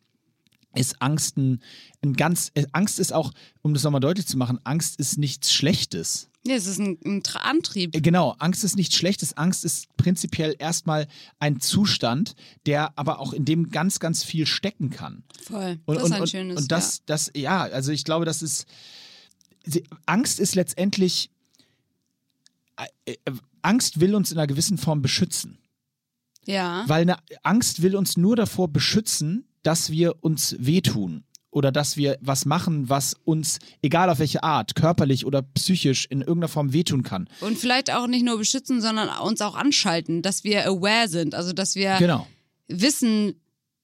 [0.75, 1.61] ist Angst ein,
[2.03, 3.31] ein ganz, äh, Angst ist auch,
[3.61, 6.29] um das nochmal deutlich zu machen, Angst ist nichts Schlechtes.
[6.47, 7.95] Ja, es ist ein, ein Antrieb.
[7.95, 9.35] Äh, Genau, Angst ist nichts Schlechtes.
[9.35, 11.07] Angst ist prinzipiell erstmal
[11.39, 12.35] ein Zustand,
[12.67, 15.23] der aber auch in dem ganz, ganz viel stecken kann.
[15.41, 15.79] Voll.
[15.85, 16.61] Und, das und, ist ein und, schönes.
[16.61, 18.65] und das, das, ja, also ich glaube, das ist.
[20.05, 21.31] Angst ist letztendlich.
[23.05, 23.31] Äh, äh,
[23.63, 25.57] Angst will uns in einer gewissen Form beschützen.
[26.45, 26.81] ja.
[26.81, 26.83] ja.
[26.87, 31.23] Weil eine Angst will uns nur davor beschützen, dass wir uns wehtun.
[31.55, 36.19] Oder dass wir was machen, was uns, egal auf welche Art, körperlich oder psychisch, in
[36.19, 37.29] irgendeiner Form wehtun kann.
[37.39, 41.33] Und vielleicht auch nicht nur beschützen, sondern uns auch anschalten, dass wir aware sind.
[41.33, 42.27] Also, dass wir Genau.
[42.67, 43.35] wissen,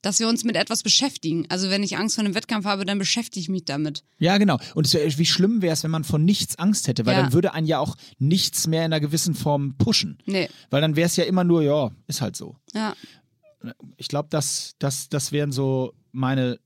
[0.02, 1.46] dass wir uns mit etwas beschäftigen.
[1.48, 4.04] Also, wenn ich Angst vor einem Wettkampf habe, dann beschäftige ich mich damit.
[4.20, 4.58] Ja, genau.
[4.76, 7.22] Und wär, wie schlimm wäre es, wenn man vor nichts Angst hätte, weil Ja.
[7.24, 10.18] dann würde einen ja auch nichts mehr in einer gewissen Form pushen.
[10.26, 10.50] Nee.
[10.72, 12.58] Weil dann wäre es ja immer nur, ja, ist halt so.
[12.74, 12.96] Ja.
[13.96, 16.60] Ich glaube, das, das, das wären so meine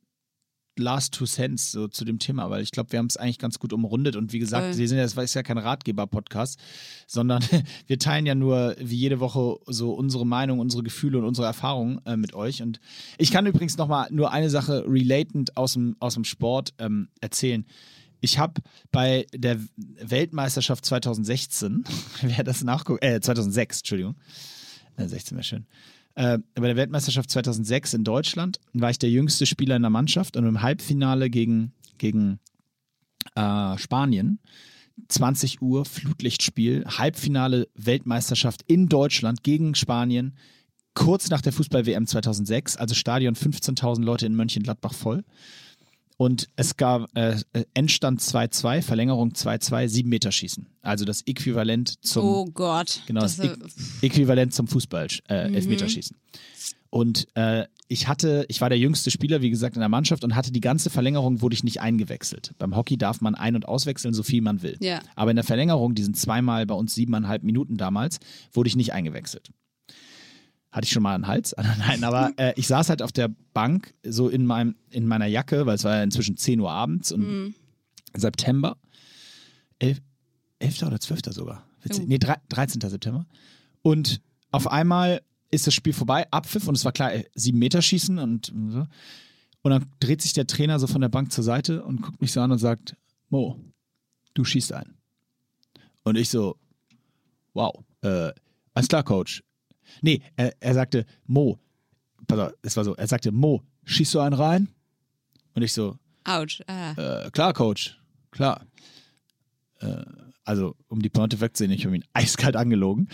[0.77, 3.59] Last Two Cents so zu dem Thema, weil ich glaube, wir haben es eigentlich ganz
[3.59, 4.77] gut umrundet und wie gesagt, Voll.
[4.77, 6.59] wir sind ja, das ist ja kein Ratgeber-Podcast,
[7.07, 7.43] sondern
[7.87, 12.01] wir teilen ja nur wie jede Woche so unsere Meinung, unsere Gefühle und unsere Erfahrungen
[12.05, 12.61] äh, mit euch.
[12.61, 12.79] Und
[13.17, 17.65] ich kann übrigens nochmal nur eine Sache relatend aus dem, aus dem Sport ähm, erzählen.
[18.21, 18.61] Ich habe
[18.91, 21.83] bei der Weltmeisterschaft 2016,
[22.21, 24.15] wer das nachguckt, äh, 2006, Entschuldigung,
[24.97, 25.65] äh, 16 wäre schön.
[26.15, 30.37] Äh, bei der Weltmeisterschaft 2006 in Deutschland war ich der jüngste Spieler in der Mannschaft
[30.37, 32.39] und im Halbfinale gegen, gegen
[33.35, 34.39] äh, Spanien,
[35.09, 40.37] 20 Uhr, Flutlichtspiel, Halbfinale Weltmeisterschaft in Deutschland gegen Spanien,
[40.93, 45.25] kurz nach der Fußball-WM 2006, also Stadion 15.000 Leute in Mönchengladbach voll.
[46.17, 50.67] Und es gab äh, äh, Endstand 2-2, Verlängerung 2-2, 7 Meter Schießen.
[50.81, 53.01] Also das Äquivalent zum oh Gott.
[53.05, 53.59] Genau, das, das, Äqu
[54.01, 56.15] Äquivalent zum Fußball, äh, Elfmeterschießen.
[56.89, 60.35] Und äh, ich hatte, ich war der jüngste Spieler, wie gesagt, in der Mannschaft und
[60.35, 62.53] hatte die ganze Verlängerung, wurde ich nicht eingewechselt.
[62.57, 64.77] Beim Hockey darf man ein- und auswechseln, so viel man will.
[64.79, 65.01] Ja.
[65.15, 68.19] Aber in der Verlängerung, die sind zweimal bei uns siebeneinhalb Minuten damals,
[68.53, 69.49] wurde ich nicht eingewechselt.
[70.75, 71.55] Hatte ich schon mal einen Hals?
[71.79, 75.65] Nein, aber äh, ich saß halt auf der Bank, so in, meinem, in meiner Jacke,
[75.65, 77.55] weil es war ja inzwischen 10 Uhr abends und
[78.13, 78.75] September.
[79.79, 80.01] 11,
[80.59, 80.83] 11.
[80.83, 81.21] oder 12.
[81.29, 81.65] sogar.
[81.81, 82.03] Witzig.
[82.03, 82.07] Oh.
[82.09, 82.81] Nee, drei- 13.
[82.81, 83.25] September.
[83.83, 84.19] Und
[84.51, 88.19] auf einmal ist das Spiel vorbei, Abpfiff und es war klar, äh, sieben Meter schießen
[88.19, 88.85] und so.
[89.61, 92.33] Und dann dreht sich der Trainer so von der Bank zur Seite und guckt mich
[92.33, 92.97] so an und sagt,
[93.29, 93.57] Mo,
[94.33, 94.97] du schießt ein.
[96.03, 96.57] Und ich so,
[97.53, 98.33] wow, äh,
[98.73, 99.41] alles klar, Coach.
[100.01, 101.59] Nee, er, er sagte, Mo,
[102.27, 104.69] pass auf, es war so, er sagte, Mo, schießt du einen rein?
[105.53, 106.61] Und ich so, Autsch.
[106.67, 107.25] Ah.
[107.25, 107.99] äh, klar, Coach,
[108.31, 108.65] klar.
[109.79, 110.03] Äh,
[110.43, 113.09] also, um die Pointe wegzusehen, ich habe ihn eiskalt angelogen.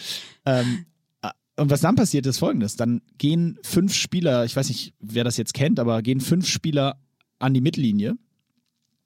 [0.46, 0.86] Ähm,
[1.22, 2.76] äh, Und was dann passiert, ist folgendes.
[2.76, 7.00] Dann gehen fünf Spieler, ich weiß nicht, wer das jetzt kennt, aber gehen fünf Spieler
[7.40, 8.16] an die Mittellinie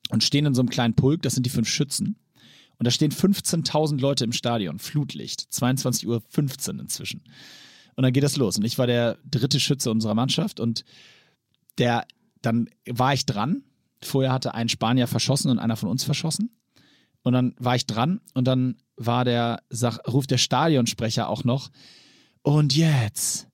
[0.10, 2.18] und stehen in so einem kleinen Pulk, das sind die fünf Schützen.
[2.78, 7.24] Und da stehen 15.000 Leute im Stadion, Flutlicht, 22.15 Uhr inzwischen.
[7.96, 8.58] Und dann geht das los.
[8.58, 10.84] Und ich war der dritte Schütze unserer Mannschaft und
[11.78, 12.06] der,
[12.42, 13.64] dann war ich dran.
[14.02, 16.52] Vorher hatte ein Spanier verschossen und einer von uns verschossen.
[17.24, 21.72] Und dann war ich dran und dann war der, sag, ruft der Stadionsprecher auch noch.
[22.44, 23.48] Und jetzt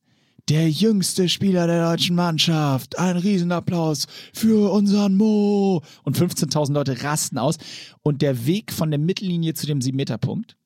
[0.49, 2.97] der jüngste Spieler der deutschen Mannschaft.
[2.99, 5.81] Ein Riesenapplaus für unseren Mo.
[6.03, 7.57] Und 15.000 Leute rasten aus.
[8.01, 10.57] Und der Weg von der Mittellinie zu dem 7-Meter-Punkt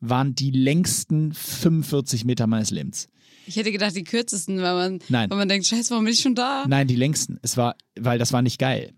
[0.00, 3.08] waren die längsten 45 Meter meines Lebens.
[3.46, 5.30] Ich hätte gedacht, die kürzesten, weil man, Nein.
[5.30, 6.64] weil man denkt, scheiße, warum bin ich schon da?
[6.68, 7.38] Nein, die längsten.
[7.42, 8.92] Es war, weil das war nicht geil.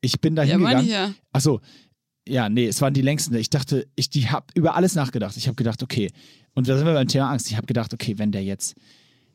[0.00, 0.84] Ich bin da Ja, hingegangen.
[0.84, 1.12] ich ja.
[1.32, 1.60] Achso,
[2.28, 3.34] ja, nee, es waren die längsten.
[3.34, 5.36] Ich dachte, ich die hab über alles nachgedacht.
[5.36, 6.10] Ich habe gedacht, okay,
[6.54, 7.50] und da sind wir beim Thema Angst.
[7.50, 8.74] Ich habe gedacht, okay, wenn der jetzt,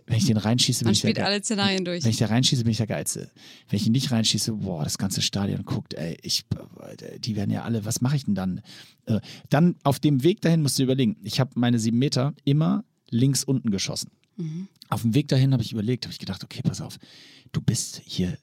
[0.05, 2.03] wenn ich den reinschieße, bin Man ich der spielt Ge- alle Szenarien durch.
[2.03, 3.31] Wenn ich da reinschieße, bin ich der Geilste.
[3.69, 6.45] Wenn ich ihn nicht reinschieße, boah, das ganze Stadion guckt, ey, ich,
[7.19, 8.61] die werden ja alle, was mache ich denn dann?
[9.05, 9.19] Äh,
[9.49, 13.43] Dann auf dem Weg dahin musst du überlegen, ich habe meine sieben Meter immer links
[13.43, 14.11] unten geschossen.
[14.89, 16.97] Auf dem Weg dahin habe ich überlegt, habe ich gedacht, okay, pass auf,
[17.51, 18.35] du bist hier,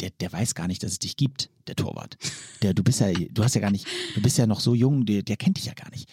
[0.00, 2.18] der, der weiß gar nicht, dass es dich gibt, der Torwart.
[2.60, 5.06] Der, du bist ja, du hast ja gar nicht, du bist ja noch so jung,
[5.06, 6.08] der, der kennt dich ja gar nicht.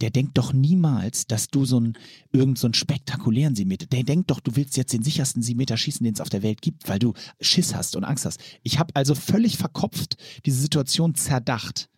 [0.00, 1.94] Der denkt doch niemals, dass du so einen,
[2.32, 6.04] irgend so einen spektakulären Siebenmeter, der denkt doch, du willst jetzt den sichersten Siebenmeter schießen,
[6.04, 8.40] den es auf der Welt gibt, weil du Schiss hast und Angst hast.
[8.62, 10.16] Ich habe also völlig verkopft
[10.46, 11.88] diese Situation zerdacht.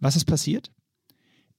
[0.00, 0.70] Was ist passiert?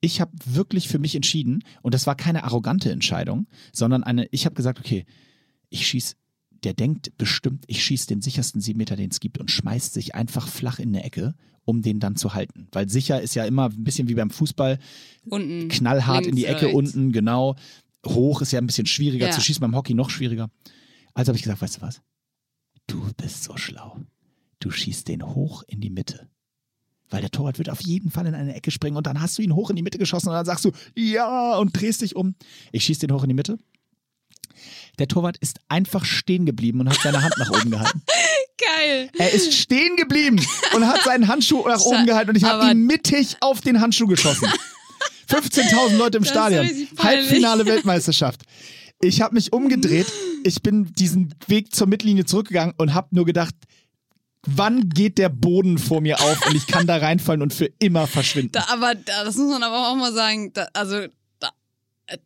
[0.01, 4.45] Ich habe wirklich für mich entschieden, und das war keine arrogante Entscheidung, sondern eine, ich
[4.45, 5.05] habe gesagt, okay,
[5.69, 6.15] ich schieß,
[6.63, 10.47] der denkt bestimmt, ich schieß den sichersten Siebenmeter, den es gibt und schmeißt sich einfach
[10.47, 12.67] flach in eine Ecke, um den dann zu halten.
[12.71, 14.79] Weil sicher ist ja immer ein bisschen wie beim Fußball,
[15.25, 15.67] Unten.
[15.69, 16.75] knallhart in die Ecke rechts.
[16.77, 17.55] unten, genau.
[18.05, 19.31] Hoch ist ja ein bisschen schwieriger Ja.
[19.31, 20.49] zu schießen, beim Hockey noch schwieriger.
[21.13, 22.01] Also habe ich gesagt, weißt du was?
[22.87, 23.99] Du bist so schlau.
[24.59, 26.29] Du schießt den hoch in die Mitte.
[27.11, 29.41] Weil der Torwart wird auf jeden Fall in eine Ecke springen und dann hast du
[29.41, 32.35] ihn hoch in die Mitte geschossen und dann sagst du, ja, und drehst dich um.
[32.71, 33.57] Ich schieß den hoch in die Mitte.
[34.99, 38.01] Der Torwart ist einfach stehen geblieben und hat seine Hand nach oben gehalten.
[38.77, 39.09] Geil.
[39.17, 40.45] Er ist stehen geblieben
[40.75, 44.07] und hat seinen Handschuh nach oben gehalten und ich habe ihn mittig auf den Handschuh
[44.07, 44.47] geschossen.
[45.29, 46.67] 15.000 Leute im Das Stadion.
[46.97, 48.41] Halbfinale Weltmeisterschaft.
[49.01, 50.07] Ich habe mich umgedreht,
[50.43, 53.55] ich bin diesen Weg zur Mittellinie zurückgegangen und habe nur gedacht,
[54.45, 58.07] wann geht der Boden vor mir auf und ich kann da reinfallen und für immer
[58.07, 58.51] verschwinden.
[58.53, 60.51] Da, aber da, das muss man aber auch mal sagen.
[60.53, 61.05] Da, also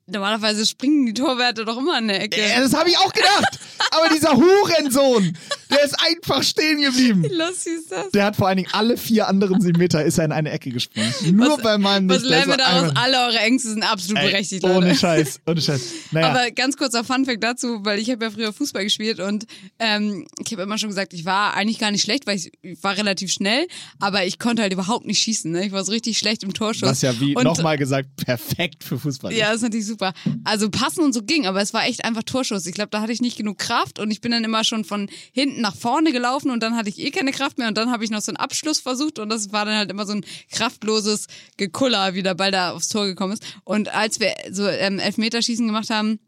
[0.07, 2.39] normalerweise springen die Torwärter doch immer an der Ecke.
[2.39, 3.60] Ja, das habe ich auch gedacht.
[3.91, 5.38] Aber dieser Hurensohn,
[5.69, 7.23] der ist einfach stehen geblieben.
[7.23, 8.11] Wie lustig ist das?
[8.11, 10.69] Der hat vor allen Dingen alle vier anderen sieben Meter ist er in eine Ecke
[10.72, 11.14] gesprungen.
[11.31, 12.91] Nur bei meinem Was ist lernen wir daraus?
[12.95, 14.95] Alle eure Ängste sind absolut Ey, berechtigt, Ohne Leute.
[14.99, 15.81] Scheiß, ohne Scheiß.
[16.11, 19.45] Naja, Aber ganz kurzer Funfact dazu, weil ich habe ja früher Fußball gespielt und
[19.80, 22.81] ähm, ich habe immer schon gesagt, ich war eigentlich gar nicht schlecht, weil ich, ich
[22.84, 23.68] war relativ schnell,
[23.99, 25.51] aber ich konnte halt überhaupt nicht schießen.
[25.51, 25.65] Ne?
[25.65, 26.89] Ich war so richtig schlecht im Torschuss.
[26.89, 29.34] was ja wie nochmal gesagt perfekt für Fußball.
[29.34, 30.13] Ja, das ist natürlich super.
[30.43, 32.65] Also passen und so ging, aber es war echt einfach Torschuss.
[32.65, 35.09] Ich glaube, da hatte ich nicht genug Kraft und ich bin dann immer schon von
[35.31, 38.03] hinten nach vorne gelaufen und dann hatte ich eh keine Kraft mehr und dann habe
[38.03, 41.27] ich noch so einen Abschluss versucht und das war dann halt immer so ein kraftloses
[41.57, 43.43] Gekuller, wie der Ball da aufs Tor gekommen ist.
[43.63, 46.19] Und als wir so ähm, Elfmeterschießen gemacht haben,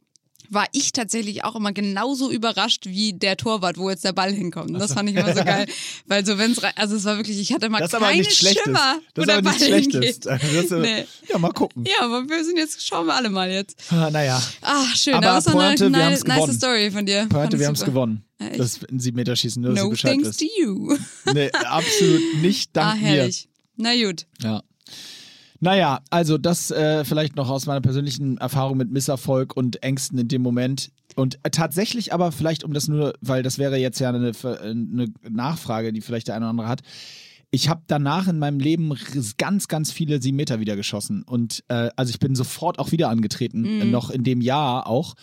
[0.50, 4.72] war ich tatsächlich auch immer genauso überrascht wie der Torwart, wo jetzt der Ball hinkommt.
[4.72, 5.68] Und das fand ich immer so geil,
[6.08, 8.24] weil so wenn's rei- also es war wirklich, ich hatte mal Das keine.
[8.30, 10.26] Schimmer, wo Das ist der Ball hingeht.
[10.26, 11.06] Das ist, Nee.
[11.30, 11.84] Ja, mal gucken.
[11.86, 13.76] Ja, aber wir sind jetzt, schauen wir alle mal jetzt.
[13.92, 15.14] Ah, naja, Ah, schön.
[15.16, 17.24] Aber das war Pointe, eine wir nice, Story von dir.
[17.24, 18.24] Ich wir haben es gewonnen.
[18.58, 20.40] Das in sieben Meter schießen, nur dass du No Bescheid thanks wirst.
[20.40, 20.98] to you.
[21.34, 23.08] Nee, absolut nicht Ah, dank mir.
[23.08, 23.48] herrlich.
[23.78, 24.26] Na gut.
[24.42, 24.62] Ja.
[25.66, 30.28] Naja, also das äh, vielleicht noch aus meiner persönlichen Erfahrung mit Misserfolg und Ängsten in
[30.28, 30.92] dem Moment.
[31.16, 35.08] Und äh, tatsächlich aber vielleicht um das nur, weil das wäre jetzt ja eine, eine
[35.28, 36.84] Nachfrage, die vielleicht der eine oder andere hat.
[37.50, 38.94] Ich habe danach in meinem Leben
[39.40, 41.24] ganz, ganz viele sieben Meter wieder geschossen.
[41.24, 45.16] Und äh, also ich bin sofort auch wieder angetreten, äh, noch in dem Jahr auch.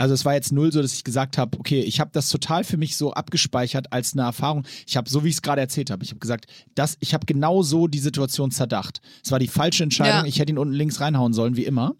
[0.00, 2.64] Also es war jetzt null so, dass ich gesagt habe, okay, ich habe das total
[2.64, 4.64] für mich so abgespeichert als eine Erfahrung.
[4.86, 7.26] Ich habe, so wie ich es gerade erzählt habe, ich habe gesagt, das, ich habe
[7.26, 9.02] genau so die Situation zerdacht.
[9.22, 10.20] Es war die falsche Entscheidung.
[10.20, 10.24] Ja.
[10.24, 11.96] Ich hätte ihn unten links reinhauen sollen, wie immer.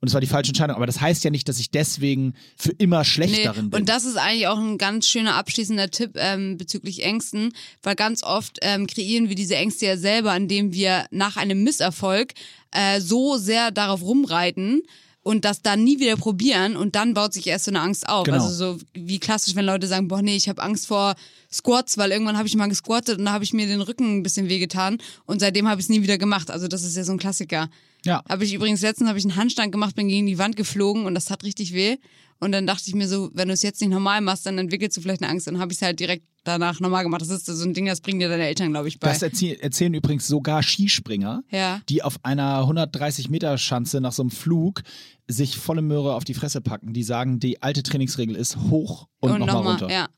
[0.00, 0.74] Und es war die falsche Entscheidung.
[0.74, 3.80] Aber das heißt ja nicht, dass ich deswegen für immer schlecht Nee, darin bin.
[3.80, 8.24] und das ist eigentlich auch ein ganz schöner abschließender Tipp ähm, bezüglich Ängsten, weil ganz
[8.24, 12.34] oft ähm, kreieren wir diese Ängste ja selber, indem wir nach einem Misserfolg
[12.72, 14.82] äh, so sehr darauf rumreiten
[15.26, 18.26] und das dann nie wieder probieren und dann baut sich erst so eine Angst auf.
[18.26, 18.44] Genau.
[18.44, 21.16] Also so wie klassisch, wenn Leute sagen, boah nee, ich habe Angst vor
[21.52, 24.22] Squats, weil irgendwann habe ich mal gesquattet und da habe ich mir den Rücken ein
[24.22, 26.48] bisschen wehgetan und seitdem habe ich es nie wieder gemacht.
[26.52, 27.68] Also das ist ja so ein Klassiker.
[28.06, 28.22] Ja.
[28.28, 31.14] Habe ich übrigens letztens habe ich einen Handstand gemacht, bin gegen die Wand geflogen und
[31.14, 31.96] das tat richtig weh.
[32.38, 34.94] Und dann dachte ich mir so, wenn du es jetzt nicht normal machst, dann entwickelst
[34.96, 35.46] du vielleicht eine Angst.
[35.46, 37.22] Dann habe ich es halt direkt danach normal gemacht.
[37.22, 39.08] Das ist so ein Ding, das bringen dir deine Eltern, glaube ich, bei.
[39.08, 41.80] Das erzähl, erzählen übrigens sogar Skispringer, Ja.
[41.88, 44.82] die auf einer 130 Meter Schanze nach so einem Flug
[45.26, 46.92] sich volle Möhre auf die Fresse packen.
[46.92, 49.90] Die sagen, die alte Trainingsregel ist hoch und, und nochmal nochmal, runter.
[49.90, 50.08] ja.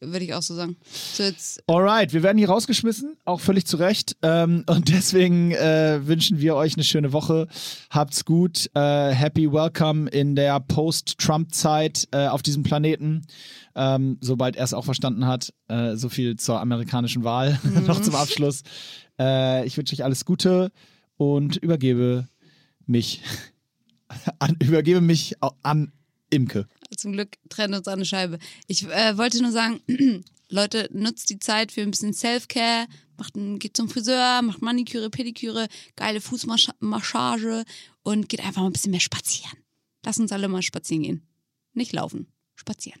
[0.00, 0.76] Würde ich auch so sagen.
[0.84, 1.24] So
[1.66, 4.16] Alright, wir werden hier rausgeschmissen, auch völlig zu Recht.
[4.22, 7.48] Ähm, und deswegen äh, wünschen wir euch eine schöne Woche.
[7.88, 8.70] Habt's gut.
[8.74, 13.22] Äh, happy Welcome in der Post-Trump-Zeit äh, auf diesem Planeten.
[13.74, 15.52] Ähm, sobald er es auch verstanden hat.
[15.68, 18.62] Äh, so viel zur amerikanischen Wahl noch zum Abschluss.
[19.18, 20.72] Äh, ich wünsche euch alles Gute
[21.16, 22.28] und übergebe
[22.84, 23.22] mich
[24.38, 25.92] an, übergebe mich an
[26.28, 26.66] Imke.
[26.96, 28.38] Zum Glück trennt uns eine Scheibe.
[28.66, 29.80] Ich äh, wollte nur sagen,
[30.48, 32.86] Leute, nutzt die Zeit für ein bisschen Self-Care,
[33.16, 37.64] macht geht zum Friseur, macht Maniküre, Pediküre, geile Fußmassage
[38.02, 39.58] und geht einfach mal ein bisschen mehr spazieren.
[40.04, 41.26] Lass uns alle mal spazieren gehen.
[41.72, 43.00] Nicht laufen, spazieren.